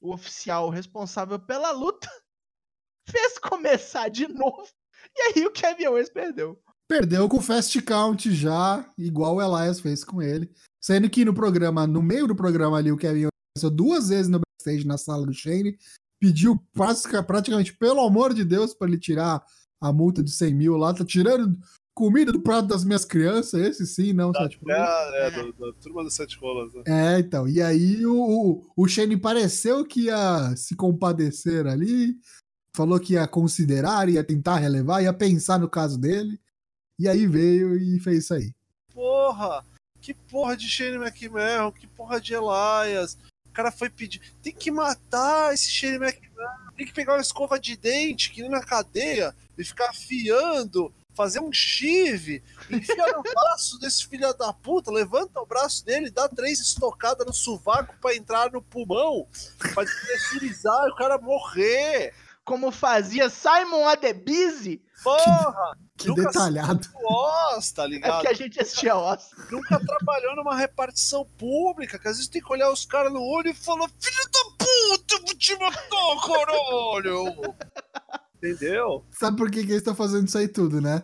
o 0.03 0.13
oficial 0.13 0.69
responsável 0.69 1.39
pela 1.39 1.71
luta, 1.71 2.09
fez 3.09 3.39
começar 3.39 4.09
de 4.09 4.27
novo, 4.29 4.69
e 5.17 5.23
aí 5.23 5.47
o 5.47 5.53
Kevin 5.53 5.87
Owens 5.87 6.11
perdeu. 6.11 6.61
Perdeu 6.89 7.29
com 7.29 7.39
o 7.39 7.43
Fast 7.43 7.81
Count 7.83 8.31
já, 8.35 8.85
igual 8.99 9.37
o 9.37 9.43
Elias 9.43 9.81
fez 9.81 10.05
com 10.05 10.21
ele. 10.21 10.53
Sendo 10.83 11.09
que 11.09 11.25
no 11.25 11.33
programa, 11.33 11.87
no 11.87 12.03
meio 12.03 12.27
do 12.27 12.35
programa 12.35 12.77
ali, 12.77 12.93
o 12.93 12.99
Kevin 12.99 13.29
apareceu 13.29 13.71
duas 13.71 14.09
vezes 14.09 14.29
no 14.29 14.41
backstage 14.41 14.87
na 14.87 14.99
sala 14.99 15.25
do 15.25 15.33
Shane, 15.33 15.79
pediu 16.21 16.59
pratica- 16.73 17.23
praticamente, 17.23 17.75
pelo 17.75 18.01
amor 18.01 18.35
de 18.35 18.45
Deus, 18.45 18.75
pra 18.75 18.89
ele 18.89 18.99
tirar 18.99 19.43
a 19.81 19.93
multa 19.93 20.23
de 20.23 20.31
100 20.31 20.55
mil 20.55 20.77
lá, 20.77 20.93
tá 20.93 21.05
tirando 21.05 21.57
comida 21.95 22.33
do 22.33 22.41
prato 22.41 22.69
das 22.69 22.85
minhas 22.85 23.05
crianças, 23.05 23.61
esse 23.61 23.87
sim, 23.87 24.13
não, 24.13 24.33
Seth 24.33 24.59
Rollins. 24.63 25.15
É, 25.15 25.27
é, 25.27 25.31
do, 25.31 25.53
da 25.53 25.73
turma 25.81 26.05
dos 26.05 26.15
Sete 26.15 26.39
Rolas, 26.39 26.73
né? 26.75 26.83
É, 26.87 27.19
então, 27.19 27.49
e 27.49 27.61
aí 27.61 28.05
o, 28.07 28.17
o, 28.17 28.73
o 28.77 28.89
Shane 28.89 29.17
pareceu 29.17 29.85
que 29.85 30.03
ia 30.03 30.55
se 30.57 30.75
compadecer 30.75 31.67
ali, 31.67 32.17
falou 32.75 32.99
que 32.99 33.15
ia 33.15 33.27
considerar, 33.27 34.09
ia 34.09 34.25
tentar 34.25 34.57
relevar, 34.57 35.03
ia 35.03 35.13
pensar 35.13 35.59
no 35.59 35.69
caso 35.69 35.99
dele, 35.99 36.41
e 36.99 37.09
aí 37.09 37.27
veio 37.27 37.77
e 37.77 38.01
fez 38.01 38.25
isso 38.25 38.35
aí. 38.35 38.53
Porra! 38.93 39.65
Que 40.01 40.15
porra 40.15 40.57
de 40.57 40.69
Shane 40.69 40.97
McMahon, 40.97 41.71
que 41.71 41.87
porra 41.87 42.21
de 42.21 42.35
Elias. 42.35 43.17
O 43.49 43.53
cara 43.53 43.71
foi 43.71 43.89
pedir. 43.89 44.21
Tem 44.43 44.53
que 44.53 44.71
matar 44.71 45.55
esse 45.55 45.71
Shane 45.71 45.97
McMahon. 45.97 46.73
Tem 46.77 46.87
que 46.87 46.93
pegar 46.93 47.15
uma 47.15 47.21
escova 47.21 47.61
de 47.61 47.77
dente, 47.77 48.33
que 48.33 48.41
nem 48.41 48.51
na 48.51 48.65
cadeia, 48.65 49.35
e 49.57 49.63
ficar 49.63 49.91
afiando, 49.91 50.93
fazer 51.15 51.41
um 51.41 51.53
chive, 51.53 52.43
enfia 52.71 53.07
no 53.09 53.23
braço 53.35 53.79
desse 53.79 54.07
filho 54.07 54.33
da 54.35 54.53
puta, 54.53 54.91
levanta 54.91 55.41
o 55.41 55.47
braço 55.47 55.85
dele, 55.85 56.11
dá 56.11 56.29
três 56.29 56.61
estocadas 56.61 57.27
no 57.27 57.33
sovaco 57.33 57.95
pra 58.01 58.15
entrar 58.15 58.51
no 58.51 58.63
pulmão, 58.63 59.27
pra 59.75 59.85
despressurizar 59.85 60.87
e 60.87 60.91
o 60.93 60.97
cara 60.97 61.19
morrer. 61.19 62.15
como 62.45 62.71
fazia 62.71 63.29
Simon 63.31 63.87
Adebise, 63.87 64.83
Porra! 65.03 65.77
Que 65.97 66.09
Nunca 66.09 66.23
detalhado. 66.23 66.89
Oz, 67.05 67.73
tá 67.73 67.85
é 67.85 67.89
ligado? 67.89 68.13
porque 68.15 68.29
a 68.29 68.33
gente 68.35 68.61
assistia 68.61 68.97
Oscar. 68.97 69.47
nunca 69.51 69.79
trabalhou 69.85 70.37
numa 70.37 70.57
repartição 70.57 71.25
pública, 71.37 71.99
que 71.99 72.09
às 72.09 72.17
vezes 72.17 72.31
tem 72.31 72.41
que 72.43 72.53
olhar 72.53 72.71
os 72.71 72.87
caras 72.87 73.13
no 73.13 73.21
olho 73.21 73.51
e 73.51 73.55
falar: 73.55 73.89
Filho 74.01 74.31
da 74.33 74.65
puta, 74.65 75.15
eu 75.15 75.21
vou 75.23 75.35
te 75.37 75.57
matar, 75.57 76.17
caralho! 76.27 77.55
Entendeu? 78.43 79.05
Sabe 79.13 79.37
por 79.37 79.51
que, 79.51 79.61
que 79.61 79.71
eles 79.71 79.77
estão 79.77 79.95
fazendo 79.95 80.27
isso 80.27 80.37
aí 80.37 80.49
tudo, 80.49 80.81
né? 80.81 81.03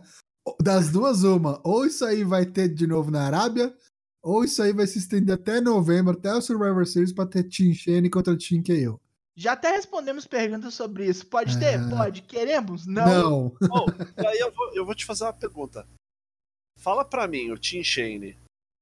Das 0.61 0.90
duas, 0.90 1.22
uma. 1.22 1.61
Ou 1.62 1.87
isso 1.87 2.05
aí 2.05 2.24
vai 2.24 2.44
ter 2.44 2.68
de 2.68 2.87
novo 2.87 3.11
na 3.11 3.24
Arábia, 3.24 3.72
ou 4.22 4.44
isso 4.44 4.61
aí 4.61 4.72
vai 4.72 4.87
se 4.87 4.98
estender 4.98 5.35
até 5.35 5.61
novembro, 5.61 6.12
até 6.12 6.35
o 6.35 6.40
Survivor 6.40 6.87
Series, 6.87 7.12
pra 7.12 7.27
ter 7.27 7.44
Team 7.44 7.72
Shane 7.72 8.11
contra 8.11 8.37
Team 8.37 8.62
KO. 8.62 9.01
Já 9.37 9.53
até 9.53 9.70
respondemos 9.70 10.27
perguntas 10.27 10.74
sobre 10.74 11.07
isso. 11.07 11.24
Pode 11.27 11.57
ter? 11.61 11.79
Ah. 11.79 11.88
Pode. 11.88 12.22
Queremos? 12.22 12.87
Não. 12.87 13.55
Não. 13.61 13.68
Bom, 13.68 13.87
e 14.20 14.27
aí 14.27 14.38
eu 14.38 14.51
vou, 14.51 14.74
eu 14.74 14.85
vou 14.85 14.96
te 14.96 15.05
fazer 15.05 15.24
uma 15.24 15.33
pergunta. 15.33 15.87
Fala 16.77 17.05
pra 17.05 17.29
mim, 17.29 17.51
o 17.53 17.59
Tim 17.59 17.85
Shane. 17.85 18.37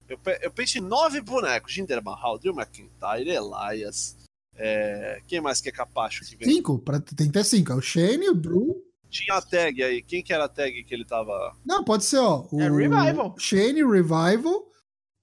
Eu, 0.09 0.19
eu 0.41 0.51
penso 0.51 0.79
em 0.79 0.81
nove 0.81 1.21
bonecos: 1.21 1.73
Jinder 1.73 2.03
Mahal, 2.03 2.39
Drew 2.39 2.55
McIntyre, 2.55 3.29
Elias. 3.29 4.17
É, 4.59 5.21
quem 5.27 5.41
mais 5.41 5.61
que 5.61 5.69
é 5.69 5.73
capacho 5.73 6.25
que 6.25 6.37
vem? 6.37 6.49
Cinco, 6.55 6.79
pra, 6.79 7.01
tem 7.01 7.27
que 7.27 7.33
ter 7.33 7.45
cinco. 7.45 7.73
É 7.73 7.75
o 7.75 7.81
Shane, 7.81 8.29
o 8.29 8.35
Drew. 8.35 8.83
Tinha 9.09 9.37
a 9.37 9.43
tag 9.43 9.83
aí. 9.83 10.03
Quem 10.03 10.23
que 10.23 10.33
era 10.33 10.45
a 10.45 10.49
tag 10.49 10.83
que 10.85 10.95
ele 10.95 11.05
tava. 11.05 11.55
Não, 11.65 11.85
pode 11.85 12.05
ser, 12.05 12.19
ó. 12.19 12.47
O 12.51 12.61
É 12.61 12.69
Revival. 12.69 13.35
Shane, 13.39 13.85
Revival, 13.85 14.67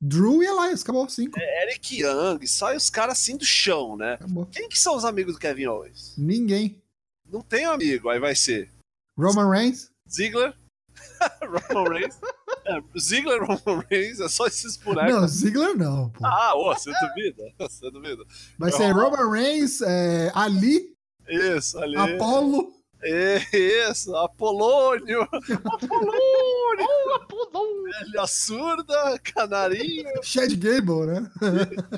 Drew 0.02 0.42
e 0.42 0.46
Elias. 0.48 0.82
Acabou, 0.84 1.08
cinco. 1.10 1.38
Eric 1.40 2.02
Young, 2.02 2.46
sai 2.48 2.76
os 2.78 2.90
caras 2.90 3.20
assim 3.20 3.38
do 3.38 3.46
chão, 3.46 3.98
né? 3.98 4.14
Acabou. 4.14 4.46
Quem 4.48 4.70
que 4.70 4.80
são 4.80 4.96
os 4.96 5.06
amigos 5.06 5.34
do 5.34 5.40
Kevin 5.40 5.68
Owens? 5.68 6.16
Ninguém. 6.18 6.82
Não 7.30 7.42
tem 7.42 7.66
amigo, 7.66 8.10
aí 8.10 8.20
vai 8.20 8.36
ser 8.36 8.70
Roman 9.18 9.50
Reigns? 9.50 9.92
Ziggler, 10.10 10.54
Roman 11.74 11.90
Reigns. 11.90 12.20
É, 12.66 12.82
Ziggler, 13.00 13.44
Roman 13.44 13.84
Reigns, 13.90 14.20
é 14.20 14.30
só 14.30 14.48
esses 14.48 14.78
bonecos. 14.78 15.14
Não, 15.14 15.28
Ziggler 15.28 15.78
não, 15.78 16.10
pô. 16.10 16.26
Ah, 16.26 16.56
ô, 16.56 16.74
você 16.74 16.92
duvida? 16.92 17.44
Você 17.60 17.92
duvida? 17.92 18.24
Vai 18.58 18.72
ser 18.72 18.92
Roman 18.92 19.30
Reigns, 19.30 19.82
é, 19.82 20.32
Ali, 20.34 20.96
Isso, 21.28 21.78
ali. 21.80 21.98
Apollo. 21.98 22.72
Isso, 23.52 24.16
Apolônio. 24.16 25.22
Apolônio. 25.66 26.24
Velha 28.00 28.28
surda, 28.28 29.20
canarinho, 29.24 30.10
Chad 30.22 30.54
Gable, 30.56 31.06
né? 31.06 31.30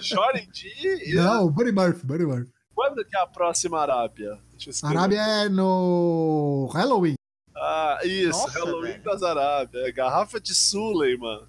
Jorge 0.01 0.49
D. 0.81 1.13
Não, 1.13 1.49
Buddy 1.49 1.71
Murphy, 1.71 2.05
Buddy 2.05 2.25
Murphy. 2.25 2.51
Quando 2.73 3.05
que 3.05 3.15
é 3.15 3.21
a 3.21 3.27
próxima 3.27 3.79
Arábia? 3.79 4.37
Deixa 4.51 4.69
eu 4.69 4.71
escrever. 4.71 4.97
Arábia 4.97 5.21
é 5.21 5.49
no 5.49 6.69
Halloween. 6.73 7.15
Ah, 7.55 7.99
isso, 8.03 8.37
Nossa, 8.37 8.59
Halloween 8.59 8.91
velho. 8.91 9.03
das 9.03 9.23
Arábias. 9.23 9.87
É 9.87 9.91
Garrafa 9.91 10.39
de 10.39 10.53
Suleiman. 10.53 11.47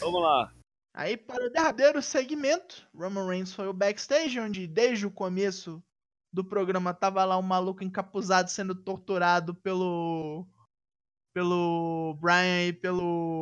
Vamos 0.00 0.22
lá. 0.22 0.52
Aí, 0.94 1.16
para 1.16 1.46
o 1.46 1.50
derradeiro 1.50 2.00
segmento, 2.02 2.86
Roman 2.94 3.26
Reigns 3.26 3.52
foi 3.52 3.68
o 3.68 3.72
backstage, 3.72 4.40
onde 4.40 4.66
desde 4.66 5.06
o 5.06 5.10
começo 5.10 5.82
do 6.32 6.44
programa 6.44 6.92
tava 6.92 7.24
lá 7.24 7.38
um 7.38 7.42
maluco 7.42 7.84
encapuzado 7.84 8.50
sendo 8.50 8.74
torturado 8.74 9.54
pelo 9.54 10.46
pelo 11.34 12.16
Brian 12.20 12.68
e 12.68 12.72
pelo 12.72 13.40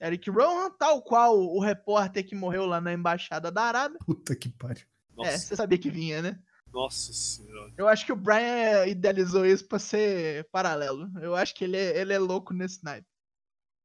Eric 0.00 0.30
Rowan, 0.30 0.70
tal 0.78 1.02
qual 1.02 1.36
o 1.38 1.60
repórter 1.60 2.26
que 2.26 2.36
morreu 2.36 2.66
lá 2.66 2.80
na 2.80 2.92
embaixada 2.92 3.50
da 3.50 3.62
Arábia. 3.62 3.98
Puta 4.06 4.34
que 4.36 4.48
pariu. 4.48 4.84
É, 4.84 5.14
Nossa, 5.16 5.38
você 5.38 5.56
sabia 5.56 5.78
que 5.78 5.90
vinha, 5.90 6.22
né? 6.22 6.40
Nossa 6.72 7.12
senhora. 7.12 7.72
Eu 7.76 7.86
acho 7.86 8.06
que 8.06 8.12
o 8.12 8.16
Brian 8.16 8.86
idealizou 8.86 9.44
isso 9.44 9.66
pra 9.66 9.78
ser 9.78 10.48
paralelo. 10.50 11.10
Eu 11.20 11.36
acho 11.36 11.54
que 11.54 11.64
ele 11.64 11.76
é, 11.76 12.00
ele 12.00 12.12
é 12.12 12.18
louco 12.18 12.54
nesse 12.54 12.82
naipe. 12.82 13.06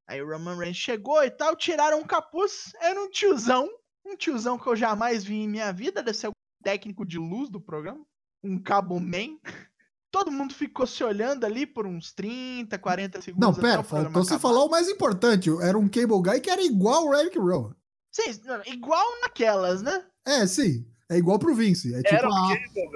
Aí 0.07 0.21
o 0.21 0.27
Roman 0.27 0.55
Reigns 0.55 0.77
chegou 0.77 1.21
e 1.23 1.29
tal, 1.29 1.55
tiraram 1.55 1.99
o 1.99 2.07
capuz. 2.07 2.71
Era 2.79 3.01
um 3.01 3.09
tiozão. 3.09 3.69
Um 4.05 4.15
tiozão 4.15 4.57
que 4.57 4.67
eu 4.67 4.75
jamais 4.75 5.23
vi 5.25 5.35
em 5.35 5.49
minha 5.49 5.73
vida. 5.73 6.01
Deve 6.01 6.17
ser 6.17 6.29
o 6.29 6.31
técnico 6.63 7.05
de 7.05 7.17
luz 7.17 7.49
do 7.49 7.59
programa. 7.59 8.05
Um 8.41 8.61
cabo 8.61 8.99
man. 8.99 9.37
Todo 10.09 10.31
mundo 10.31 10.53
ficou 10.53 10.87
se 10.87 11.03
olhando 11.03 11.45
ali 11.45 11.67
por 11.67 11.85
uns 11.85 12.13
30, 12.13 12.79
40 12.79 13.21
segundos. 13.21 13.45
Não, 13.45 13.53
pera, 13.53 13.83
faltou 13.83 14.23
você 14.23 14.39
falar 14.39 14.63
o 14.63 14.69
mais 14.69 14.87
importante. 14.87 15.49
Era 15.61 15.77
um 15.77 15.89
Cable 15.89 16.21
Guy 16.21 16.39
que 16.39 16.49
era 16.49 16.63
igual 16.63 17.07
o 17.07 17.13
Eric 17.13 17.37
Rowan. 17.37 17.75
Sim, 18.09 18.31
igual 18.65 19.05
naquelas, 19.21 19.81
né? 19.81 20.05
É, 20.25 20.47
sim. 20.47 20.89
É 21.09 21.17
igual 21.17 21.39
pro 21.39 21.55
Vince. 21.55 21.93
É 21.93 22.01
tipo, 22.03 22.15
Era 22.15 22.27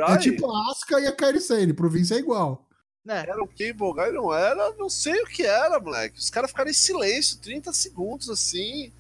a, 0.08 0.13
é 0.13 0.17
tipo 0.17 0.52
a 0.52 0.71
Asuka 0.71 1.00
e 1.00 1.08
a 1.08 1.12
Kairi 1.15 1.39
Sane. 1.39 1.74
Pro 1.74 1.89
Vince 1.89 2.13
é 2.13 2.17
igual. 2.17 2.67
né? 3.06 3.24
Era 3.28 3.41
um 3.41 3.47
Cable 3.47 3.93
Guy, 3.93 4.12
não 4.12 4.34
era? 4.34 4.74
Não 4.76 4.89
sei 4.89 5.21
o 5.21 5.28
que 5.28 5.43
era, 5.43 5.80
moleque. 5.80 6.19
Os 6.19 6.30
caras 6.30 6.52
ficaram 6.52 6.69
em 6.69 6.74
silêncio 6.74 7.39
30 7.39 7.71
segundos 7.74 8.30
assim. 8.30 8.91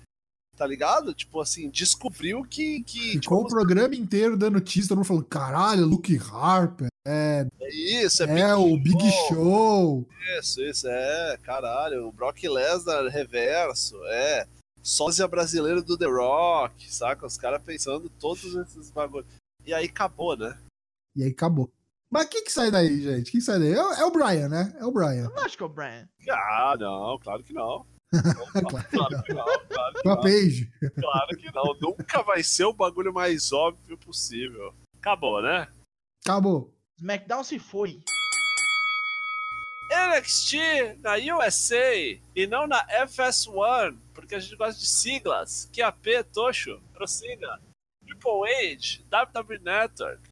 Tá 0.57 0.67
ligado? 0.67 1.13
Tipo 1.13 1.41
assim, 1.41 1.69
descobriu 1.69 2.43
que. 2.43 2.83
que 2.83 3.13
Ficou 3.13 3.39
o 3.39 3.43
tipo, 3.43 3.55
programa 3.55 3.95
inteiro 3.95 4.37
dando 4.37 4.55
notícia, 4.55 4.89
todo 4.89 4.97
mundo 4.97 5.07
falando, 5.07 5.25
caralho, 5.25 5.85
Luke 5.85 6.19
Harper, 6.31 6.87
é, 7.07 7.47
é 7.59 7.69
isso, 7.73 8.23
é, 8.23 8.39
é, 8.39 8.55
o 8.55 8.77
Big 8.77 8.99
Show. 9.27 10.07
Isso, 10.37 10.61
isso, 10.61 10.87
é, 10.87 11.37
caralho. 11.41 12.07
O 12.07 12.11
Brock 12.11 12.43
Lesnar 12.43 13.05
reverso, 13.07 13.95
é. 14.05 14.47
Sósia 14.83 15.27
brasileiro 15.27 15.83
do 15.83 15.97
The 15.97 16.07
Rock, 16.07 16.91
saca? 16.91 17.25
Os 17.25 17.37
caras 17.37 17.61
pensando 17.63 18.09
todos 18.09 18.55
esses 18.55 18.91
bagulhos. 18.91 19.27
E 19.65 19.73
aí 19.73 19.85
acabou, 19.85 20.35
né? 20.35 20.57
E 21.15 21.23
aí 21.23 21.29
acabou. 21.31 21.71
Mas 22.09 22.25
quem 22.25 22.43
que 22.43 22.51
sai 22.51 22.69
daí, 22.69 23.01
gente? 23.01 23.31
Quem 23.31 23.39
sai 23.39 23.59
daí? 23.59 23.73
É, 23.73 23.77
é 23.77 24.05
o 24.05 24.11
Brian, 24.11 24.49
né? 24.49 24.75
É 24.79 24.85
o 24.85 24.91
Brian. 24.91 25.25
Eu 25.25 25.29
não 25.29 25.43
acho 25.43 25.55
que 25.55 25.63
é 25.63 25.65
o 25.65 25.69
Brian. 25.69 26.09
Ah, 26.29 26.75
não, 26.77 27.17
claro 27.19 27.43
que 27.43 27.53
não. 27.53 27.85
Claro. 28.11 28.87
Claro 28.91 29.23
que 29.23 29.33
não, 29.33 29.45
claro 29.45 29.93
que 29.93 30.07
não. 30.09 30.21
Paige. 30.21 30.71
Claro 30.99 31.37
que 31.37 31.55
não. 31.55 31.63
Nunca 31.79 32.21
vai 32.23 32.43
ser 32.43 32.65
o 32.65 32.73
bagulho 32.73 33.13
mais 33.13 33.53
óbvio 33.53 33.97
possível. 33.97 34.73
Acabou, 34.97 35.41
né? 35.41 35.69
Acabou. 36.25 36.73
SmackDown 36.97 37.43
se 37.43 37.57
foi. 37.57 38.01
NXT 39.91 41.01
na 41.03 41.15
USA 41.35 41.93
e 42.33 42.47
não 42.47 42.65
na 42.65 42.87
FS1, 43.05 43.97
porque 44.13 44.35
a 44.35 44.39
gente 44.39 44.55
gosta 44.55 44.79
de 44.79 44.87
siglas. 44.87 45.69
QAP, 45.75 46.23
Tocho, 46.33 46.81
prossiga. 46.93 47.59
Triple 48.05 48.73
H, 48.73 49.01
WWE 49.11 49.59
Network. 49.59 50.29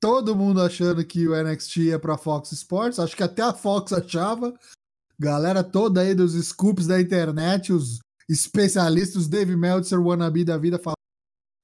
Todo 0.00 0.34
mundo 0.34 0.62
achando 0.62 1.04
que 1.04 1.28
o 1.28 1.36
NXT 1.36 1.76
ia 1.76 1.98
pra 1.98 2.18
Fox 2.18 2.52
Sports. 2.52 2.98
Acho 2.98 3.16
que 3.16 3.22
até 3.22 3.42
a 3.42 3.52
Fox 3.52 3.92
achava. 3.92 4.52
Galera 5.18 5.62
toda 5.62 6.00
aí 6.00 6.14
dos 6.14 6.32
scoops 6.32 6.86
da 6.86 7.00
internet, 7.00 7.72
os 7.72 8.00
especialistas, 8.28 9.28
Dave 9.28 9.54
Meltzer, 9.56 10.00
wannabe 10.00 10.44
da 10.44 10.56
vida, 10.56 10.78
falando. 10.78 10.96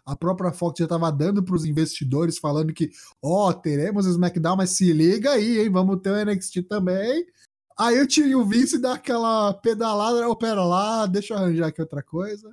A 0.07 0.14
própria 0.16 0.53
Fox 0.53 0.78
já 0.78 0.86
tava 0.86 1.11
dando 1.11 1.42
pros 1.42 1.64
investidores, 1.64 2.38
falando 2.38 2.72
que, 2.72 2.90
ó, 3.22 3.53
teremos 3.53 4.07
o 4.07 4.11
SmackDown, 4.11 4.57
mas 4.57 4.70
se 4.70 4.92
liga 4.92 5.32
aí, 5.32 5.61
hein? 5.61 5.70
Vamos 5.70 6.01
ter 6.01 6.11
o 6.11 6.24
NXT 6.24 6.62
também. 6.62 7.26
Aí 7.79 8.01
o 8.01 8.07
tio 8.07 8.45
Vince 8.45 8.79
dá 8.79 8.95
aquela 8.95 9.55
pedalada, 9.55 10.29
oh, 10.29 10.35
pera 10.35 10.64
lá, 10.64 11.07
deixa 11.07 11.35
eu 11.35 11.39
arranjar 11.39 11.68
aqui 11.68 11.81
outra 11.81 12.03
coisa. 12.03 12.53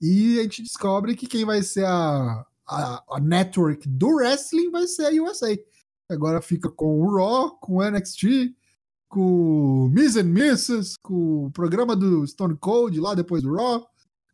E 0.00 0.38
a 0.38 0.42
gente 0.42 0.62
descobre 0.62 1.16
que 1.16 1.26
quem 1.26 1.46
vai 1.46 1.62
ser 1.62 1.86
a, 1.86 2.44
a, 2.66 3.04
a 3.10 3.20
network 3.20 3.88
do 3.88 4.08
wrestling 4.08 4.70
vai 4.70 4.86
ser 4.86 5.06
a 5.06 5.22
USA. 5.22 5.56
Agora 6.10 6.42
fica 6.42 6.68
com 6.68 7.00
o 7.00 7.16
Raw, 7.16 7.52
com 7.58 7.76
o 7.76 7.90
NXT, 7.90 8.54
com 9.08 9.86
o 9.86 9.88
Miz 9.88 10.14
and 10.16 10.24
Misses, 10.24 10.96
com 10.98 11.46
o 11.46 11.50
programa 11.50 11.96
do 11.96 12.26
Stone 12.26 12.56
Cold 12.58 13.00
lá 13.00 13.14
depois 13.14 13.42
do 13.42 13.54
Raw. 13.54 13.78
O 13.78 13.86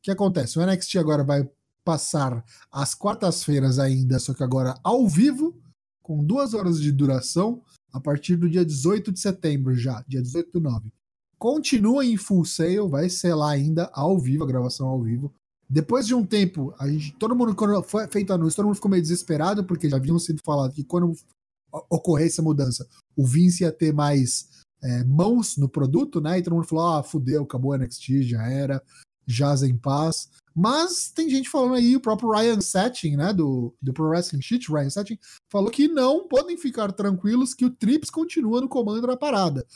que 0.03 0.11
acontece? 0.11 0.59
O 0.59 0.67
NXT 0.67 0.99
agora 0.99 1.23
vai 1.23 1.49
passar 1.85 2.45
às 2.73 2.97
quartas-feiras 2.97 3.79
ainda, 3.79 4.19
só 4.19 4.35
que 4.35 4.43
agora 4.43 4.75
ao 4.83 5.07
vivo, 5.07 5.57
com 6.03 6.25
duas 6.25 6.53
horas 6.53 6.81
de 6.81 6.91
duração, 6.91 7.63
a 7.93 8.01
partir 8.01 8.37
do 8.37 8.49
dia 8.49 8.65
18 8.65 9.13
de 9.13 9.21
setembro 9.21 9.75
já, 9.75 10.05
dia 10.07 10.23
18 10.23 10.53
do 10.53 10.61
9. 10.61 10.93
Continua 11.39 12.05
em 12.05 12.17
full 12.17 12.45
sale, 12.45 12.89
vai 12.89 13.09
ser 13.09 13.35
lá 13.35 13.51
ainda 13.51 13.91
ao 13.93 14.19
vivo, 14.19 14.45
a 14.45 14.47
gravação 14.47 14.89
ao 14.89 15.03
vivo. 15.03 15.33
Depois 15.69 16.07
de 16.07 16.15
um 16.15 16.27
tempo, 16.27 16.75
a 16.79 16.89
gente, 16.89 17.13
todo 17.13 17.35
mundo, 17.35 17.55
quando 17.55 17.83
foi 17.83 18.07
feito 18.09 18.33
a 18.33 18.35
anúncio, 18.35 18.57
todo 18.57 18.67
mundo 18.67 18.75
ficou 18.75 18.91
meio 18.91 19.03
desesperado, 19.03 19.65
porque 19.65 19.89
já 19.89 19.97
haviam 19.97 20.19
sido 20.19 20.41
falado 20.45 20.73
que 20.73 20.85
quando 20.85 21.15
ocorresse 21.89 22.35
essa 22.35 22.43
mudança, 22.43 22.89
o 23.17 23.25
Vince 23.25 23.63
ia 23.63 23.71
ter 23.73 23.93
mais 23.93 24.49
é, 24.83 25.05
mãos 25.05 25.57
no 25.57 25.69
produto, 25.69 26.21
né? 26.21 26.39
E 26.39 26.43
todo 26.43 26.55
mundo 26.55 26.67
falou: 26.67 26.89
ah, 26.89 27.03
fudeu, 27.03 27.45
acabou 27.45 27.73
o 27.73 27.77
NXT, 27.77 28.23
já 28.23 28.43
era, 28.51 28.83
jaz 29.27 29.63
em 29.63 29.77
paz. 29.77 30.29
Mas 30.55 31.11
tem 31.11 31.29
gente 31.31 31.49
falando 31.49 31.75
aí, 31.75 31.95
o 31.97 32.01
próprio 32.01 32.31
Ryan 32.31 32.61
Setting, 32.61 33.17
né, 33.17 33.33
do, 33.33 33.75
do 33.81 33.93
Pro 33.93 34.09
Wrestling 34.09 34.43
Sheet, 34.43 34.71
Ryan 34.71 34.91
Setting, 34.91 35.19
falou 35.51 35.71
que 35.71 35.89
não 35.89 36.27
podem 36.27 36.57
ficar 36.57 36.93
tranquilos 36.93 37.55
que 37.55 37.65
o 37.65 37.71
Trips 37.71 38.11
continua 38.11 38.61
no 38.61 38.69
comando 38.69 39.07
da 39.07 39.17
parada. 39.17 39.67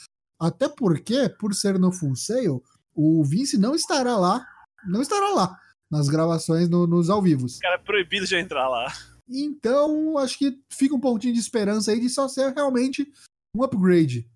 Até 0.40 0.68
porque, 0.68 1.28
por 1.28 1.54
ser 1.54 1.78
no 1.78 1.92
full 1.92 2.16
sale, 2.16 2.60
o 2.94 3.24
Vince 3.24 3.56
não 3.56 3.74
estará 3.74 4.16
lá, 4.16 4.44
não 4.86 5.00
estará 5.00 5.30
lá 5.30 5.58
nas 5.90 6.08
gravações 6.08 6.68
no- 6.68 6.86
nos 6.86 7.08
ao 7.08 7.22
vivos. 7.22 7.58
O 7.58 7.60
cara 7.60 7.76
é 7.76 7.78
proibido 7.78 8.26
de 8.26 8.34
entrar 8.36 8.68
lá. 8.68 8.92
Então, 9.28 10.18
acho 10.18 10.36
que 10.38 10.58
fica 10.70 10.94
um 10.94 11.00
pontinho 11.00 11.32
de 11.32 11.40
esperança 11.40 11.92
aí 11.92 12.00
de 12.00 12.10
só 12.10 12.28
ser 12.28 12.52
realmente 12.52 13.10
um 13.56 13.62
upgrade. 13.62 14.28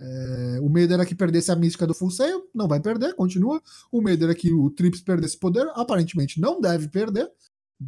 É, 0.00 0.58
o 0.60 0.68
medo 0.68 0.92
era 0.92 1.06
que 1.06 1.14
perdesse 1.14 1.52
a 1.52 1.56
mística 1.56 1.86
do 1.86 1.94
Full 1.94 2.10
Sail, 2.10 2.42
não 2.54 2.66
vai 2.66 2.80
perder, 2.80 3.14
continua. 3.14 3.62
O 3.92 4.00
medo 4.00 4.24
era 4.24 4.34
que 4.34 4.52
o 4.52 4.70
Trips 4.70 5.00
perdesse 5.00 5.38
poder, 5.38 5.66
aparentemente 5.74 6.40
não 6.40 6.60
deve 6.60 6.88
perder. 6.88 7.30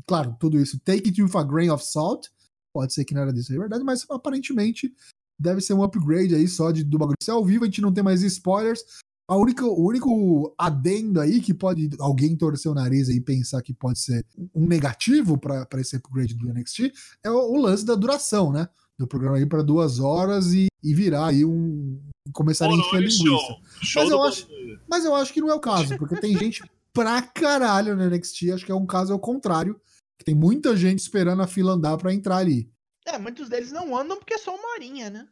Claro, 0.06 0.36
tudo 0.38 0.58
isso, 0.58 0.78
take 0.80 1.08
it 1.08 1.22
with 1.22 1.36
a 1.36 1.42
grain 1.42 1.70
of 1.70 1.84
salt. 1.84 2.28
Pode 2.72 2.92
ser 2.92 3.04
que 3.04 3.14
nada 3.14 3.32
disso 3.32 3.52
é 3.52 3.58
verdade, 3.58 3.82
mas 3.84 4.04
aparentemente 4.10 4.92
deve 5.38 5.60
ser 5.60 5.74
um 5.74 5.82
upgrade 5.82 6.34
aí 6.34 6.48
só 6.48 6.70
de, 6.70 6.84
do 6.84 6.98
bagulho 6.98 7.16
ser 7.22 7.32
ao 7.32 7.44
vivo, 7.44 7.64
a 7.64 7.66
gente 7.66 7.80
não 7.80 7.92
tem 7.92 8.04
mais 8.04 8.22
spoilers. 8.22 8.80
A 9.28 9.36
única, 9.36 9.66
o 9.66 9.84
único 9.84 10.54
adendo 10.56 11.20
aí 11.20 11.40
que 11.40 11.52
pode 11.52 11.90
alguém 11.98 12.36
torcer 12.36 12.70
o 12.70 12.74
nariz 12.74 13.08
e 13.08 13.20
pensar 13.20 13.60
que 13.60 13.74
pode 13.74 13.98
ser 13.98 14.24
um 14.54 14.66
negativo 14.66 15.36
para 15.36 15.80
esse 15.80 15.96
upgrade 15.96 16.34
do 16.34 16.48
NXT 16.48 16.92
é 17.24 17.30
o, 17.30 17.52
o 17.52 17.60
lance 17.60 17.84
da 17.84 17.96
duração, 17.96 18.52
né? 18.52 18.68
Do 18.98 19.06
programa 19.06 19.36
aí 19.36 19.46
para 19.46 19.62
duas 19.62 20.00
horas 20.00 20.52
e, 20.52 20.68
e 20.82 20.94
virar 20.94 21.26
aí 21.26 21.44
um. 21.44 22.00
começar 22.32 22.66
a 22.66 22.72
encher 22.72 22.82
Bononi 22.84 23.06
linguiça. 23.06 23.24
Show. 23.24 23.60
Show 23.82 24.02
Mas 24.02 24.10
eu 24.10 24.22
acho-. 24.22 24.48
Mas 24.88 25.04
eu 25.04 25.14
acho 25.14 25.32
que 25.32 25.40
não 25.40 25.50
é 25.50 25.54
o 25.54 25.60
caso, 25.60 25.96
porque 25.98 26.16
tem 26.16 26.36
gente 26.38 26.62
pra 26.92 27.20
caralho 27.22 27.94
no 27.94 28.08
NXT. 28.08 28.52
Acho 28.52 28.64
que 28.64 28.72
é 28.72 28.74
um 28.74 28.86
caso 28.86 29.12
ao 29.12 29.18
contrário. 29.18 29.80
Que 30.18 30.24
tem 30.24 30.34
muita 30.34 30.74
gente 30.74 31.00
esperando 31.00 31.42
a 31.42 31.46
fila 31.46 31.72
andar 31.72 31.98
pra 31.98 32.12
entrar 32.12 32.38
ali. 32.38 32.70
É, 33.06 33.18
muitos 33.18 33.50
deles 33.50 33.70
não 33.70 33.96
andam 33.96 34.16
porque 34.16 34.34
é 34.34 34.38
só 34.38 34.54
uma 34.54 34.72
horinha, 34.72 35.10
né? 35.10 35.28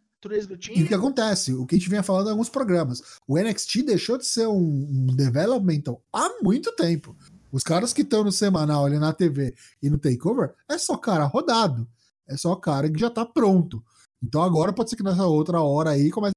E 0.75 0.83
o 0.85 0.89
que 0.89 0.95
acontece? 0.95 1.53
O 1.53 1.67
que 1.67 1.75
a 1.75 1.79
gente 1.79 1.91
vinha 1.91 2.03
falando 2.03 2.29
em 2.29 2.31
alguns 2.31 2.49
programas. 2.49 3.03
O 3.29 3.39
NXT 3.39 3.83
deixou 3.83 4.17
de 4.17 4.25
ser 4.25 4.47
um, 4.47 4.57
um 4.57 5.07
developmental 5.15 6.03
há 6.11 6.43
muito 6.43 6.75
tempo. 6.77 7.15
Os 7.53 7.63
caras 7.63 7.93
que 7.93 8.01
estão 8.01 8.25
no 8.25 8.33
semanal 8.33 8.87
ali 8.87 8.99
na 8.99 9.13
TV 9.13 9.55
e 9.83 9.91
no 9.91 9.99
Takeover 9.99 10.55
é 10.69 10.79
só 10.79 10.97
cara 10.97 11.25
rodado. 11.25 11.87
É 12.29 12.37
só 12.37 12.55
cara 12.57 12.91
que 12.91 12.99
já 12.99 13.11
tá 13.11 13.25
pronto. 13.25 13.85
Então 14.23 14.43
agora 14.43 14.73
pode 14.73 14.91
ser 14.91 14.97
que 14.97 15.03
nessa 15.03 15.27
outra 15.27 15.61
hora 15.61 15.91
aí 15.91 16.11
comece 16.11 16.33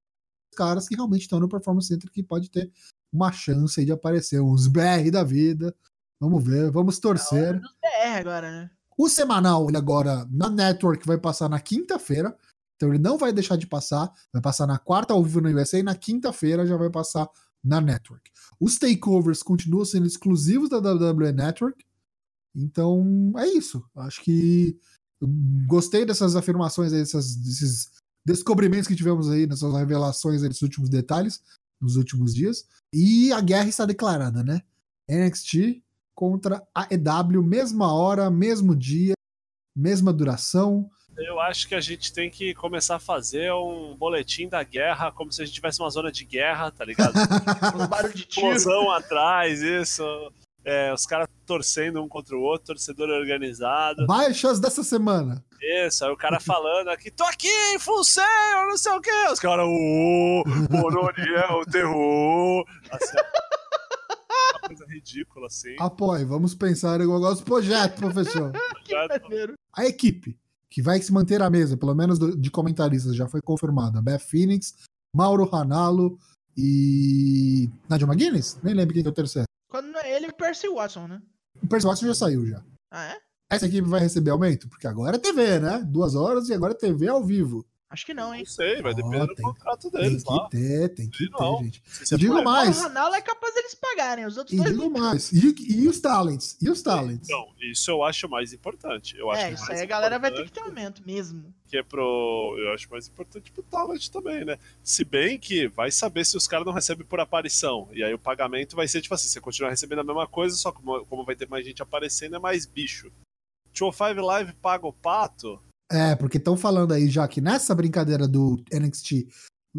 os 0.51 0.57
caras 0.57 0.87
que 0.87 0.95
realmente 0.95 1.21
estão 1.21 1.39
no 1.39 1.47
Performance 1.47 1.87
Center 1.87 2.11
que 2.11 2.21
pode 2.21 2.49
ter 2.49 2.71
uma 3.11 3.31
chance 3.31 3.79
aí 3.79 3.85
de 3.85 3.91
aparecer 3.91 4.41
uns 4.41 4.67
BR 4.67 5.09
da 5.11 5.23
vida. 5.23 5.73
Vamos 6.19 6.43
ver, 6.43 6.69
vamos 6.71 6.99
torcer. 6.99 7.59
Dos 7.59 7.75
BR 7.81 8.19
agora, 8.19 8.51
né? 8.51 8.71
O 8.97 9.07
semanal, 9.07 9.67
ele 9.69 9.77
agora 9.77 10.27
na 10.29 10.49
Network 10.49 11.05
vai 11.05 11.17
passar 11.17 11.47
na 11.47 11.59
quinta-feira. 11.59 12.35
Então 12.75 12.89
ele 12.89 12.99
não 12.99 13.17
vai 13.17 13.31
deixar 13.31 13.55
de 13.55 13.67
passar. 13.67 14.11
Vai 14.33 14.41
passar 14.41 14.65
na 14.65 14.79
quarta 14.79 15.13
ao 15.13 15.23
vivo 15.23 15.41
no 15.41 15.49
USA 15.49 15.79
e 15.79 15.83
na 15.83 15.95
quinta-feira 15.95 16.65
já 16.65 16.75
vai 16.75 16.89
passar 16.89 17.29
na 17.63 17.79
Network. 17.79 18.31
Os 18.59 18.79
takeovers 18.79 19.43
continuam 19.43 19.85
sendo 19.85 20.07
exclusivos 20.07 20.69
da 20.69 20.77
WWE 20.77 21.31
Network. 21.31 21.85
Então 22.55 23.31
é 23.37 23.47
isso. 23.47 23.83
Acho 23.95 24.21
que 24.23 24.79
eu 25.21 25.27
gostei 25.67 26.05
dessas 26.05 26.35
afirmações 26.35 26.93
aí, 26.93 26.99
dessas, 26.99 27.35
desses 27.35 27.91
descobrimentos 28.25 28.87
que 28.87 28.95
tivemos 28.95 29.29
aí, 29.29 29.47
nessas 29.47 29.73
revelações 29.73 30.41
aí, 30.41 30.47
desses 30.47 30.61
últimos 30.61 30.89
detalhes 30.89 31.41
nos 31.81 31.95
últimos 31.95 32.33
dias. 32.33 32.67
E 32.93 33.31
a 33.31 33.41
guerra 33.41 33.67
está 33.67 33.85
declarada, 33.85 34.43
né? 34.43 34.61
NXT 35.09 35.81
contra 36.15 36.65
a 36.73 36.87
EW, 36.91 37.43
mesma 37.43 37.93
hora, 37.93 38.29
mesmo 38.29 38.75
dia, 38.75 39.13
mesma 39.75 40.11
duração. 40.11 40.89
Eu 41.17 41.39
acho 41.39 41.67
que 41.67 41.75
a 41.75 41.81
gente 41.81 42.13
tem 42.13 42.29
que 42.29 42.53
começar 42.53 42.97
a 42.97 42.99
fazer 42.99 43.51
um 43.53 43.95
boletim 43.95 44.47
da 44.47 44.63
guerra, 44.63 45.11
como 45.11 45.31
se 45.31 45.41
a 45.41 45.45
gente 45.45 45.55
tivesse 45.55 45.79
uma 45.79 45.89
zona 45.89 46.11
de 46.11 46.25
guerra, 46.25 46.69
tá 46.71 46.85
ligado? 46.85 47.13
Os 47.75 47.87
barulhos 47.87 48.15
de 48.15 48.25
tiro. 48.25 48.47
Explosão 48.47 48.91
atrás, 48.91 49.61
isso. 49.61 50.03
É, 50.69 50.93
os 50.93 51.05
caras 51.05 51.29
torcendo 51.45 52.03
um 52.03 52.09
contra 52.09 52.35
o 52.35 52.41
outro, 52.41 52.67
torcedor 52.67 53.07
organizado. 53.07 54.05
Baixas 54.05 54.59
dessa 54.59 54.83
semana. 54.83 55.41
Isso, 55.61 56.03
aí 56.03 56.11
o 56.11 56.17
cara 56.17 56.41
falando 56.41 56.89
aqui, 56.89 57.09
tô 57.09 57.23
aqui, 57.23 57.79
full 57.79 58.03
sale, 58.03 58.67
não 58.67 58.77
sei 58.77 58.91
o 58.91 58.99
quê. 58.99 59.27
Os 59.31 59.39
caras, 59.39 59.65
ô, 59.65 60.43
Bononi 60.69 61.35
é 61.35 61.53
o 61.53 61.65
terror. 61.65 62.65
Assim, 62.91 63.17
uma 64.51 64.67
coisa 64.67 64.85
ridícula, 64.87 65.47
assim. 65.47 65.73
Apoie, 65.79 66.25
vamos 66.25 66.53
pensar 66.53 66.99
igual 66.99 67.23
aos 67.23 67.39
projetos, 67.39 67.97
professor. 67.97 68.51
Maneiro. 69.23 69.53
A 69.73 69.85
equipe 69.85 70.37
que 70.69 70.81
vai 70.81 71.01
se 71.01 71.13
manter 71.13 71.41
à 71.41 71.49
mesa, 71.49 71.77
pelo 71.77 71.95
menos 71.95 72.19
de 72.19 72.51
comentaristas, 72.51 73.15
já 73.15 73.25
foi 73.25 73.39
confirmada. 73.41 74.01
Beth 74.01 74.19
Phoenix, 74.19 74.75
Mauro 75.15 75.45
Ranallo 75.45 76.19
e. 76.57 77.69
Nadia 77.87 78.05
McGuinness? 78.05 78.59
Nem 78.61 78.73
lembro 78.73 78.93
quem 78.93 79.01
que 79.01 79.07
é 79.07 79.11
o 79.11 79.15
terceiro. 79.15 79.46
Quando 79.67 79.87
não 79.87 79.99
é 79.99 80.15
ele, 80.15 80.27
o 80.27 80.33
Percy 80.33 80.69
Watson, 80.69 81.07
né? 81.07 81.21
O 81.61 81.67
Percy 81.67 81.87
Watson 81.87 82.07
já 82.07 82.13
saiu 82.13 82.45
já. 82.45 82.63
Ah, 82.89 83.05
é? 83.05 83.17
Essa 83.49 83.65
equipe 83.65 83.87
vai 83.87 83.99
receber 83.99 84.31
aumento? 84.31 84.67
Porque 84.69 84.87
agora 84.87 85.15
é 85.15 85.19
TV, 85.19 85.59
né? 85.59 85.83
Duas 85.85 86.15
horas 86.15 86.49
e 86.49 86.53
agora 86.53 86.73
é 86.73 86.77
TV 86.77 87.07
ao 87.07 87.23
vivo. 87.23 87.65
Acho 87.89 88.05
que 88.05 88.13
não, 88.13 88.35
hein? 88.35 88.41
Não 88.45 88.51
sei, 88.51 88.81
vai 88.81 88.93
depender 88.93 89.25
do 89.25 89.33
tem- 89.33 89.45
contrato 89.45 89.89
Tem 89.89 90.01
deles 90.01 90.21
que 90.23 90.29
lá. 90.29 90.49
ter, 90.49 90.89
tem 90.93 91.09
que 91.09 91.17
Sei 91.19 91.27
ter, 91.29 91.39
não. 91.39 91.63
gente. 91.63 91.81
E 92.11 92.17
digo 92.17 92.43
mais. 92.43 92.77
O 92.77 92.81
Ranallo 92.83 93.15
é 93.15 93.21
capaz 93.21 93.53
deles 93.53 93.73
pagarem, 93.75 94.25
os 94.25 94.35
outros 94.35 94.53
E 94.53 94.57
dois 94.61 94.71
digo 94.71 94.83
não. 94.89 94.89
mais. 94.89 95.31
E, 95.31 95.55
e 95.69 95.87
os 95.87 96.01
talents? 96.01 96.57
E 96.61 96.69
os 96.69 96.81
talents? 96.81 97.29
Então, 97.29 97.47
isso 97.61 97.89
eu 97.89 98.03
acho 98.03 98.27
mais 98.27 98.51
importante. 98.51 99.15
Eu 99.17 99.31
acho 99.31 99.41
É, 99.41 99.51
isso 99.53 99.71
aí 99.71 99.79
a 99.81 99.85
galera 99.85 100.19
vai 100.19 100.33
ter 100.33 100.43
que 100.43 100.51
ter 100.51 100.59
aumento 100.59 101.01
mesmo. 101.05 101.53
que 101.69 101.77
é 101.77 101.83
pro. 101.83 102.55
Eu 102.59 102.73
acho 102.73 102.89
mais 102.91 103.07
importante 103.07 103.49
pro 103.53 103.63
talent 103.63 104.09
também, 104.09 104.43
né? 104.43 104.59
Se 104.83 105.05
bem 105.05 105.39
que 105.39 105.69
vai 105.69 105.89
saber 105.89 106.25
se 106.25 106.35
os 106.35 106.45
caras 106.45 106.65
não 106.65 106.73
recebem 106.73 107.05
por 107.07 107.21
aparição. 107.21 107.87
E 107.93 108.03
aí 108.03 108.13
o 108.13 108.19
pagamento 108.19 108.75
vai 108.75 108.87
ser 108.89 109.01
tipo 109.01 109.15
assim: 109.15 109.29
você 109.29 109.39
continua 109.39 109.69
recebendo 109.69 109.99
a 109.99 110.03
mesma 110.03 110.27
coisa, 110.27 110.57
só 110.57 110.73
que 110.73 110.81
como, 110.81 111.05
como 111.05 111.23
vai 111.23 111.37
ter 111.37 111.47
mais 111.47 111.65
gente 111.65 111.81
aparecendo, 111.81 112.35
é 112.35 112.39
mais 112.39 112.65
bicho. 112.65 113.09
205 113.73 114.21
Live 114.25 114.53
paga 114.61 114.85
o 114.85 114.91
pato. 114.91 115.61
É, 115.89 116.15
porque 116.15 116.37
estão 116.37 116.57
falando 116.57 116.93
aí 116.93 117.09
já 117.09 117.27
que 117.27 117.39
nessa 117.39 117.73
brincadeira 117.73 118.27
do 118.27 118.61
NXT 118.73 119.27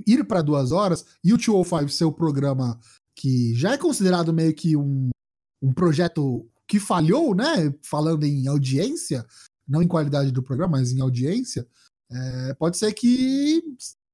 ir 0.07 0.25
para 0.25 0.43
duas 0.43 0.73
horas 0.73 1.05
e 1.23 1.33
o 1.33 1.37
205 1.37 1.89
ser 1.91 2.05
o 2.05 2.13
programa 2.13 2.79
que 3.15 3.55
já 3.55 3.73
é 3.73 3.79
considerado 3.79 4.33
meio 4.33 4.55
que 4.55 4.77
um, 4.77 5.11
um 5.61 5.73
projeto 5.73 6.49
que 6.67 6.79
falhou, 6.79 7.35
né? 7.35 7.75
Falando 7.83 8.25
em 8.25 8.47
audiência, 8.47 9.27
não 9.67 9.83
em 9.83 9.89
qualidade 9.89 10.31
do 10.31 10.43
programa, 10.43 10.79
mas 10.79 10.93
em 10.93 11.01
audiência, 11.01 11.67
é, 12.11 12.55
pode 12.55 12.77
ser 12.77 12.93
que 12.93 13.63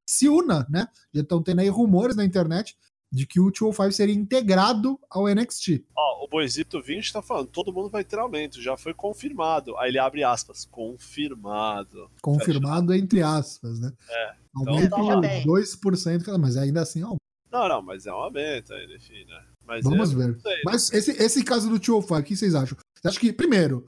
se 0.08 0.28
una, 0.28 0.66
né? 0.70 0.88
Já 1.12 1.22
estão 1.22 1.42
tendo 1.42 1.60
aí 1.60 1.68
rumores 1.68 2.16
na 2.16 2.24
internet 2.24 2.76
de 3.12 3.26
que 3.26 3.40
o 3.40 3.50
205 3.50 3.92
seria 3.92 4.14
integrado 4.14 4.98
ao 5.08 5.28
NXT. 5.28 5.84
Ó, 5.96 6.24
o 6.24 6.28
Boisito 6.28 6.82
20 6.82 7.12
tá 7.12 7.22
falando, 7.22 7.46
todo 7.46 7.72
mundo 7.72 7.88
vai 7.88 8.04
ter 8.04 8.18
aumento, 8.18 8.60
já 8.60 8.76
foi 8.76 8.92
confirmado. 8.92 9.76
Aí 9.78 9.90
ele 9.90 9.98
abre 9.98 10.24
aspas, 10.24 10.64
confirmado. 10.64 12.10
Confirmado 12.20 12.88
Fecha. 12.88 13.02
entre 13.02 13.22
aspas, 13.22 13.78
né? 13.80 13.92
É. 14.08 14.34
Aumento 14.56 14.86
então, 14.86 15.20
tá 15.20 15.28
2%, 15.44 16.38
mas 16.38 16.56
ainda 16.56 16.82
assim 16.82 17.02
é 17.02 17.06
um 17.06 17.16
Não, 17.52 17.68
não, 17.68 17.82
mas 17.82 18.06
é 18.06 18.12
um 18.12 18.16
aumento 18.16 18.72
ainda, 18.72 18.94
enfim, 18.94 19.24
né? 19.26 19.44
Mas 19.66 19.84
Vamos 19.84 20.12
é, 20.12 20.14
ver. 20.14 20.40
Sei, 20.40 20.62
mas 20.64 20.92
esse, 20.92 21.10
esse 21.12 21.44
caso 21.44 21.68
do 21.68 21.78
205, 21.78 22.14
o 22.14 22.22
que 22.22 22.36
vocês 22.36 22.54
acham? 22.54 22.76
Você 23.04 23.08
acha 23.08 23.20
que, 23.20 23.32
primeiro, 23.32 23.84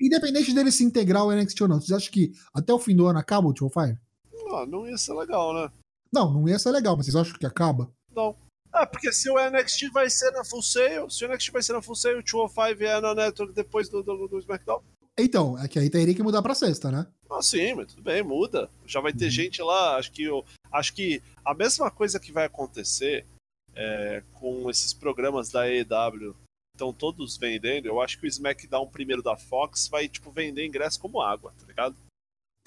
independente 0.00 0.54
dele 0.54 0.70
se 0.70 0.84
integrar 0.84 1.22
ao 1.22 1.32
NXT 1.32 1.60
ou 1.62 1.68
não, 1.68 1.80
vocês 1.80 1.92
acham 1.92 2.12
que 2.12 2.32
até 2.54 2.72
o 2.72 2.78
fim 2.78 2.94
do 2.94 3.06
ano 3.06 3.18
acaba 3.18 3.48
o 3.48 3.52
205? 3.52 3.98
Não, 4.32 4.66
não 4.66 4.88
ia 4.88 4.96
ser 4.96 5.12
legal, 5.14 5.52
né? 5.52 5.70
Não, 6.12 6.32
não 6.32 6.48
ia 6.48 6.58
ser 6.58 6.70
legal, 6.70 6.96
mas 6.96 7.06
vocês 7.06 7.16
acham 7.16 7.38
que 7.38 7.46
acaba? 7.46 7.90
Não. 8.14 8.36
Ah, 8.72 8.86
porque 8.86 9.12
se 9.12 9.30
o 9.30 9.36
NXT 9.38 9.90
vai 9.92 10.10
ser 10.10 10.30
na 10.30 10.44
Full 10.44 10.62
Sail, 10.62 11.10
se 11.10 11.24
o 11.24 11.28
NXT 11.28 11.50
vai 11.50 11.62
ser 11.62 11.72
na 11.72 11.82
Full 11.82 11.96
Sail, 11.96 12.18
o 12.18 12.22
205 12.22 12.84
é 12.84 13.00
na 13.00 13.14
Network 13.14 13.54
depois 13.54 13.88
do, 13.88 14.02
do, 14.02 14.28
do 14.28 14.38
SmackDown. 14.38 14.82
Então, 15.18 15.58
é 15.58 15.66
que 15.66 15.78
aí 15.78 15.90
teria 15.90 16.14
que 16.14 16.22
mudar 16.22 16.42
pra 16.42 16.54
sexta, 16.54 16.92
né? 16.92 17.06
Ah, 17.30 17.42
sim, 17.42 17.74
mas 17.74 17.88
tudo 17.88 18.02
bem, 18.02 18.22
muda. 18.22 18.70
Já 18.86 19.00
vai 19.00 19.12
ter 19.12 19.24
uhum. 19.24 19.30
gente 19.30 19.60
lá, 19.62 19.96
acho 19.96 20.12
que 20.12 20.22
eu, 20.22 20.44
acho 20.70 20.94
que 20.94 21.20
a 21.44 21.52
mesma 21.54 21.90
coisa 21.90 22.20
que 22.20 22.30
vai 22.30 22.44
acontecer 22.44 23.26
é, 23.74 24.22
com 24.34 24.70
esses 24.70 24.92
programas 24.92 25.50
da 25.50 25.62
AEW 25.62 26.36
estão 26.72 26.92
todos 26.92 27.36
vendendo, 27.36 27.86
eu 27.86 28.00
acho 28.00 28.18
que 28.20 28.26
o 28.26 28.28
SmackDown 28.28 28.86
primeiro 28.86 29.22
da 29.22 29.36
Fox 29.36 29.88
vai, 29.88 30.08
tipo, 30.08 30.30
vender 30.30 30.64
ingresso 30.64 31.00
como 31.00 31.20
água, 31.20 31.52
tá 31.58 31.66
ligado? 31.66 31.96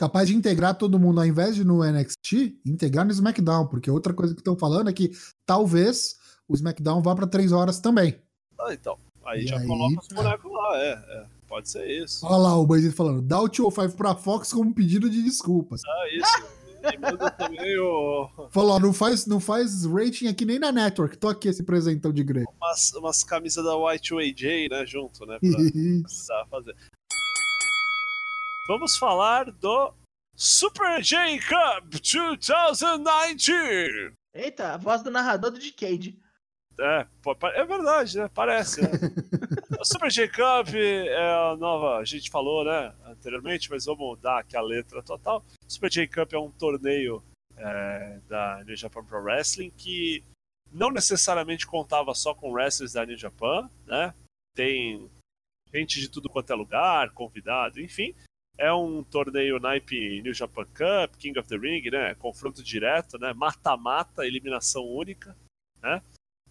Capaz 0.02 0.28
de 0.28 0.36
integrar 0.36 0.76
todo 0.76 0.98
mundo, 0.98 1.20
ao 1.20 1.28
invés 1.28 1.56
de 1.56 1.64
no 1.64 1.84
NXT, 1.84 2.60
integrar 2.66 3.06
no 3.06 3.12
SmackDown, 3.12 3.68
porque 3.68 3.92
outra 3.92 4.16
coisa 4.16 4.34
que 4.34 4.42
estão 4.42 4.58
falando 4.58 4.90
é 4.90 4.94
que 4.94 5.12
talvez 5.46 6.16
o 6.48 6.56
SmackDown 6.56 7.04
vá 7.04 7.14
para 7.14 7.28
três 7.28 7.52
horas 7.52 7.80
também. 7.80 8.20
Ah, 8.60 8.74
então. 8.74 8.98
Aí 9.24 9.44
e 9.44 9.48
já 9.48 9.60
aí, 9.60 9.68
coloca 9.68 10.02
os 10.02 10.08
bonecos 10.08 10.52
lá, 10.52 10.78
é, 10.78 10.92
é, 10.94 11.26
Pode 11.48 11.70
ser 11.70 11.88
isso. 11.88 12.26
Olha 12.26 12.38
lá 12.38 12.58
o 12.58 12.66
Boizito 12.66 12.96
falando, 12.96 13.22
dá 13.22 13.40
o 13.40 13.48
205 13.48 13.96
pra 13.96 14.16
Fox 14.16 14.52
como 14.52 14.74
pedido 14.74 15.08
de 15.08 15.22
desculpas. 15.22 15.82
Ah, 15.86 16.08
isso. 16.12 16.98
manda 17.00 17.30
também 17.30 17.78
o. 17.78 18.28
Falou, 18.50 18.80
não 18.80 18.92
faz, 18.92 19.28
não 19.28 19.40
faz 19.40 19.86
rating 19.86 20.26
aqui 20.26 20.46
nem 20.46 20.58
na 20.58 20.72
network. 20.72 21.16
Tô 21.16 21.28
aqui 21.30 21.48
esse 21.48 21.62
presentão 21.62 22.12
de 22.12 22.24
grego. 22.24 22.52
Umas, 22.60 22.92
umas 22.94 23.24
camisas 23.24 23.64
da 23.64 23.78
White 23.78 24.16
AJ, 24.16 24.70
né, 24.72 24.84
junto, 24.84 25.28
né? 25.28 25.38
Pra 25.40 26.46
fazer. 26.50 26.76
Vamos 28.72 28.96
falar 28.96 29.52
do 29.52 29.94
Super 30.34 31.02
J 31.02 31.38
Cup 31.42 31.90
2019. 31.90 34.14
Eita, 34.34 34.76
a 34.76 34.78
voz 34.78 35.04
do 35.04 35.12
narrador 35.12 35.52
do 35.52 35.60
Decade. 35.60 36.18
É, 36.80 37.06
é 37.54 37.66
verdade, 37.66 38.18
né? 38.18 38.30
Parece. 38.34 38.82
Né? 38.82 38.88
o 39.78 39.84
Super 39.84 40.10
J 40.10 40.30
Cup 40.30 40.74
é 40.74 41.52
a 41.52 41.58
nova. 41.58 41.98
A 41.98 42.06
gente 42.06 42.32
falou, 42.32 42.64
né? 42.64 42.96
Anteriormente, 43.08 43.70
mas 43.70 43.84
vamos 43.84 44.18
dar 44.22 44.40
aqui 44.40 44.56
a 44.56 44.62
letra 44.62 45.04
total. 45.04 45.44
Super 45.68 45.90
J 45.90 46.08
Cup 46.08 46.32
é 46.32 46.40
um 46.40 46.52
torneio 46.52 47.22
é, 47.58 48.22
da 48.30 48.64
New 48.64 48.78
Japan 48.78 49.04
Pro 49.04 49.22
Wrestling 49.22 49.72
que 49.72 50.24
não 50.72 50.92
necessariamente 50.92 51.68
contava 51.68 52.16
só 52.16 52.34
com 52.34 52.54
wrestlers 52.54 52.94
da 52.94 53.06
New 53.06 53.18
Japan, 53.18 53.70
né? 53.86 54.14
Tem 54.56 55.12
gente 55.74 56.00
de 56.00 56.08
tudo 56.08 56.30
quanto 56.30 56.54
é 56.54 56.56
lugar, 56.56 57.12
convidado, 57.12 57.82
enfim. 57.82 58.16
É 58.58 58.72
um 58.74 59.04
torneio 59.04 59.60
naipe 59.60 60.22
New 60.22 60.34
Japan 60.34 60.66
Cup, 60.66 61.16
King 61.18 61.40
of 61.40 61.50
the 61.50 61.58
Ring, 61.58 61.90
né? 61.90 62.14
Confronto 62.16 62.62
direto, 62.62 63.18
né? 63.18 63.34
Mata-mata, 63.34 64.26
eliminação 64.26 64.84
única, 64.86 65.36
né? 65.82 66.02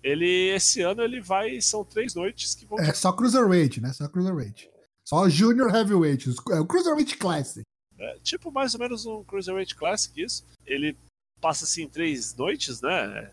Ele, 0.03 0.49
esse 0.49 0.81
ano, 0.81 1.03
ele 1.03 1.21
vai. 1.21 1.61
São 1.61 1.85
três 1.85 2.15
noites 2.15 2.55
que 2.55 2.65
vão. 2.65 2.79
É 2.79 2.93
só 2.95 3.13
Cruiserweight, 3.13 3.81
né? 3.81 3.93
Só 3.93 4.09
Cruiserweight. 4.09 4.71
Só 5.07 5.29
Junior 5.29 5.75
Heavyweight. 5.75 6.31
É 6.51 6.61
o 6.61 6.67
Cruiserweight 6.67 7.17
Classic. 7.17 7.63
É, 7.99 8.19
tipo, 8.21 8.51
mais 8.51 8.75
ou 8.75 8.81
menos 8.81 9.05
um 9.05 9.23
Cruiserweight 9.25 9.75
Classic, 9.75 10.23
isso. 10.23 10.47
Ele 10.65 10.97
passa 11.41 11.65
assim 11.65 11.87
três 11.87 12.35
noites, 12.35 12.81
né? 12.81 13.31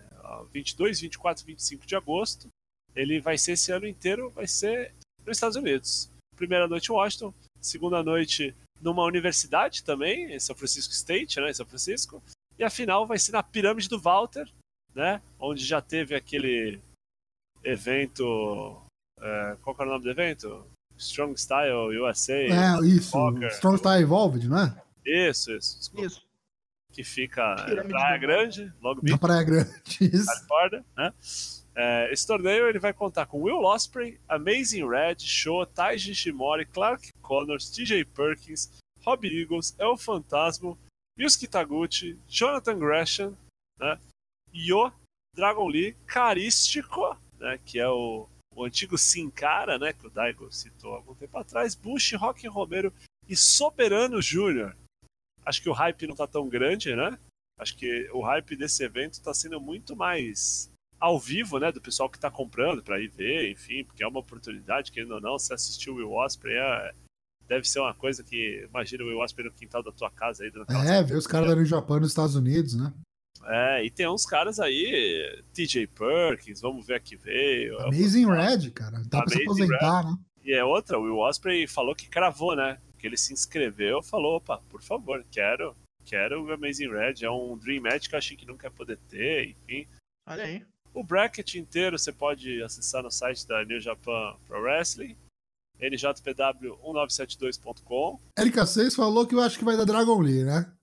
22, 0.51 0.99
24, 0.99 1.45
25 1.45 1.85
de 1.85 1.95
agosto. 1.95 2.49
Ele 2.95 3.21
vai 3.21 3.37
ser 3.37 3.53
esse 3.53 3.71
ano 3.71 3.87
inteiro, 3.87 4.29
vai 4.31 4.47
ser 4.47 4.93
nos 5.25 5.37
Estados 5.37 5.55
Unidos. 5.55 6.09
Primeira 6.35 6.67
noite 6.67 6.91
Washington, 6.91 7.33
segunda 7.61 8.03
noite 8.03 8.55
numa 8.81 9.03
universidade 9.03 9.83
também, 9.83 10.33
em 10.33 10.39
São 10.39 10.55
Francisco 10.55 10.93
State, 10.93 11.39
né, 11.39 11.49
em 11.49 11.53
São 11.53 11.65
Francisco. 11.65 12.21
E 12.57 12.63
a 12.63 12.69
final 12.69 13.05
vai 13.05 13.17
ser 13.17 13.31
na 13.31 13.43
Pirâmide 13.43 13.89
do 13.89 13.99
Walter, 13.99 14.47
né, 14.93 15.21
onde 15.39 15.63
já 15.63 15.81
teve 15.81 16.15
aquele 16.15 16.79
evento. 17.63 18.81
É, 19.19 19.57
qual 19.61 19.75
que 19.75 19.81
era 19.81 19.89
o 19.89 19.93
nome 19.93 20.05
do 20.05 20.11
evento? 20.11 20.65
Strong 20.97 21.39
Style 21.39 21.99
USA. 21.99 22.33
É, 22.33 22.79
isso. 22.85 23.11
Poker. 23.11 23.49
Strong 23.49 23.77
Style 23.77 24.03
Evolved, 24.03 24.47
não 24.47 24.59
é? 24.59 24.81
Isso, 25.05 25.51
isso. 25.51 25.77
Desculpa. 25.79 26.07
Isso. 26.07 26.27
Que 26.91 27.03
fica 27.03 27.55
na 27.75 27.83
Praia 27.83 28.17
Grande, 28.17 28.73
logo. 28.81 29.01
Na 29.03 29.17
Praia 29.17 29.43
Grande, 29.43 29.71
isso. 30.01 30.25
Califórnia, 30.25 30.85
né? 30.95 31.13
É, 31.75 32.11
esse 32.11 32.25
torneio 32.25 32.67
ele 32.67 32.79
vai 32.79 32.91
contar 32.91 33.27
com 33.27 33.43
Will 33.43 33.61
Ospreay, 33.61 34.19
Amazing 34.27 34.89
Red, 34.89 35.17
Show, 35.19 35.63
Taiji 35.63 36.15
Shimori, 36.15 36.65
Clark 36.65 37.13
Connors, 37.27 37.69
TJ 37.69 38.05
Perkins, 38.05 38.71
Rob 39.03 39.27
Eagles, 39.27 39.75
El 39.77 39.97
Fantasma, 39.97 40.77
Yusuke 41.19 41.47
Taguchi, 41.47 42.17
Jonathan 42.27 42.79
Gresham, 42.79 43.37
né? 43.77 43.99
Yo, 44.53 44.91
Dragon 45.35 45.67
Lee, 45.67 45.93
Carístico, 46.05 47.17
né? 47.37 47.59
Que 47.65 47.79
é 47.79 47.89
o, 47.89 48.27
o 48.55 48.63
antigo 48.63 48.97
Sin 48.97 49.29
Cara, 49.29 49.77
né? 49.77 49.91
Que 49.91 50.07
o 50.07 50.09
Daigo 50.09 50.51
citou 50.51 50.93
algum 50.93 51.13
tempo 51.13 51.37
atrás, 51.37 51.75
Bush, 51.75 52.13
Rock 52.13 52.47
Romero 52.47 52.93
e 53.27 53.35
Soberano 53.35 54.21
Jr. 54.21 54.73
Acho 55.45 55.61
que 55.61 55.69
o 55.69 55.73
hype 55.73 56.07
não 56.07 56.15
tá 56.15 56.27
tão 56.27 56.47
grande, 56.47 56.95
né? 56.95 57.19
Acho 57.59 57.75
que 57.75 58.09
o 58.11 58.21
hype 58.21 58.55
desse 58.55 58.83
evento 58.83 59.21
tá 59.21 59.33
sendo 59.33 59.59
muito 59.59 59.95
mais 59.95 60.71
ao 60.99 61.19
vivo, 61.19 61.59
né, 61.59 61.71
do 61.71 61.81
pessoal 61.81 62.09
que 62.09 62.17
está 62.17 62.29
comprando 62.29 62.83
para 62.83 62.99
ir 62.99 63.07
ver, 63.07 63.51
enfim, 63.51 63.83
porque 63.83 64.03
é 64.03 64.07
uma 64.07 64.19
oportunidade, 64.19 64.91
querendo 64.91 65.13
ou 65.13 65.21
não, 65.21 65.37
se 65.37 65.53
assistir 65.53 65.89
o 65.89 65.95
Will 65.95 66.11
Osprey 66.11 66.55
é, 66.55 66.93
deve 67.47 67.67
ser 67.67 67.79
uma 67.79 67.93
coisa 67.93 68.23
que, 68.23 68.65
imagina 68.69 69.03
o 69.03 69.07
Will 69.07 69.19
Osprey 69.19 69.47
no 69.47 69.53
quintal 69.53 69.81
da 69.81 69.91
tua 69.91 70.11
casa 70.11 70.43
aí. 70.43 70.51
É, 70.87 71.03
ver 71.03 71.15
os 71.17 71.27
caras 71.27 71.55
no 71.55 71.65
Japão 71.65 71.97
e 71.97 71.99
nos 72.01 72.09
Estados 72.09 72.35
Unidos, 72.35 72.75
né? 72.75 72.93
É, 73.45 73.85
e 73.85 73.89
tem 73.89 74.07
uns 74.07 74.25
caras 74.25 74.59
aí, 74.59 75.41
TJ 75.53 75.87
Perkins, 75.87 76.59
vamos 76.59 76.85
ver 76.85 76.95
aqui 76.95 77.15
veio. 77.15 77.79
Amazing 77.81 78.25
Red, 78.25 78.71
cara, 78.71 79.01
dá 79.05 79.19
Amazing 79.19 79.23
pra 79.23 79.29
se 79.29 79.43
aposentar, 79.43 80.01
Red. 80.01 80.11
né? 80.11 80.17
E 80.43 80.53
é 80.53 80.63
outra, 80.63 80.97
o 80.97 81.03
Will 81.03 81.19
Osprey 81.19 81.67
falou 81.67 81.95
que 81.95 82.09
cravou, 82.09 82.55
né? 82.55 82.77
Que 82.97 83.07
ele 83.07 83.17
se 83.17 83.33
inscreveu, 83.33 84.01
falou, 84.01 84.37
opa, 84.37 84.61
por 84.69 84.81
favor, 84.81 85.23
quero, 85.31 85.75
quero 86.03 86.43
o 86.43 86.51
Amazing 86.51 86.89
Red, 86.89 87.23
é 87.23 87.29
um 87.29 87.57
Dream 87.57 87.83
Match 87.83 88.07
que 88.07 88.15
eu 88.15 88.19
achei 88.19 88.35
que 88.35 88.47
nunca 88.47 88.67
ia 88.67 88.71
poder 88.71 88.97
ter, 89.09 89.49
enfim. 89.49 89.87
Olha 90.25 90.43
aí. 90.43 90.65
O 90.93 91.03
bracket 91.03 91.55
inteiro 91.55 91.97
você 91.97 92.11
pode 92.11 92.61
acessar 92.63 93.03
no 93.03 93.11
site 93.11 93.47
da 93.47 93.63
New 93.63 93.79
Japan 93.79 94.35
Pro 94.47 94.61
Wrestling, 94.61 95.15
njpw1972.com. 95.79 98.19
LK6 98.37 98.95
falou 98.95 99.27
que 99.27 99.35
eu 99.35 99.41
acho 99.41 99.59
que 99.59 99.65
vai 99.65 99.77
dar 99.77 99.85
Dragon 99.85 100.19
Lee, 100.19 100.43
né? 100.43 100.73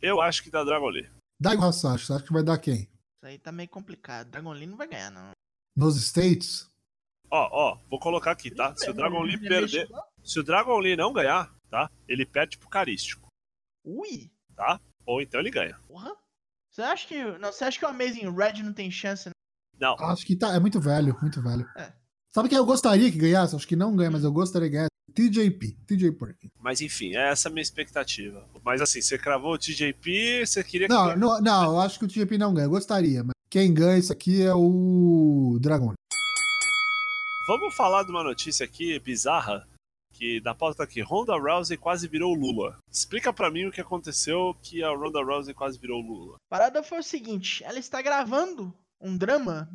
Eu 0.00 0.20
acho 0.20 0.42
que 0.42 0.50
dá 0.50 0.64
Dragon 0.64 0.88
Lee. 0.88 1.08
Daigo 1.40 1.64
Hasashi, 1.64 2.06
você 2.06 2.12
acha 2.14 2.24
que 2.24 2.32
vai 2.32 2.42
dar 2.42 2.58
quem? 2.58 2.82
Isso 2.82 3.24
aí 3.24 3.38
tá 3.38 3.52
meio 3.52 3.68
complicado. 3.68 4.30
Dragon 4.30 4.52
Lee 4.52 4.66
não 4.66 4.76
vai 4.76 4.88
ganhar, 4.88 5.10
não. 5.10 5.30
Nos 5.76 5.96
States? 5.96 6.68
Ó, 7.30 7.48
ó, 7.50 7.78
vou 7.88 8.00
colocar 8.00 8.32
aqui, 8.32 8.50
tá? 8.50 8.74
Se 8.76 8.90
o 8.90 8.94
Dragon 8.94 9.22
Lee 9.22 9.38
perder. 9.38 9.88
Se 10.24 10.40
o 10.40 10.42
Dragon 10.42 10.78
Lee 10.78 10.96
não 10.96 11.12
ganhar, 11.12 11.54
tá? 11.70 11.90
Ele 12.08 12.24
perde 12.24 12.58
pro 12.58 12.68
Carístico. 12.68 13.28
Ui! 13.84 14.30
Tá? 14.54 14.80
Ou 15.06 15.22
então 15.22 15.40
ele 15.40 15.50
ganha. 15.50 15.78
Porra! 15.86 16.14
Você 16.70 16.82
acha 16.82 17.06
que. 17.06 17.22
Não, 17.38 17.52
você 17.52 17.64
acha 17.64 17.78
que 17.78 17.84
o 17.84 17.88
Amazing 17.88 18.34
Red 18.34 18.62
não 18.62 18.72
tem 18.72 18.90
chance? 18.90 19.30
Não. 19.78 19.94
Acho 19.98 20.26
que 20.26 20.36
tá, 20.36 20.54
é 20.54 20.60
muito 20.60 20.80
velho, 20.80 21.16
muito 21.20 21.42
velho. 21.42 21.68
É. 21.76 21.92
Sabe 22.34 22.48
quem 22.48 22.58
eu 22.58 22.66
gostaria 22.66 23.10
que 23.10 23.18
ganhasse? 23.18 23.56
Acho 23.56 23.66
que 23.66 23.76
não 23.76 23.96
ganha, 23.96 24.10
mas 24.10 24.24
eu 24.24 24.32
gostaria 24.32 24.68
que 24.68 24.74
ganhasse. 24.74 24.88
TJP, 25.14 25.76
TJ 25.86 26.12
Perkins. 26.12 26.50
Mas 26.60 26.80
enfim, 26.80 27.16
é 27.16 27.30
essa 27.30 27.48
a 27.48 27.52
minha 27.52 27.62
expectativa. 27.62 28.46
Mas 28.62 28.80
assim, 28.80 29.00
você 29.00 29.18
cravou 29.18 29.54
o 29.54 29.58
TJP, 29.58 30.46
você 30.46 30.62
queria 30.62 30.86
que. 30.86 30.92
Não, 30.92 31.16
não, 31.16 31.40
não, 31.40 31.72
eu 31.72 31.80
acho 31.80 31.98
que 31.98 32.04
o 32.04 32.08
TJP 32.08 32.38
não 32.38 32.54
ganha. 32.54 32.66
Eu 32.66 32.70
gostaria, 32.70 33.24
mas 33.24 33.32
quem 33.50 33.72
ganha 33.72 33.98
isso 33.98 34.12
aqui 34.12 34.42
é 34.42 34.54
o 34.54 35.58
Dragon. 35.60 35.94
Vamos 37.48 37.74
falar 37.74 38.02
de 38.04 38.10
uma 38.10 38.22
notícia 38.22 38.64
aqui 38.64 38.98
bizarra. 39.00 39.66
Que 40.12 40.40
na 40.40 40.54
pauta 40.54 40.78
tá 40.78 40.84
aqui, 40.84 41.00
Ronda 41.00 41.36
Rousey 41.36 41.76
quase 41.76 42.08
virou 42.08 42.34
Lula. 42.34 42.76
Explica 42.90 43.32
para 43.32 43.50
mim 43.50 43.66
o 43.66 43.72
que 43.72 43.80
aconteceu 43.80 44.54
que 44.62 44.82
a 44.82 44.90
Ronda 44.90 45.22
Rousey 45.22 45.54
quase 45.54 45.78
virou 45.78 46.00
Lula. 46.00 46.36
A 46.36 46.50
parada 46.50 46.82
foi 46.82 46.98
o 46.98 47.04
seguinte: 47.04 47.62
ela 47.64 47.78
está 47.78 48.02
gravando 48.02 48.74
um 49.00 49.16
drama 49.16 49.68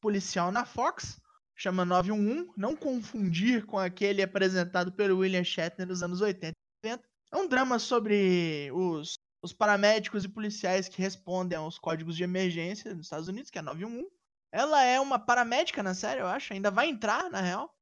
policial 0.00 0.52
na 0.52 0.64
Fox, 0.64 1.18
chama 1.58 1.84
911, 1.84 2.52
não 2.56 2.76
confundir 2.76 3.66
com 3.66 3.76
aquele 3.76 4.22
apresentado 4.22 4.92
pelo 4.92 5.18
William 5.18 5.42
Shatner 5.42 5.88
nos 5.88 6.02
anos 6.04 6.20
80 6.20 6.52
e 6.84 6.86
90. 6.86 7.04
É 7.32 7.36
um 7.36 7.48
drama 7.48 7.80
sobre 7.80 8.70
os, 8.72 9.14
os 9.42 9.52
paramédicos 9.52 10.24
e 10.24 10.28
policiais 10.28 10.88
que 10.88 11.02
respondem 11.02 11.58
aos 11.58 11.76
códigos 11.76 12.16
de 12.16 12.22
emergência 12.22 12.94
nos 12.94 13.06
Estados 13.06 13.26
Unidos, 13.26 13.50
que 13.50 13.58
é 13.58 13.62
911. 13.62 14.08
Ela 14.52 14.84
é 14.84 15.00
uma 15.00 15.18
paramédica 15.18 15.82
na 15.82 15.94
série, 15.94 16.20
eu 16.20 16.26
acho, 16.26 16.52
ainda 16.52 16.70
vai 16.70 16.88
entrar, 16.88 17.28
na 17.28 17.40
real. 17.40 17.74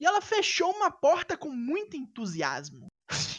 E 0.00 0.04
ela 0.04 0.20
fechou 0.20 0.70
uma 0.72 0.90
porta 0.90 1.36
com 1.36 1.48
muito 1.48 1.96
entusiasmo. 1.96 2.88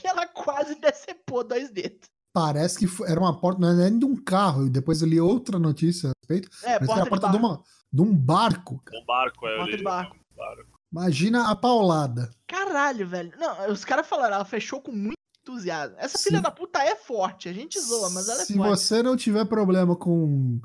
E 0.03 0.07
ela 0.07 0.26
quase 0.26 0.80
decepou 0.80 1.43
dois 1.43 1.70
dedos. 1.70 2.07
Parece 2.34 2.80
que 2.80 3.03
era 3.03 3.20
uma 3.20 3.39
porta, 3.39 3.59
não 3.59 3.70
é 3.70 3.89
nem 3.89 3.99
de 3.99 4.05
um 4.05 4.15
carro. 4.15 4.65
E 4.65 4.70
depois 4.70 5.01
eu 5.01 5.07
li 5.07 5.20
outra 5.20 5.59
notícia 5.59 6.11
respeito. 6.28 6.49
É, 6.63 6.80
que 6.80 6.86
porta, 6.86 6.93
era 7.01 7.03
a 7.03 7.09
porta 7.09 7.28
de 7.28 7.32
de, 7.34 7.39
uma, 7.39 7.63
de 7.91 8.01
um 8.01 8.13
barco. 8.15 8.82
cara. 8.86 9.01
Um 9.01 9.05
barco, 9.05 9.47
é 9.47 9.55
Porta 9.57 9.71
de 9.71 9.78
li. 9.78 9.84
barco. 9.84 10.15
Um 10.15 10.36
barco. 10.36 10.78
Imagina 10.91 11.49
a 11.51 11.55
paulada. 11.55 12.32
Caralho, 12.47 13.07
velho. 13.07 13.32
Não, 13.38 13.71
os 13.71 13.84
caras 13.84 14.07
falaram, 14.07 14.36
ela 14.36 14.45
fechou 14.45 14.82
com 14.82 14.91
muito 14.91 15.17
entusiasmo. 15.41 15.95
Essa 15.99 16.17
Se- 16.17 16.25
filha 16.30 16.41
da 16.41 16.51
puta 16.51 16.80
é 16.84 16.95
forte. 16.95 17.49
A 17.49 17.53
gente 17.53 17.80
zoa, 17.80 18.09
mas 18.09 18.28
ela 18.30 18.41
é 18.41 18.45
Se 18.45 18.53
forte. 18.55 18.69
você 18.69 19.03
não 19.03 19.15
tiver 19.17 19.45
problema 19.45 19.95
com 19.95 20.59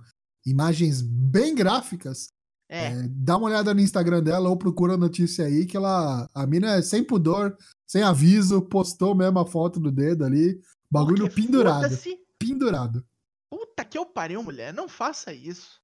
imagens 0.46 1.00
bem 1.02 1.54
gráficas, 1.54 2.28
É. 2.68 2.86
é, 2.86 3.02
dá 3.08 3.36
uma 3.36 3.46
olhada 3.48 3.72
no 3.74 3.80
Instagram 3.80 4.22
dela 4.22 4.48
ou 4.48 4.56
procura 4.56 4.94
a 4.94 4.98
notícia 4.98 5.44
aí 5.46 5.66
que 5.66 5.76
ela. 5.76 6.28
A 6.34 6.46
mina 6.46 6.76
é 6.76 6.82
sem 6.82 7.02
pudor, 7.04 7.56
sem 7.86 8.02
aviso, 8.02 8.62
postou 8.62 9.14
mesmo 9.14 9.38
a 9.40 9.46
foto 9.46 9.78
do 9.80 9.90
dedo 9.90 10.24
ali. 10.24 10.60
Bagulho 10.90 11.24
porque 11.28 11.42
pendurado. 11.42 11.98
Pendurado. 12.38 13.04
Puta 13.82 13.84
que 13.84 13.98
eu 13.98 14.06
pariu, 14.06 14.42
mulher. 14.42 14.72
Não 14.72 14.88
faça 14.88 15.32
isso. 15.32 15.80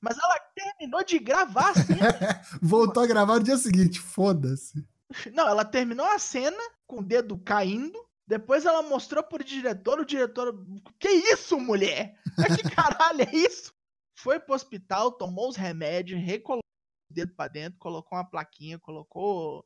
Mas 0.00 0.16
ela 0.16 0.38
terminou 0.54 1.04
de 1.04 1.18
gravar 1.18 1.70
a 1.70 1.74
cena. 1.74 2.42
Voltou 2.62 3.02
a 3.02 3.06
gravar 3.06 3.34
no 3.34 3.44
dia 3.44 3.58
seguinte, 3.58 4.00
foda-se. 4.00 4.86
Não, 5.32 5.48
ela 5.48 5.64
terminou 5.64 6.06
a 6.06 6.18
cena 6.18 6.56
com 6.86 7.00
o 7.00 7.04
dedo 7.04 7.36
caindo. 7.38 7.98
Depois 8.26 8.64
ela 8.64 8.82
mostrou 8.82 9.22
pro 9.22 9.42
diretor, 9.42 9.98
o 9.98 10.04
diretor. 10.04 10.54
Que 10.98 11.08
isso, 11.08 11.58
mulher? 11.58 12.14
Mas 12.38 12.56
que 12.56 12.70
caralho 12.70 13.22
é 13.22 13.36
isso? 13.36 13.72
Foi 14.16 14.38
pro 14.38 14.54
hospital, 14.54 15.12
tomou 15.12 15.48
os 15.48 15.56
remédios, 15.56 16.22
recolocou 16.22 16.62
o 17.10 17.14
dedo 17.14 17.34
pra 17.34 17.48
dentro, 17.48 17.78
colocou 17.78 18.16
uma 18.16 18.28
plaquinha, 18.28 18.78
colocou 18.78 19.64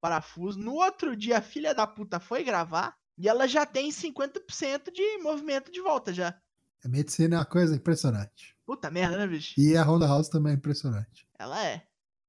parafuso. 0.00 0.58
No 0.58 0.74
outro 0.74 1.16
dia, 1.16 1.38
a 1.38 1.42
filha 1.42 1.74
da 1.74 1.86
puta 1.86 2.20
foi 2.20 2.44
gravar 2.44 2.94
e 3.16 3.28
ela 3.28 3.48
já 3.48 3.64
tem 3.64 3.88
50% 3.90 4.92
de 4.92 5.18
movimento 5.18 5.72
de 5.72 5.80
volta 5.80 6.12
já. 6.12 6.38
A 6.84 6.88
medicina 6.88 7.36
é 7.36 7.38
uma 7.38 7.44
coisa 7.44 7.74
impressionante. 7.74 8.54
Puta 8.66 8.90
merda, 8.90 9.16
né, 9.18 9.26
bicho? 9.26 9.54
E 9.58 9.76
a 9.76 9.82
Honda 9.82 10.06
House 10.06 10.28
também 10.28 10.52
é 10.52 10.56
impressionante. 10.56 11.26
Ela 11.38 11.64
é. 11.66 11.82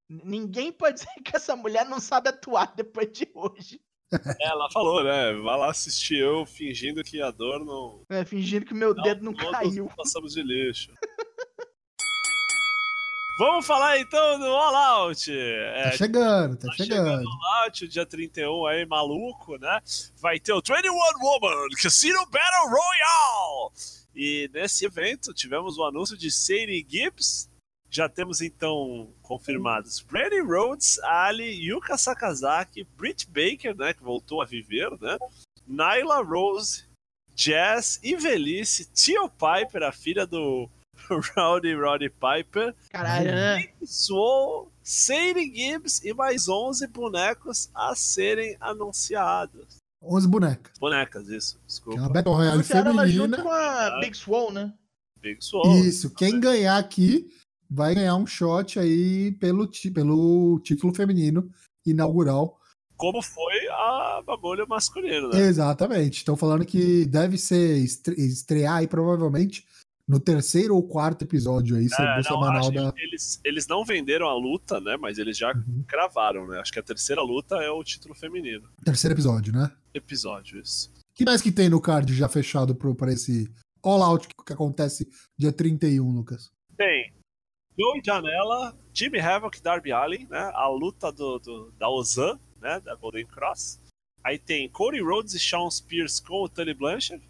Ninguém 0.08 0.72
pode 0.72 0.96
dizer 1.00 1.08
que 1.24 1.36
essa 1.36 1.54
mulher 1.56 1.84
não 1.86 2.00
sabe 2.00 2.28
atuar 2.28 2.74
depois 2.74 3.10
de 3.12 3.28
hoje. 3.34 3.80
Ela 4.40 4.70
falou, 4.70 5.02
né? 5.02 5.32
Vai 5.34 5.58
lá 5.58 5.70
assistir 5.70 6.18
eu 6.18 6.46
fingindo 6.46 7.02
que 7.02 7.20
a 7.20 7.30
dor 7.30 7.64
não. 7.64 8.04
É, 8.08 8.24
fingindo 8.24 8.64
que 8.64 8.72
meu 8.74 8.94
dedo 8.94 9.24
não 9.24 9.34
caiu. 9.34 9.88
Passamos 9.96 10.32
de 10.34 10.42
lixo. 10.42 10.92
Vamos 13.38 13.66
falar 13.66 13.98
então 13.98 14.38
do 14.38 14.46
All 14.46 14.74
Out. 14.74 15.26
Tá 15.26 15.32
É, 15.32 15.92
chegando, 15.92 16.56
tá 16.56 16.68
tá 16.68 16.72
chegando. 16.74 17.04
chegando 17.06 17.24
o 17.26 17.28
All 17.28 17.64
Out, 17.64 17.84
o 17.84 17.88
dia 17.88 18.06
31 18.06 18.64
aí, 18.66 18.86
maluco, 18.86 19.58
né? 19.58 19.78
Vai 20.18 20.40
ter 20.40 20.54
o 20.54 20.62
21 20.66 20.90
Woman 20.94 21.66
Casino 21.82 22.24
Battle 22.30 22.70
Royale. 22.70 23.74
E 24.16 24.48
nesse 24.54 24.86
evento 24.86 25.34
tivemos 25.34 25.76
o 25.76 25.84
anúncio 25.84 26.16
de 26.16 26.30
Sadie 26.30 26.86
Gibbs. 26.88 27.50
Já 27.90 28.08
temos 28.08 28.40
então 28.40 29.12
confirmados 29.22 30.00
Brandy 30.00 30.40
Rhodes, 30.40 30.98
Ali, 31.00 31.68
Yuka 31.68 31.98
Sakazaki, 31.98 32.84
Britt 32.96 33.26
Baker, 33.26 33.76
né, 33.76 33.92
que 33.92 34.02
voltou 34.02 34.40
a 34.40 34.46
viver, 34.46 34.90
né? 35.00 35.18
Nyla 35.68 36.22
Rose, 36.22 36.84
Jazz, 37.34 38.00
Ivelice, 38.02 38.90
Tio 38.92 39.28
Piper, 39.28 39.82
a 39.82 39.92
filha 39.92 40.26
do 40.26 40.68
Rowdy 41.36 41.74
Roddy 41.74 42.08
Piper, 42.08 42.74
Caralho, 42.90 43.30
né? 43.30 43.68
Swole, 43.84 44.68
Sadie 44.82 45.54
Gibbs 45.54 46.02
e 46.02 46.14
mais 46.14 46.48
11 46.48 46.86
bonecos 46.86 47.70
a 47.74 47.94
serem 47.94 48.56
anunciados. 48.60 49.76
11 50.02 50.28
bonecas. 50.28 50.78
Bonecas, 50.78 51.28
isso, 51.28 51.54
Que 51.56 51.62
é 51.62 51.66
desculpa. 51.66 52.00
uma 52.00 52.08
Battle 52.08 52.34
Royale 52.34 52.54
Anunciaram 52.54 52.90
ela 52.92 53.06
junto 53.08 53.36
feminina. 53.36 53.42
com 53.42 53.50
a 53.50 54.00
Big 54.00 54.16
Swole, 54.16 54.54
né? 54.54 54.74
Big 55.20 55.44
Swole. 55.44 55.80
Isso, 55.88 56.10
quem 56.14 56.38
ganhar 56.38 56.78
aqui 56.78 57.26
vai 57.68 57.94
ganhar 57.94 58.14
um 58.16 58.26
shot 58.26 58.78
aí 58.78 59.32
pelo, 59.32 59.68
pelo 59.92 60.60
título 60.60 60.94
feminino 60.94 61.50
inaugural. 61.84 62.60
Como 62.96 63.20
foi 63.20 63.68
a 63.68 64.22
bagulho 64.24 64.66
masculino, 64.68 65.28
né? 65.30 65.40
Exatamente. 65.40 66.18
Estão 66.18 66.36
falando 66.36 66.64
que 66.64 67.04
deve 67.06 67.36
ser 67.36 67.78
estre- 67.78 68.14
estrear 68.18 68.76
aí 68.76 68.86
provavelmente 68.86 69.66
no 70.08 70.20
terceiro 70.20 70.74
ou 70.76 70.86
quarto 70.86 71.22
episódio 71.22 71.76
aí, 71.76 71.86
É, 71.98 72.16
não, 72.16 72.22
semanal 72.22 72.70
da. 72.70 72.92
eles, 72.96 73.40
eles 73.44 73.66
não 73.66 73.84
venderam 73.84 74.28
a 74.28 74.34
luta, 74.34 74.80
né? 74.80 74.96
Mas 74.96 75.18
eles 75.18 75.36
já 75.36 75.52
Uhum. 75.52 75.84
cravaram, 75.86 76.46
né? 76.46 76.60
Acho 76.60 76.72
que 76.72 76.78
a 76.78 76.82
terceira 76.82 77.22
luta 77.22 77.56
é 77.56 77.70
o 77.70 77.82
título 77.82 78.14
feminino. 78.14 78.68
Terceiro 78.84 79.14
episódio, 79.14 79.52
né? 79.52 79.70
Episódio, 79.92 80.60
isso. 80.60 80.90
O 80.90 81.14
que 81.14 81.24
mais 81.24 81.42
que 81.42 81.50
tem 81.50 81.68
no 81.68 81.80
card 81.80 82.14
já 82.14 82.28
fechado 82.28 82.74
pro, 82.74 82.94
pra 82.94 83.12
esse 83.12 83.50
All 83.82 84.02
Out 84.02 84.28
que, 84.28 84.52
acontece 84.52 85.08
dia 85.38 85.52
31, 85.52 86.08
Lucas? 86.10 86.50
Tem 86.76 87.12
Joey 87.78 88.00
Janela, 88.04 88.78
Jimmy 88.92 89.18
Havoc, 89.18 89.60
Darby 89.60 89.92
Allin, 89.92 90.26
né? 90.30 90.50
A 90.54 90.68
luta 90.68 91.10
do, 91.10 91.38
do- 91.38 91.72
da 91.78 91.88
Ozan, 91.88 92.38
né? 92.60 92.80
Da 92.80 92.94
Golden 92.94 93.26
Cross. 93.26 93.80
Aí 94.22 94.38
tem 94.38 94.68
Cody 94.68 95.00
Rhodes 95.00 95.34
e 95.34 95.38
Shawn 95.38 95.70
Spears 95.70 96.20
com 96.20 96.44
o 96.44 96.48
Tully 96.48 96.74
Blanchard. 96.74 97.22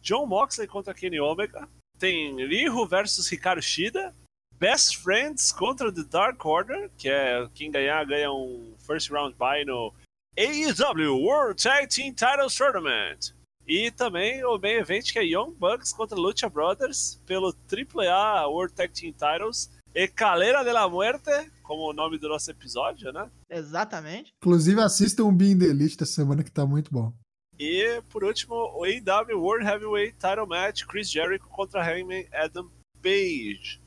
John 0.00 0.26
Moxley 0.26 0.66
contra 0.68 0.94
Kenny 0.94 1.18
Omega. 1.20 1.68
Tem 1.98 2.36
Riho 2.46 2.86
versus 2.86 3.30
Hikaru 3.30 3.60
Shida. 3.60 4.14
Best 4.58 4.98
Friends 4.98 5.52
contra 5.52 5.92
The 5.92 6.02
Dark 6.02 6.44
Order, 6.44 6.90
que 6.96 7.08
é 7.08 7.48
quem 7.54 7.70
ganhar 7.70 8.04
ganha 8.04 8.32
um 8.32 8.74
first 8.78 9.08
round 9.10 9.36
bye 9.36 9.64
no 9.64 9.92
AEW 10.36 11.16
World 11.16 11.62
Tag 11.62 11.86
Team 11.88 12.12
Titles 12.12 12.56
Tournament. 12.56 13.32
E 13.66 13.90
também 13.90 14.44
o 14.44 14.58
main 14.58 14.78
event 14.78 15.12
que 15.12 15.18
é 15.18 15.24
Young 15.24 15.52
Bucks 15.52 15.92
contra 15.92 16.18
Lucha 16.18 16.48
Brothers 16.48 17.20
pelo 17.26 17.54
AAA 17.70 18.48
World 18.48 18.74
Tag 18.74 18.92
Team 18.92 19.12
Titles. 19.12 19.70
E 19.94 20.06
Calera 20.06 20.62
de 20.62 20.72
la 20.72 20.88
Muerte, 20.88 21.50
como 21.62 21.90
o 21.90 21.92
nome 21.92 22.18
do 22.18 22.28
nosso 22.28 22.50
episódio, 22.50 23.12
né? 23.12 23.30
Exatamente. 23.50 24.32
Inclusive, 24.42 24.80
assistam 24.80 25.24
o 25.24 25.32
Being 25.32 25.58
the 25.58 25.66
Elite 25.66 25.96
dessa 25.96 26.12
semana 26.12 26.42
que 26.42 26.50
tá 26.50 26.64
muito 26.64 26.90
bom. 26.92 27.12
E 27.58 28.00
por 28.08 28.22
último, 28.22 28.54
o 28.54 28.84
AEW 28.84 29.40
World 29.40 29.66
Heavyweight 29.66 30.16
Title 30.18 30.46
Match, 30.46 30.84
Chris 30.84 31.10
Jericho 31.10 31.48
contra 31.48 31.82
Hangman 31.82 32.28
Adam 32.32 32.70
Page. 33.02 33.80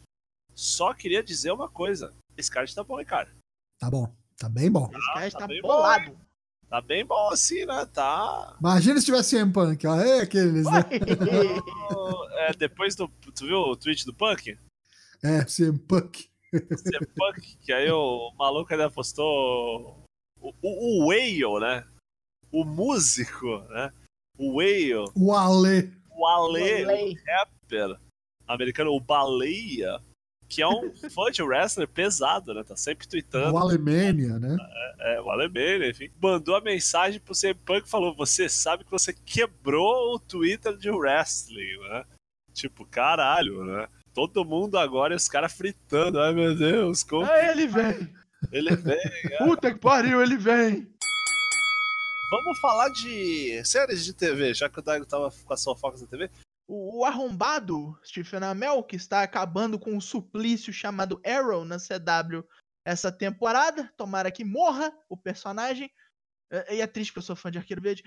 Só 0.53 0.93
queria 0.93 1.23
dizer 1.23 1.51
uma 1.51 1.69
coisa: 1.69 2.13
esse 2.37 2.51
card 2.51 2.73
tá 2.75 2.83
bom, 2.83 2.99
hein, 2.99 3.05
cara? 3.05 3.29
Tá 3.79 3.89
bom, 3.89 4.13
tá 4.37 4.49
bem 4.49 4.69
bom. 4.69 4.89
Esse 4.91 5.07
cara 5.07 5.19
tá 5.19 5.27
está 5.27 5.47
bem 5.47 5.61
bom, 5.61 5.69
bolado. 5.69 6.17
Tá 6.69 6.81
bem 6.81 7.05
bom 7.05 7.29
assim, 7.29 7.65
né? 7.65 7.85
Tá. 7.85 8.55
Imagina 8.59 8.99
se 8.99 9.05
tivesse 9.05 9.37
CM 9.37 9.51
Punk, 9.51 9.87
ó. 9.87 9.99
É 9.99 10.21
aqueles, 10.21 10.65
né? 10.65 10.83
É, 12.47 12.53
depois 12.53 12.95
do. 12.95 13.07
Tu 13.35 13.45
viu 13.45 13.57
o 13.57 13.75
tweet 13.75 14.05
do 14.05 14.13
Punk? 14.13 14.57
É, 15.23 15.43
CM 15.45 15.77
Punk. 15.79 16.29
CM 16.51 17.05
Punk, 17.15 17.57
que 17.57 17.71
aí 17.71 17.89
o 17.91 18.33
maluco 18.37 18.71
ainda 18.73 18.89
postou 18.89 20.05
o, 20.41 20.53
o, 20.61 21.03
o 21.03 21.07
Whale, 21.07 21.59
né? 21.59 21.87
O 22.51 22.63
músico, 22.63 23.59
né? 23.69 23.91
O 24.37 24.57
Whale, 24.57 25.09
O 25.15 25.33
Ale. 25.33 25.91
o 26.09 26.27
Ale, 26.27 26.85
Lei. 26.85 27.15
rapper 27.27 27.97
americano, 28.47 28.91
o 28.91 28.99
Baleia, 28.99 29.99
que 30.49 30.61
é 30.61 30.67
um 30.67 30.91
fã 31.13 31.31
de 31.31 31.41
wrestler 31.43 31.87
pesado, 31.87 32.53
né? 32.53 32.63
Tá 32.63 32.75
sempre 32.75 33.07
tweetando. 33.07 33.53
O 33.53 33.57
Alemania, 33.57 34.37
né? 34.39 34.57
É, 34.99 35.21
o 35.21 35.29
Alemania, 35.29 35.89
enfim. 35.89 36.09
Mandou 36.21 36.55
a 36.55 36.61
mensagem 36.61 37.19
pro 37.19 37.33
CM 37.35 37.53
Punk 37.65 37.85
e 37.87 37.89
falou: 37.89 38.15
Você 38.15 38.49
sabe 38.49 38.83
que 38.83 38.91
você 38.91 39.13
quebrou 39.13 40.15
o 40.15 40.19
Twitter 40.19 40.75
de 40.75 40.89
wrestling, 40.89 41.77
né? 41.89 42.03
Tipo, 42.53 42.85
caralho, 42.85 43.63
né? 43.63 43.87
Todo 44.13 44.43
mundo 44.43 44.77
agora, 44.77 45.15
os 45.15 45.29
caras 45.29 45.53
fritando. 45.53 46.19
Ai 46.19 46.33
meu 46.33 46.53
Deus, 46.55 47.01
como 47.03 47.25
Ah, 47.25 47.49
ele 47.51 47.65
vem. 47.67 48.13
ele 48.51 48.75
vem. 48.75 48.99
Puta 49.37 49.71
que 49.73 49.79
pariu, 49.79 50.21
ele 50.21 50.35
vem. 50.35 50.85
Vamos 52.31 52.59
falar 52.61 52.87
de 52.87 53.61
séries 53.65 54.05
de 54.05 54.13
TV, 54.13 54.53
já 54.53 54.69
que 54.69 54.79
o 54.79 54.81
Daigo 54.81 55.05
tava 55.05 55.29
com 55.29 55.53
a 55.53 55.57
sua 55.57 55.75
foca 55.75 55.97
na 55.97 56.07
TV. 56.07 56.31
O, 56.65 56.99
o 56.99 57.05
arrombado 57.05 57.99
Stephen 58.05 58.41
Amell, 58.41 58.81
que 58.83 58.95
está 58.95 59.21
acabando 59.21 59.77
com 59.77 59.91
um 59.91 59.99
suplício 59.99 60.71
chamado 60.71 61.21
Arrow 61.25 61.65
na 61.65 61.75
CW 61.75 62.47
essa 62.85 63.11
temporada, 63.11 63.91
tomara 63.97 64.31
que 64.31 64.45
morra 64.45 64.97
o 65.09 65.17
personagem. 65.17 65.91
E 66.69 66.79
é 66.79 66.87
triste 66.87 67.11
que 67.11 67.19
eu 67.19 67.23
sou 67.23 67.35
fã 67.35 67.51
de 67.51 67.57
Arqueiro 67.57 67.81
Verde. 67.81 68.01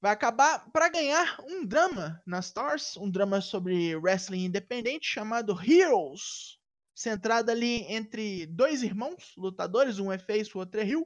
Vai 0.00 0.12
acabar 0.12 0.70
para 0.70 0.88
ganhar 0.88 1.36
um 1.40 1.66
drama 1.66 2.22
na 2.24 2.38
Stars, 2.38 2.96
um 2.96 3.10
drama 3.10 3.40
sobre 3.40 3.96
wrestling 3.96 4.44
independente 4.44 5.08
chamado 5.08 5.58
Heroes. 5.60 6.56
centrada 6.94 7.50
ali 7.50 7.82
entre 7.92 8.46
dois 8.46 8.84
irmãos 8.84 9.34
lutadores, 9.36 9.98
um 9.98 10.12
é 10.12 10.18
face, 10.18 10.54
o 10.54 10.60
outro 10.60 10.80
é 10.80 10.84
heel. 10.84 11.04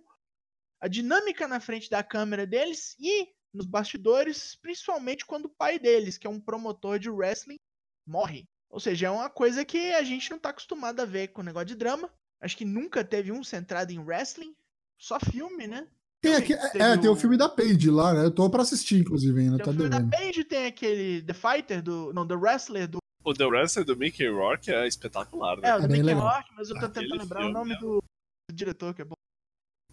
A 0.80 0.88
dinâmica 0.88 1.48
na 1.48 1.60
frente 1.60 1.88
da 1.88 2.02
câmera 2.02 2.46
deles 2.46 2.94
e 2.98 3.28
nos 3.52 3.66
bastidores, 3.66 4.56
principalmente 4.56 5.24
quando 5.24 5.46
o 5.46 5.54
pai 5.56 5.78
deles, 5.78 6.18
que 6.18 6.26
é 6.26 6.30
um 6.30 6.40
promotor 6.40 6.98
de 6.98 7.08
wrestling, 7.08 7.56
morre. 8.06 8.44
Ou 8.68 8.80
seja, 8.80 9.06
é 9.06 9.10
uma 9.10 9.30
coisa 9.30 9.64
que 9.64 9.92
a 9.94 10.02
gente 10.02 10.30
não 10.30 10.38
tá 10.38 10.50
acostumado 10.50 11.00
a 11.00 11.04
ver 11.04 11.28
com 11.28 11.40
o 11.40 11.44
negócio 11.44 11.68
de 11.68 11.76
drama. 11.76 12.10
Acho 12.40 12.56
que 12.56 12.64
nunca 12.64 13.04
teve 13.04 13.30
um 13.30 13.44
centrado 13.44 13.92
em 13.92 13.98
wrestling. 14.00 14.52
Só 14.98 15.18
filme, 15.20 15.66
né? 15.66 15.86
Tem 16.20 16.34
aqui, 16.34 16.54
é, 16.54 16.96
tem 16.96 17.10
o 17.10 17.16
filme 17.16 17.36
da 17.36 17.48
Paige 17.48 17.90
lá, 17.90 18.14
né? 18.14 18.24
Eu 18.24 18.30
tô 18.30 18.48
pra 18.48 18.62
assistir, 18.62 18.98
inclusive, 18.98 19.38
ainda. 19.40 19.56
Tem 19.56 19.64
tá 19.64 19.70
o 19.70 19.74
filme 19.74 19.90
devendo. 19.90 20.10
da 20.10 20.16
Paige, 20.16 20.44
tem 20.44 20.66
aquele 20.66 21.22
The 21.22 21.34
Fighter, 21.34 21.82
do. 21.82 22.12
Não, 22.12 22.26
The 22.26 22.34
Wrestler 22.34 22.88
do. 22.88 22.98
O 23.22 23.32
The 23.34 23.44
Wrestler 23.44 23.84
do 23.84 23.96
Mickey 23.96 24.26
Rourke 24.28 24.72
é 24.72 24.86
espetacular, 24.88 25.58
né? 25.58 25.68
É, 25.68 25.76
o 25.76 25.78
do 25.80 25.84
É 25.84 25.88
Mickey 25.88 26.02
legal. 26.02 26.28
Rourke, 26.28 26.50
mas 26.56 26.68
eu 26.70 26.78
tô 26.78 26.86
Aquele 26.86 27.06
tentando 27.06 27.20
lembrar 27.22 27.46
o 27.46 27.52
nome 27.52 27.74
é- 27.74 27.78
do, 27.78 28.02
do 28.50 28.54
diretor, 28.54 28.94
que 28.94 29.02
é 29.02 29.04
bom. 29.04 29.14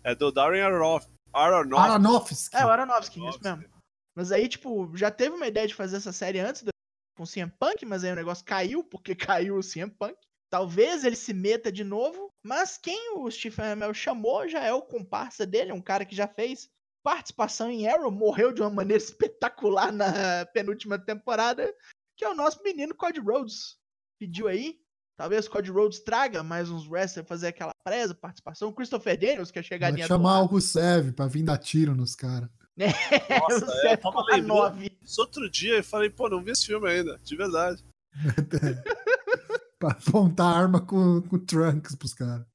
É 0.04 0.16
do 0.16 0.32
Darren 0.32 0.62
Aronof- 0.62 1.08
Aronofsky. 1.34 1.91
Aronofsky. 1.91 2.56
É, 2.58 2.66
o 2.66 2.70
Aronofsky, 2.70 3.20
isso 3.20 3.39
Aronofsky. 3.39 3.60
mesmo. 3.68 3.82
Mas 4.16 4.32
aí, 4.32 4.47
tipo, 4.49 4.95
já 4.97 5.10
teve 5.10 5.36
uma 5.36 5.47
ideia 5.47 5.68
de 5.68 5.74
fazer 5.76 5.97
essa 5.97 6.12
série 6.12 6.39
antes 6.39 6.64
do, 6.64 6.70
com 7.16 7.24
o 7.24 7.28
CM 7.28 7.52
Punk, 7.60 7.86
mas 7.86 8.04
aí 8.04 8.12
o 8.12 8.16
negócio 8.16 8.43
caiu, 8.45 8.84
porque 8.84 9.16
caiu 9.16 9.58
o 9.58 9.64
CM 9.64 9.89
Punk. 9.91 10.16
Talvez 10.49 11.06
ele 11.06 11.16
se 11.16 11.34
meta 11.34 11.72
de 11.72 11.84
novo, 11.84 12.30
mas 12.43 12.78
quem 12.78 13.16
o 13.18 13.32
Stephen 13.32 13.72
Amell 13.72 13.93
chamou 13.93 14.49
já 14.49 14.60
é 14.62 14.74
o 14.74 14.82
comparsa 14.82 15.45
dele, 15.45 15.72
um 15.72 15.82
cara 15.82 16.04
que 16.06 16.16
já 16.16 16.28
fez 16.28 16.68
participação 17.04 17.70
em 17.72 17.88
Arrow, 17.88 18.12
morreu 18.12 18.52
de 18.52 18.62
uma 18.62 18.70
maneira 18.84 19.02
espetacular 19.02 19.91
na 19.93 20.45
penúltima 20.47 20.99
temporada, 20.99 21.74
que 22.18 22.26
é 22.26 22.30
o 22.30 22.36
nosso 22.36 22.62
menino 22.64 22.93
Cody 22.93 23.20
Rhodes. 23.22 23.78
Pediu 24.20 24.47
aí, 24.49 24.78
talvez 25.18 25.47
Cody 25.47 25.70
Rhodes 25.72 25.99
traga 25.99 26.43
mais 26.43 26.70
uns 26.70 26.88
wrestlers 26.88 27.28
fazer 27.28 27.47
aquela 27.47 27.74
presa, 27.84 28.14
participação. 28.16 28.72
Christopher 28.72 29.20
Daniels, 29.20 29.51
que 29.51 29.59
é 29.59 29.62
a 29.62 29.64
Vai 29.64 29.68
chegadinha 29.68 30.07
chamar 30.07 30.41
o 30.41 30.45
Rusev 30.45 31.12
pra 31.14 31.28
vir 31.28 31.43
dar 31.43 31.57
tiro 31.57 31.95
nos 31.95 32.16
caras. 32.16 32.49
Nossa, 32.78 33.66
Você 33.66 33.88
é, 33.88 33.93
eu 33.93 33.97
tava 33.97 34.24
lembrando. 34.32 34.89
outro 35.20 35.49
dia 35.49 35.78
eu 35.78 35.84
falei, 35.84 36.09
pô, 36.09 36.30
não 36.30 36.41
vi 36.43 36.51
esse 36.51 36.66
filme 36.66 36.89
ainda, 36.89 37.20
de 37.24 37.36
verdade. 37.36 37.84
pra 39.80 39.91
apontar 39.91 40.55
arma 40.55 40.80
com, 40.82 41.22
com 41.22 41.39
Trunks 41.39 41.95
pros 41.95 42.14
caras. 42.14 42.45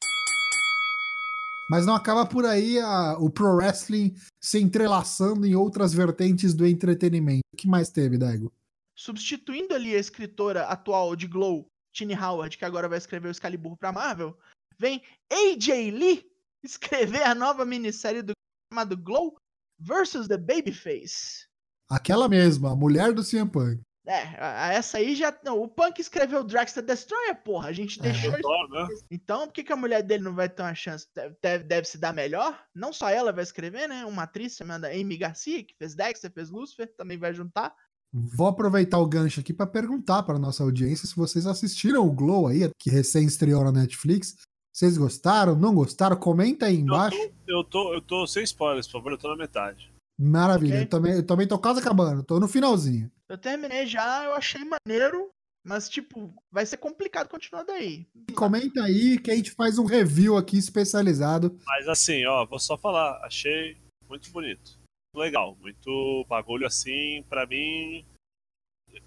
Mas 1.69 1.85
não 1.85 1.95
acaba 1.97 2.25
por 2.25 2.45
aí 2.45 2.79
a- 2.79 3.17
o 3.19 3.29
pro 3.29 3.57
wrestling 3.57 4.15
se 4.41 4.59
entrelaçando 4.61 5.45
em 5.47 5.55
outras 5.57 5.93
vertentes 5.93 6.55
do 6.55 6.65
entretenimento. 6.67 7.43
O 7.53 7.57
que 7.57 7.67
mais 7.69 7.91
teve, 7.91 8.17
Daigo? 8.19 8.53
substituindo 8.99 9.75
ali 9.75 9.95
a 9.95 9.99
escritora 9.99 10.63
atual 10.63 11.15
de 11.15 11.27
Glow, 11.27 11.69
Tini 11.97 12.15
Howard, 12.15 12.59
que 12.59 12.65
agora 12.65 12.89
vai 12.89 12.99
escrever 12.99 13.29
o 13.29 13.31
Excalibur 13.31 13.77
pra 13.77 13.91
Marvel, 13.91 14.37
vem 14.79 15.03
AJ 15.33 15.91
Lee 15.93 16.31
escrever 16.63 17.23
a 17.23 17.35
nova 17.35 17.65
minissérie 17.65 18.21
do 18.23 18.33
chamado 18.71 18.97
Glow 18.97 19.37
versus 19.79 20.29
the 20.29 20.37
Babyface. 20.37 21.47
Aquela 21.89 22.29
mesma, 22.29 22.73
a 22.73 22.77
mulher 22.77 23.13
do 23.15 23.25
CM 23.25 23.51
Punk. 23.51 23.81
É, 24.09 24.75
essa 24.77 24.99
aí 24.99 25.17
já. 25.17 25.37
Não, 25.45 25.61
o 25.61 25.69
Punk 25.69 25.99
escreveu 26.01 26.45
Dragster 26.45 26.85
Destroyer, 26.85 27.43
porra. 27.43 27.71
A 27.71 27.73
gente 27.73 27.99
É. 27.99 28.03
deixou 28.05 28.39
isso. 28.39 28.69
Né? 28.71 28.89
Então, 29.11 29.47
por 29.47 29.53
que, 29.53 29.65
que 29.65 29.73
a 29.73 29.77
mulher 29.77 30.01
dele 30.03 30.23
não 30.23 30.33
vai 30.35 30.49
ter 30.49 30.63
uma 30.63 30.75
chance? 30.77 31.09
Deve, 31.13 31.37
deve, 31.43 31.65
deve 31.65 31.89
se 31.89 31.99
dar 31.99 32.13
melhor? 32.15 32.63
Não 32.73 32.93
só 32.93 33.09
ela 33.09 33.33
vai 33.33 33.43
escrever, 33.43 33.89
né? 33.89 34.05
Uma 34.05 34.23
atriz 34.23 34.55
chamada 34.55 34.89
Amy 34.89 35.17
Garcia, 35.17 35.65
que 35.65 35.75
fez 35.77 35.97
Dexter, 35.97 36.31
fez 36.31 36.51
Lucifer, 36.51 36.87
também 36.97 37.19
vai 37.19 37.35
juntar. 37.35 37.75
Vou 38.13 38.47
aproveitar 38.47 38.99
o 38.99 39.07
gancho 39.07 39.41
aqui 39.41 39.53
pra 39.53 39.67
perguntar 39.67 40.23
para 40.23 40.39
nossa 40.39 40.63
audiência 40.63 41.07
se 41.07 41.17
vocês 41.17 41.47
assistiram 41.47 42.07
o 42.07 42.13
Glow 42.13 42.47
aí, 42.47 42.71
que 42.79 42.91
recém 42.91 43.27
estreou 43.27 43.63
na 43.65 43.73
Netflix. 43.73 44.37
Vocês 44.73 44.97
gostaram? 44.99 45.57
Não 45.57 45.75
gostaram? 45.75 46.17
Comenta 46.17 46.67
aí 46.67 46.77
embaixo. 46.77 47.19
Eu 47.47 47.65
tô, 47.65 47.95
eu 47.95 48.01
tô 48.01 48.27
sem 48.27 48.43
spoilers, 48.45 48.87
por 48.87 48.95
favor, 48.95 49.13
eu 49.13 49.19
tô 49.19 49.29
na 49.29 49.37
metade. 49.37 49.91
Maravilha. 50.19 50.75
Ok. 50.75 50.83
Eu, 50.83 50.89
também, 50.89 51.13
eu 51.13 51.27
também 51.27 51.47
tô 51.47 51.59
quase 51.59 51.81
acabando, 51.81 52.23
tô 52.23 52.41
no 52.41 52.49
finalzinho. 52.49 53.11
Eu 53.29 53.37
terminei 53.37 53.87
já, 53.87 54.25
eu 54.25 54.35
achei 54.35 54.63
maneiro, 54.65 55.31
mas, 55.65 55.89
tipo, 55.89 56.33
vai 56.51 56.65
ser 56.65 56.77
complicado 56.77 57.29
continuar 57.29 57.65
daí. 57.65 58.07
Comenta 58.35 58.85
aí 58.85 59.19
que 59.19 59.31
a 59.31 59.35
gente 59.35 59.51
faz 59.51 59.79
um 59.79 59.85
review 59.85 60.37
aqui 60.37 60.57
especializado. 60.57 61.59
Mas 61.67 61.89
assim, 61.89 62.25
ó, 62.25 62.47
vou 62.47 62.59
só 62.59 62.79
falar, 62.79 63.21
achei 63.25 63.77
muito 64.09 64.31
bonito. 64.31 64.79
Legal, 65.17 65.57
muito 65.61 66.25
bagulho 66.29 66.67
assim, 66.67 67.25
pra 67.29 67.47
mim. 67.47 68.05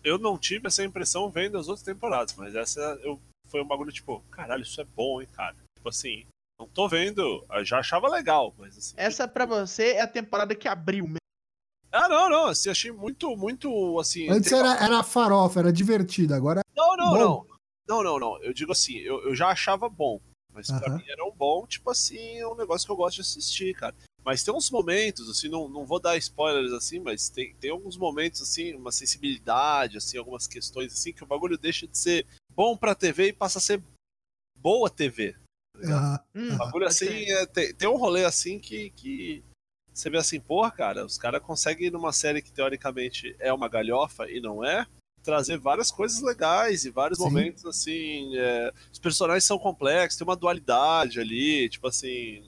Eu 0.03 0.18
não 0.18 0.38
tive 0.38 0.68
essa 0.68 0.84
impressão 0.84 1.30
vendo 1.30 1.57
as 1.57 1.68
outras 1.68 1.86
temporadas, 1.86 2.36
mas 2.36 2.55
essa 2.55 2.80
eu, 3.03 3.20
foi 3.47 3.62
um 3.62 3.68
bagulho 3.68 3.91
tipo, 3.91 4.20
caralho, 4.32 4.64
isso 4.64 4.82
é 4.82 4.84
bom, 4.84 5.22
hein, 5.22 5.28
cara. 5.34 5.55
Tipo 5.78 5.89
assim, 5.89 6.26
não 6.60 6.68
tô 6.68 6.88
vendo, 6.88 7.45
eu 7.51 7.64
já 7.66 7.80
achava 7.80 8.07
legal, 8.10 8.53
mas 8.57 8.78
assim. 8.78 8.95
Essa 8.97 9.28
pra 9.28 9.45
você 9.45 9.93
é 9.93 10.01
a 10.01 10.07
temporada 10.07 10.55
que 10.55 10.68
abriu 10.68 11.05
mesmo. 11.05 11.18
Ah, 11.91 12.07
não, 12.10 12.30
não, 12.30 12.45
assim, 12.47 12.70
achei 12.70 12.91
muito, 12.91 13.36
muito, 13.36 13.99
assim. 13.99 14.30
Antes 14.30 14.49
tem- 14.49 14.60
era, 14.60 14.84
era 14.84 15.03
farofa, 15.03 15.60
era 15.60 15.74
divertido. 15.74 16.34
Agora 16.36 16.62
Não, 16.76 16.95
não, 16.97 17.10
bom. 17.12 17.18
não. 17.18 17.49
Não, 17.88 18.03
não, 18.03 18.20
não. 18.20 18.43
Eu 18.43 18.53
digo 18.53 18.72
assim, 18.72 18.97
eu, 18.97 19.24
eu 19.24 19.36
já 19.36 19.47
achava 19.49 19.89
bom. 19.89 20.20
Mas 20.53 20.68
pra 20.68 20.88
Aham. 20.88 20.97
mim 20.97 21.05
era 21.10 21.26
um 21.26 21.32
bom, 21.32 21.66
tipo 21.66 21.89
assim, 21.89 22.43
um 22.45 22.55
negócio 22.55 22.86
que 22.86 22.91
eu 22.91 22.95
gosto 22.95 23.16
de 23.16 23.22
assistir, 23.22 23.74
cara. 23.76 23.95
Mas 24.24 24.43
tem 24.43 24.53
uns 24.53 24.70
momentos, 24.70 25.30
assim, 25.30 25.49
não, 25.49 25.67
não 25.67 25.86
vou 25.86 25.99
dar 25.99 26.17
spoilers 26.17 26.74
assim, 26.74 26.99
mas 26.99 27.30
tem, 27.30 27.55
tem 27.55 27.72
alguns 27.72 27.97
momentos, 27.97 28.41
assim, 28.41 28.74
uma 28.76 28.91
sensibilidade, 28.91 29.97
assim, 29.97 30.17
algumas 30.17 30.45
questões, 30.45 30.93
assim, 30.93 31.13
que 31.13 31.24
o 31.24 31.28
bagulho 31.28 31.57
deixa 31.57 31.88
de 31.88 31.97
ser 31.97 32.26
bom 32.55 32.76
pra 32.76 32.93
TV 32.95 33.28
e 33.28 33.34
passa 33.34 33.57
a 33.57 33.61
ser 33.61 33.82
boa 34.55 34.89
TV. 34.89 35.36
ah, 35.86 36.24
Hum, 36.36 36.53
O 36.53 36.57
bagulho 36.57 36.86
assim, 36.86 37.09
é, 37.32 37.45
tem, 37.45 37.74
tem 37.74 37.88
um 37.88 37.97
rolê 37.97 38.26
assim 38.26 38.59
que, 38.59 38.91
que 38.91 39.43
você 39.93 40.09
vê 40.09 40.17
assim, 40.17 40.39
porra, 40.39 40.72
cara, 40.72 41.05
os 41.05 41.17
caras 41.17 41.41
conseguem 41.41 41.89
numa 41.89 42.13
série 42.13 42.41
que 42.41 42.51
teoricamente 42.51 43.36
é 43.39 43.51
uma 43.51 43.67
galhofa 43.67 44.30
e 44.30 44.39
não 44.39 44.63
é, 44.63 44.86
trazer 45.24 45.57
várias 45.57 45.91
coisas 45.91 46.22
legais 46.22 46.86
e 46.86 46.89
vários 46.89 47.20
Sim. 47.20 47.26
momentos 47.26 47.65
assim. 47.65 48.38
é, 48.38 48.72
os 48.91 48.99
personagens 48.99 49.43
são 49.43 49.57
complexos, 49.57 50.17
tem 50.17 50.28
uma 50.28 50.36
dualidade 50.36 51.20
ali, 51.20 51.70
tipo 51.70 51.88
assim. 51.88 52.47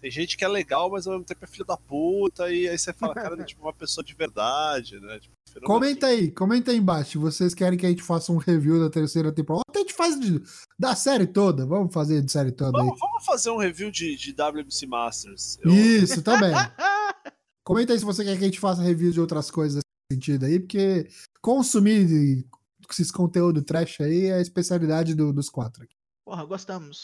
Tem 0.00 0.10
gente 0.10 0.36
que 0.36 0.44
é 0.44 0.48
legal, 0.48 0.90
mas 0.90 1.06
ao 1.06 1.12
mesmo 1.12 1.26
tempo 1.26 1.44
é 1.44 1.46
filho 1.46 1.64
da 1.64 1.76
puta, 1.76 2.50
e 2.50 2.66
aí 2.68 2.78
você 2.78 2.92
fala, 2.92 3.14
cara, 3.14 3.34
é 3.40 3.44
tipo 3.44 3.60
uma 3.62 3.72
pessoa 3.72 4.02
de 4.04 4.14
verdade, 4.14 4.98
né? 5.00 5.18
Tipo, 5.20 5.34
fenômeno 5.46 5.66
comenta 5.80 6.06
aí, 6.06 6.30
comenta 6.30 6.70
aí 6.70 6.78
embaixo. 6.78 7.10
Se 7.12 7.18
vocês 7.18 7.54
querem 7.54 7.78
que 7.78 7.84
a 7.84 7.90
gente 7.90 8.02
faça 8.02 8.32
um 8.32 8.36
review 8.38 8.80
da 8.80 8.88
terceira 8.88 9.30
temporada, 9.30 9.64
até 9.68 9.80
a 9.80 9.82
gente 9.82 9.92
faz 9.94 10.18
de- 10.18 10.42
da 10.78 10.96
série 10.96 11.26
toda. 11.26 11.66
Vamos 11.66 11.92
fazer 11.92 12.22
de 12.22 12.32
série 12.32 12.50
toda 12.52 12.78
aí. 12.80 12.84
Vamos, 12.86 12.98
vamos 12.98 13.24
fazer 13.26 13.50
um 13.50 13.58
review 13.58 13.90
de, 13.90 14.16
de 14.16 14.32
WBC 14.32 14.86
Masters. 14.86 15.58
Eu- 15.62 15.70
Isso, 15.70 16.22
também. 16.22 16.50
Comenta 17.62 17.92
aí 17.92 17.98
se 17.98 18.04
você 18.04 18.24
quer 18.24 18.36
que 18.38 18.42
a 18.44 18.46
gente 18.46 18.58
faça 18.60 18.82
review 18.82 19.12
de 19.12 19.20
outras 19.20 19.50
coisas 19.50 19.82
nesse 19.82 20.14
sentido 20.18 20.46
aí, 20.46 20.58
porque 20.58 21.08
consumir 21.42 22.44
esses 22.90 23.10
conteúdo 23.10 23.62
trash 23.62 24.00
aí 24.00 24.26
é 24.26 24.34
a 24.34 24.40
especialidade 24.40 25.14
do- 25.14 25.32
dos 25.32 25.48
quatro 25.50 25.84
aqui. 25.84 25.94
Porra, 26.24 26.44
gostamos. 26.44 27.02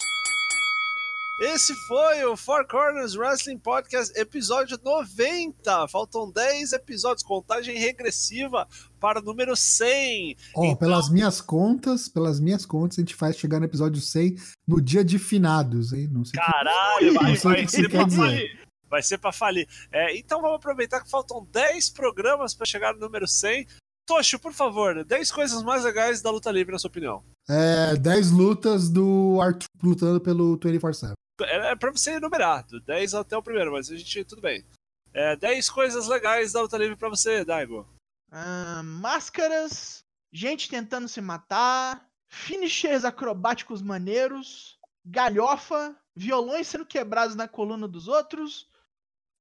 Esse 1.38 1.74
foi 1.86 2.24
o 2.24 2.34
Four 2.34 2.66
Corners 2.66 3.14
Wrestling 3.14 3.58
Podcast, 3.58 4.10
episódio 4.18 4.78
90. 4.82 5.86
Faltam 5.88 6.30
10 6.30 6.72
episódios, 6.72 7.22
contagem 7.22 7.76
regressiva 7.78 8.66
para 8.98 9.20
o 9.20 9.22
número 9.22 9.54
100. 9.54 10.34
Ó, 10.54 10.64
Então- 10.64 10.76
pelas 10.76 11.10
minhas 11.10 11.42
contas, 11.42 12.08
pelas 12.08 12.40
minhas 12.40 12.64
contas, 12.64 12.98
a 12.98 13.02
gente 13.02 13.14
faz 13.14 13.36
chegar 13.36 13.58
no 13.60 13.66
episódio 13.66 14.00
100 14.00 14.34
no 14.66 14.80
dia 14.80 15.04
de 15.04 15.18
finados, 15.18 15.92
hein? 15.92 16.08
Não 16.10 16.24
sei 16.24 16.40
o 16.40 16.42
que- 16.42 16.52
Caralho, 16.52 17.14
vai, 17.14 17.24
Não 17.24 17.36
sei 17.36 17.50
vai 17.52 17.64
que 17.66 17.70
você 17.70 17.82
quer 17.82 17.88
pra 17.90 18.04
dizer. 18.04 18.16
falir. 18.16 18.66
Vai 18.88 19.02
ser 19.02 19.18
pra 19.18 19.32
falir. 19.32 19.68
É, 19.92 20.16
então 20.16 20.40
vamos 20.40 20.56
aproveitar 20.56 21.02
que 21.02 21.10
faltam 21.10 21.46
10 21.52 21.90
programas 21.90 22.54
para 22.54 22.64
chegar 22.64 22.94
no 22.94 23.00
número 23.00 23.28
100. 23.28 23.66
Tocho, 24.08 24.38
por 24.38 24.54
favor, 24.54 25.04
10 25.04 25.30
coisas 25.32 25.62
mais 25.64 25.82
legais 25.84 26.22
da 26.22 26.30
luta 26.30 26.50
livre, 26.50 26.72
na 26.72 26.78
sua 26.78 26.88
opinião. 26.88 27.22
É, 27.48 27.94
10 27.96 28.30
lutas 28.30 28.88
do 28.88 29.38
Arthur 29.42 29.66
lutando 29.82 30.20
pelo 30.20 30.56
24-7. 30.56 31.12
É, 31.42 31.72
é 31.72 31.76
pra 31.76 31.90
você 31.90 32.12
enumerar, 32.12 32.66
do 32.66 32.80
10 32.80 33.14
até 33.14 33.36
o 33.36 33.42
primeiro, 33.42 33.72
mas 33.72 33.90
a 33.90 33.96
gente, 33.96 34.24
tudo 34.24 34.40
bem. 34.42 34.64
É, 35.12 35.36
10 35.36 35.68
coisas 35.70 36.06
legais 36.08 36.52
da 36.52 36.62
luta 36.62 36.78
livre 36.78 36.96
pra 36.96 37.08
você, 37.08 37.44
Daigo. 37.44 37.86
Ah, 38.30 38.82
máscaras, 38.82 40.04
gente 40.32 40.68
tentando 40.68 41.08
se 41.08 41.20
matar, 41.20 42.06
finishers 42.28 43.04
acrobáticos 43.04 43.80
maneiros, 43.82 44.78
galhofa, 45.04 45.96
violões 46.14 46.66
sendo 46.68 46.84
quebrados 46.86 47.36
na 47.36 47.46
coluna 47.46 47.86
dos 47.86 48.08
outros, 48.08 48.68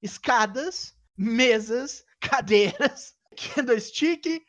escadas, 0.01 0.95
mesas, 1.17 2.05
cadeiras, 2.19 3.15
candlestick, 3.53 4.45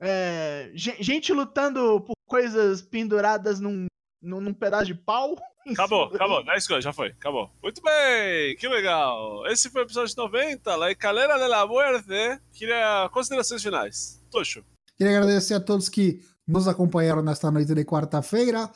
é, 0.00 0.70
ge- 0.74 0.96
gente 1.02 1.32
lutando 1.32 2.00
por 2.02 2.14
coisas 2.26 2.80
penduradas 2.82 3.60
num, 3.60 3.86
num, 4.22 4.40
num 4.40 4.54
pedaço 4.54 4.86
de 4.86 4.94
pau. 4.94 5.36
Acabou, 5.70 6.04
acabou, 6.04 6.42
10 6.42 6.66
coisas, 6.66 6.82
já 6.82 6.92
foi, 6.92 7.08
acabou. 7.08 7.50
Muito 7.62 7.82
bem, 7.82 8.56
que 8.56 8.66
legal. 8.66 9.46
Esse 9.46 9.68
foi 9.68 9.82
o 9.82 9.84
episódio 9.84 10.16
90, 10.16 10.74
La 10.74 10.90
Escalera 10.90 11.38
de 11.38 11.46
la 11.46 11.66
Muerte. 11.66 12.40
Queria 12.50 13.10
considerações 13.12 13.62
finais. 13.62 14.24
Tocho. 14.30 14.64
Queria 14.96 15.18
agradecer 15.18 15.54
a 15.54 15.60
todos 15.60 15.90
que 15.90 16.24
nos 16.48 16.66
acompanharam 16.66 17.22
nesta 17.22 17.50
noite 17.50 17.74
de 17.74 17.84
quarta-feira. 17.84 18.70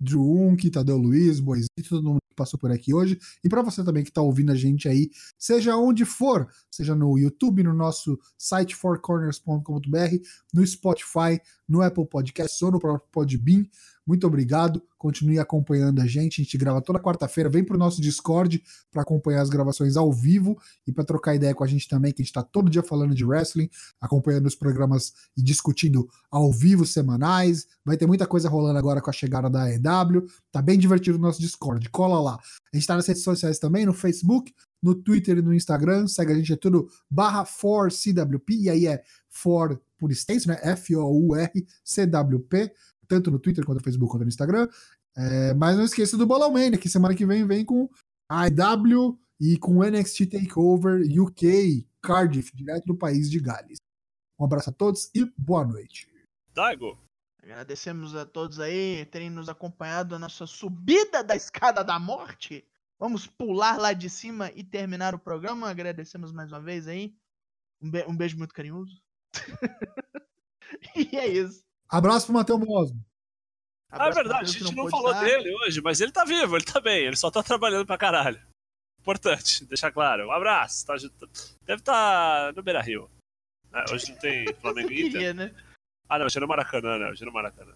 Drew 0.00 0.48
Unk, 0.48 0.70
Tadeu 0.70 0.96
Luiz, 0.96 1.40
Boisito, 1.40 1.88
todo 1.88 2.04
mundo 2.04 2.18
que 2.30 2.36
passou 2.36 2.58
por 2.58 2.70
aqui 2.70 2.94
hoje. 2.94 3.18
E 3.42 3.48
para 3.48 3.62
você 3.62 3.84
também 3.84 4.04
que 4.04 4.10
está 4.10 4.22
ouvindo 4.22 4.52
a 4.52 4.54
gente 4.54 4.88
aí, 4.88 5.10
seja 5.36 5.76
onde 5.76 6.04
for, 6.04 6.48
seja 6.70 6.94
no 6.94 7.18
YouTube, 7.18 7.64
no 7.64 7.74
nosso 7.74 8.18
site 8.38 8.76
fourcorners.com.br, 8.76 10.16
no 10.54 10.64
Spotify, 10.64 11.40
no 11.68 11.82
Apple 11.82 12.06
Podcasts 12.06 12.62
ou 12.62 12.70
no 12.70 12.78
próprio 12.78 13.08
Podbean. 13.10 13.64
Muito 14.08 14.26
obrigado. 14.26 14.82
Continue 14.96 15.38
acompanhando 15.38 16.00
a 16.00 16.06
gente. 16.06 16.40
A 16.40 16.44
gente 16.44 16.56
grava 16.56 16.80
toda 16.80 16.98
quarta-feira. 16.98 17.50
Vem 17.50 17.62
para 17.62 17.76
o 17.76 17.78
nosso 17.78 18.00
Discord 18.00 18.62
para 18.90 19.02
acompanhar 19.02 19.42
as 19.42 19.50
gravações 19.50 19.98
ao 19.98 20.10
vivo 20.10 20.58
e 20.86 20.92
para 20.92 21.04
trocar 21.04 21.34
ideia 21.34 21.54
com 21.54 21.62
a 21.62 21.66
gente 21.66 21.86
também, 21.86 22.10
que 22.10 22.22
a 22.22 22.24
gente 22.24 22.30
está 22.30 22.42
todo 22.42 22.70
dia 22.70 22.82
falando 22.82 23.14
de 23.14 23.22
wrestling, 23.22 23.68
acompanhando 24.00 24.46
os 24.46 24.54
programas 24.54 25.12
e 25.36 25.42
discutindo 25.42 26.08
ao 26.30 26.50
vivo 26.50 26.86
semanais. 26.86 27.66
Vai 27.84 27.98
ter 27.98 28.06
muita 28.06 28.26
coisa 28.26 28.48
rolando 28.48 28.78
agora 28.78 29.02
com 29.02 29.10
a 29.10 29.12
chegada 29.12 29.50
da 29.50 29.70
EW. 29.70 30.26
Tá 30.50 30.62
bem 30.62 30.78
divertido 30.78 31.18
o 31.18 31.20
nosso 31.20 31.38
Discord. 31.38 31.86
Cola 31.90 32.18
lá. 32.18 32.40
A 32.72 32.76
gente 32.76 32.84
está 32.84 32.96
nas 32.96 33.06
redes 33.06 33.22
sociais 33.22 33.58
também, 33.58 33.84
no 33.84 33.92
Facebook, 33.92 34.54
no 34.82 34.94
Twitter 34.94 35.36
e 35.36 35.42
no 35.42 35.52
Instagram. 35.52 36.06
Segue 36.06 36.32
a 36.32 36.34
gente, 36.34 36.54
é 36.54 36.56
tudo 36.56 36.88
barra 37.10 37.44
4CWP, 37.44 38.54
e 38.58 38.70
aí 38.70 38.86
é 38.86 39.02
for 39.28 39.78
por 39.98 40.10
extenso, 40.10 40.48
né? 40.48 40.58
F-O-U-R-C-W-P 40.62 41.12
tanto 43.08 43.30
no 43.30 43.38
Twitter 43.38 43.64
quanto 43.64 43.78
no 43.78 43.84
Facebook 43.84 44.10
quanto 44.10 44.22
no 44.22 44.28
Instagram. 44.28 44.68
É, 45.16 45.54
mas 45.54 45.76
não 45.76 45.84
esqueça 45.84 46.16
do 46.16 46.26
Bolão 46.26 46.52
Mania, 46.52 46.78
que 46.78 46.88
semana 46.88 47.14
que 47.14 47.26
vem 47.26 47.46
vem 47.46 47.64
com 47.64 47.88
a 48.30 48.46
IW 48.46 49.18
e 49.40 49.56
com 49.56 49.78
o 49.78 49.84
NXT 49.84 50.26
Takeover 50.26 51.00
UK 51.20 51.86
Cardiff, 52.02 52.54
direto 52.54 52.84
do 52.86 52.96
país 52.96 53.30
de 53.30 53.40
Gales. 53.40 53.78
Um 54.38 54.44
abraço 54.44 54.70
a 54.70 54.72
todos 54.72 55.10
e 55.14 55.24
boa 55.36 55.64
noite. 55.64 56.08
Daigo. 56.54 56.96
Agradecemos 57.42 58.14
a 58.14 58.26
todos 58.26 58.60
aí 58.60 59.06
terem 59.06 59.30
nos 59.30 59.48
acompanhado 59.48 60.14
na 60.14 60.26
nossa 60.26 60.46
subida 60.46 61.24
da 61.24 61.34
escada 61.34 61.82
da 61.82 61.98
morte. 61.98 62.64
Vamos 62.98 63.26
pular 63.26 63.78
lá 63.78 63.92
de 63.92 64.10
cima 64.10 64.50
e 64.54 64.62
terminar 64.62 65.14
o 65.14 65.18
programa. 65.18 65.70
Agradecemos 65.70 66.30
mais 66.32 66.52
uma 66.52 66.60
vez 66.60 66.86
aí. 66.86 67.14
Um, 67.80 67.90
be 67.90 68.04
um 68.06 68.16
beijo 68.16 68.36
muito 68.36 68.52
carinhoso. 68.52 69.00
e 70.94 71.16
é 71.16 71.26
isso. 71.26 71.62
Abraço 71.88 72.26
pro 72.26 72.34
Matheus 72.34 72.60
Mosmo. 72.60 73.00
Ah, 73.90 74.08
é 74.08 74.10
verdade, 74.10 74.44
a 74.44 74.52
gente 74.52 74.64
não, 74.64 74.84
não 74.84 74.90
falou 74.90 75.12
estar. 75.12 75.24
dele 75.24 75.54
hoje, 75.62 75.80
mas 75.80 76.00
ele 76.00 76.12
tá 76.12 76.24
vivo, 76.24 76.56
ele 76.56 76.64
tá 76.64 76.78
bem, 76.78 77.06
ele 77.06 77.16
só 77.16 77.30
tá 77.30 77.42
trabalhando 77.42 77.86
pra 77.86 77.96
caralho. 77.96 78.40
Importante, 79.00 79.64
deixar 79.64 79.90
claro. 79.90 80.26
Um 80.26 80.32
abraço. 80.32 80.86
Tá, 80.86 80.94
deve 80.94 81.80
estar 81.80 82.46
tá 82.46 82.52
no 82.54 82.62
Beira 82.62 82.82
Rio. 82.82 83.10
É, 83.72 83.94
hoje 83.94 84.10
não 84.10 84.18
tem 84.18 84.52
Flamengo 84.54 84.92
e 84.92 85.06
Inter. 85.08 85.34
né? 85.34 85.54
Ah, 86.08 86.18
não, 86.18 86.26
hoje 86.26 86.36
é 86.36 86.40
no 86.40 86.48
Maracanã, 86.48 86.98
né? 86.98 87.10
Hoje 87.10 87.22
é 87.22 87.26
no 87.26 87.32
Maracanã. 87.32 87.72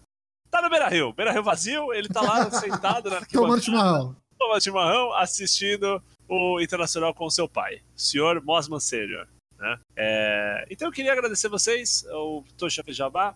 Tá 0.51 0.61
no 0.61 0.69
Beira 0.69 0.87
Rio, 0.87 1.11
Beira 1.13 1.31
Rio 1.31 1.43
vazio, 1.43 1.91
ele 1.93 2.07
tá 2.07 2.21
lá 2.21 2.49
sentado 2.51 3.09
na 3.09 3.25
Tomando 3.25 3.63
chimarrão. 3.63 4.15
Tomando 4.37 4.63
chimarrão, 4.63 5.13
assistindo 5.13 6.03
o 6.27 6.61
Internacional 6.61 7.13
com 7.13 7.27
seu 7.29 7.49
pai, 7.49 7.81
o 7.95 7.99
senhor 7.99 8.43
Mosman 8.43 8.79
Senior. 8.79 9.27
Né? 9.57 9.79
É... 9.95 10.67
Então 10.69 10.87
eu 10.87 10.91
queria 10.91 11.11
agradecer 11.13 11.49
vocês, 11.49 12.05
o 12.11 12.43
Tosha 12.55 12.83
Jabá, 12.89 13.35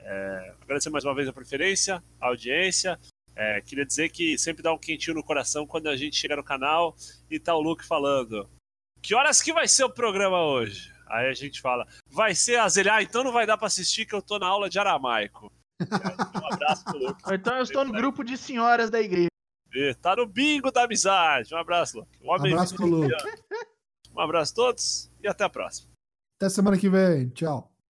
é, 0.00 0.54
agradecer 0.62 0.90
mais 0.90 1.04
uma 1.04 1.14
vez 1.14 1.28
a 1.28 1.32
preferência, 1.32 2.02
a 2.20 2.26
audiência. 2.26 2.98
É, 3.34 3.60
queria 3.60 3.86
dizer 3.86 4.08
que 4.08 4.36
sempre 4.36 4.62
dá 4.62 4.72
um 4.72 4.78
quentinho 4.78 5.16
no 5.16 5.22
coração 5.22 5.66
quando 5.66 5.88
a 5.88 5.96
gente 5.96 6.16
chega 6.16 6.36
no 6.36 6.42
canal 6.42 6.96
e 7.30 7.38
tá 7.38 7.54
o 7.54 7.60
Luke 7.60 7.84
falando: 7.84 8.48
Que 9.00 9.14
horas 9.14 9.40
que 9.40 9.52
vai 9.52 9.68
ser 9.68 9.84
o 9.84 9.90
programa 9.90 10.44
hoje? 10.44 10.92
Aí 11.06 11.28
a 11.28 11.34
gente 11.34 11.60
fala: 11.60 11.86
Vai 12.10 12.34
ser 12.34 12.56
a 12.56 12.68
Zelha, 12.68 12.94
ah, 12.94 13.02
então 13.02 13.22
não 13.22 13.32
vai 13.32 13.46
dar 13.46 13.56
para 13.56 13.66
assistir 13.66 14.06
que 14.06 14.14
eu 14.14 14.22
tô 14.22 14.38
na 14.38 14.46
aula 14.46 14.68
de 14.68 14.78
aramaico. 14.78 15.52
É, 15.80 16.38
um 16.40 16.52
abraço 16.52 16.84
pro 16.84 16.98
Luke. 16.98 17.22
Então 17.32 17.56
eu 17.56 17.62
estou 17.62 17.84
no 17.84 17.92
grupo 17.92 18.24
de 18.24 18.36
senhoras 18.36 18.90
da 18.90 19.00
igreja. 19.00 19.28
E 19.74 19.94
tá 19.94 20.16
no 20.16 20.26
bingo 20.26 20.72
da 20.72 20.84
amizade. 20.84 21.54
Um 21.54 21.58
abraço, 21.58 21.98
Luke. 21.98 22.18
Um 22.22 22.32
abraço 22.32 22.74
pro 22.74 22.86
Luke. 22.86 23.14
Um 24.14 24.20
abraço 24.20 24.52
a 24.52 24.56
todos 24.56 25.10
e 25.22 25.28
até 25.28 25.44
a 25.44 25.48
próxima. 25.48 25.90
Até 26.36 26.48
semana 26.48 26.78
que 26.78 26.88
vem. 26.88 27.28
Tchau. 27.30 27.77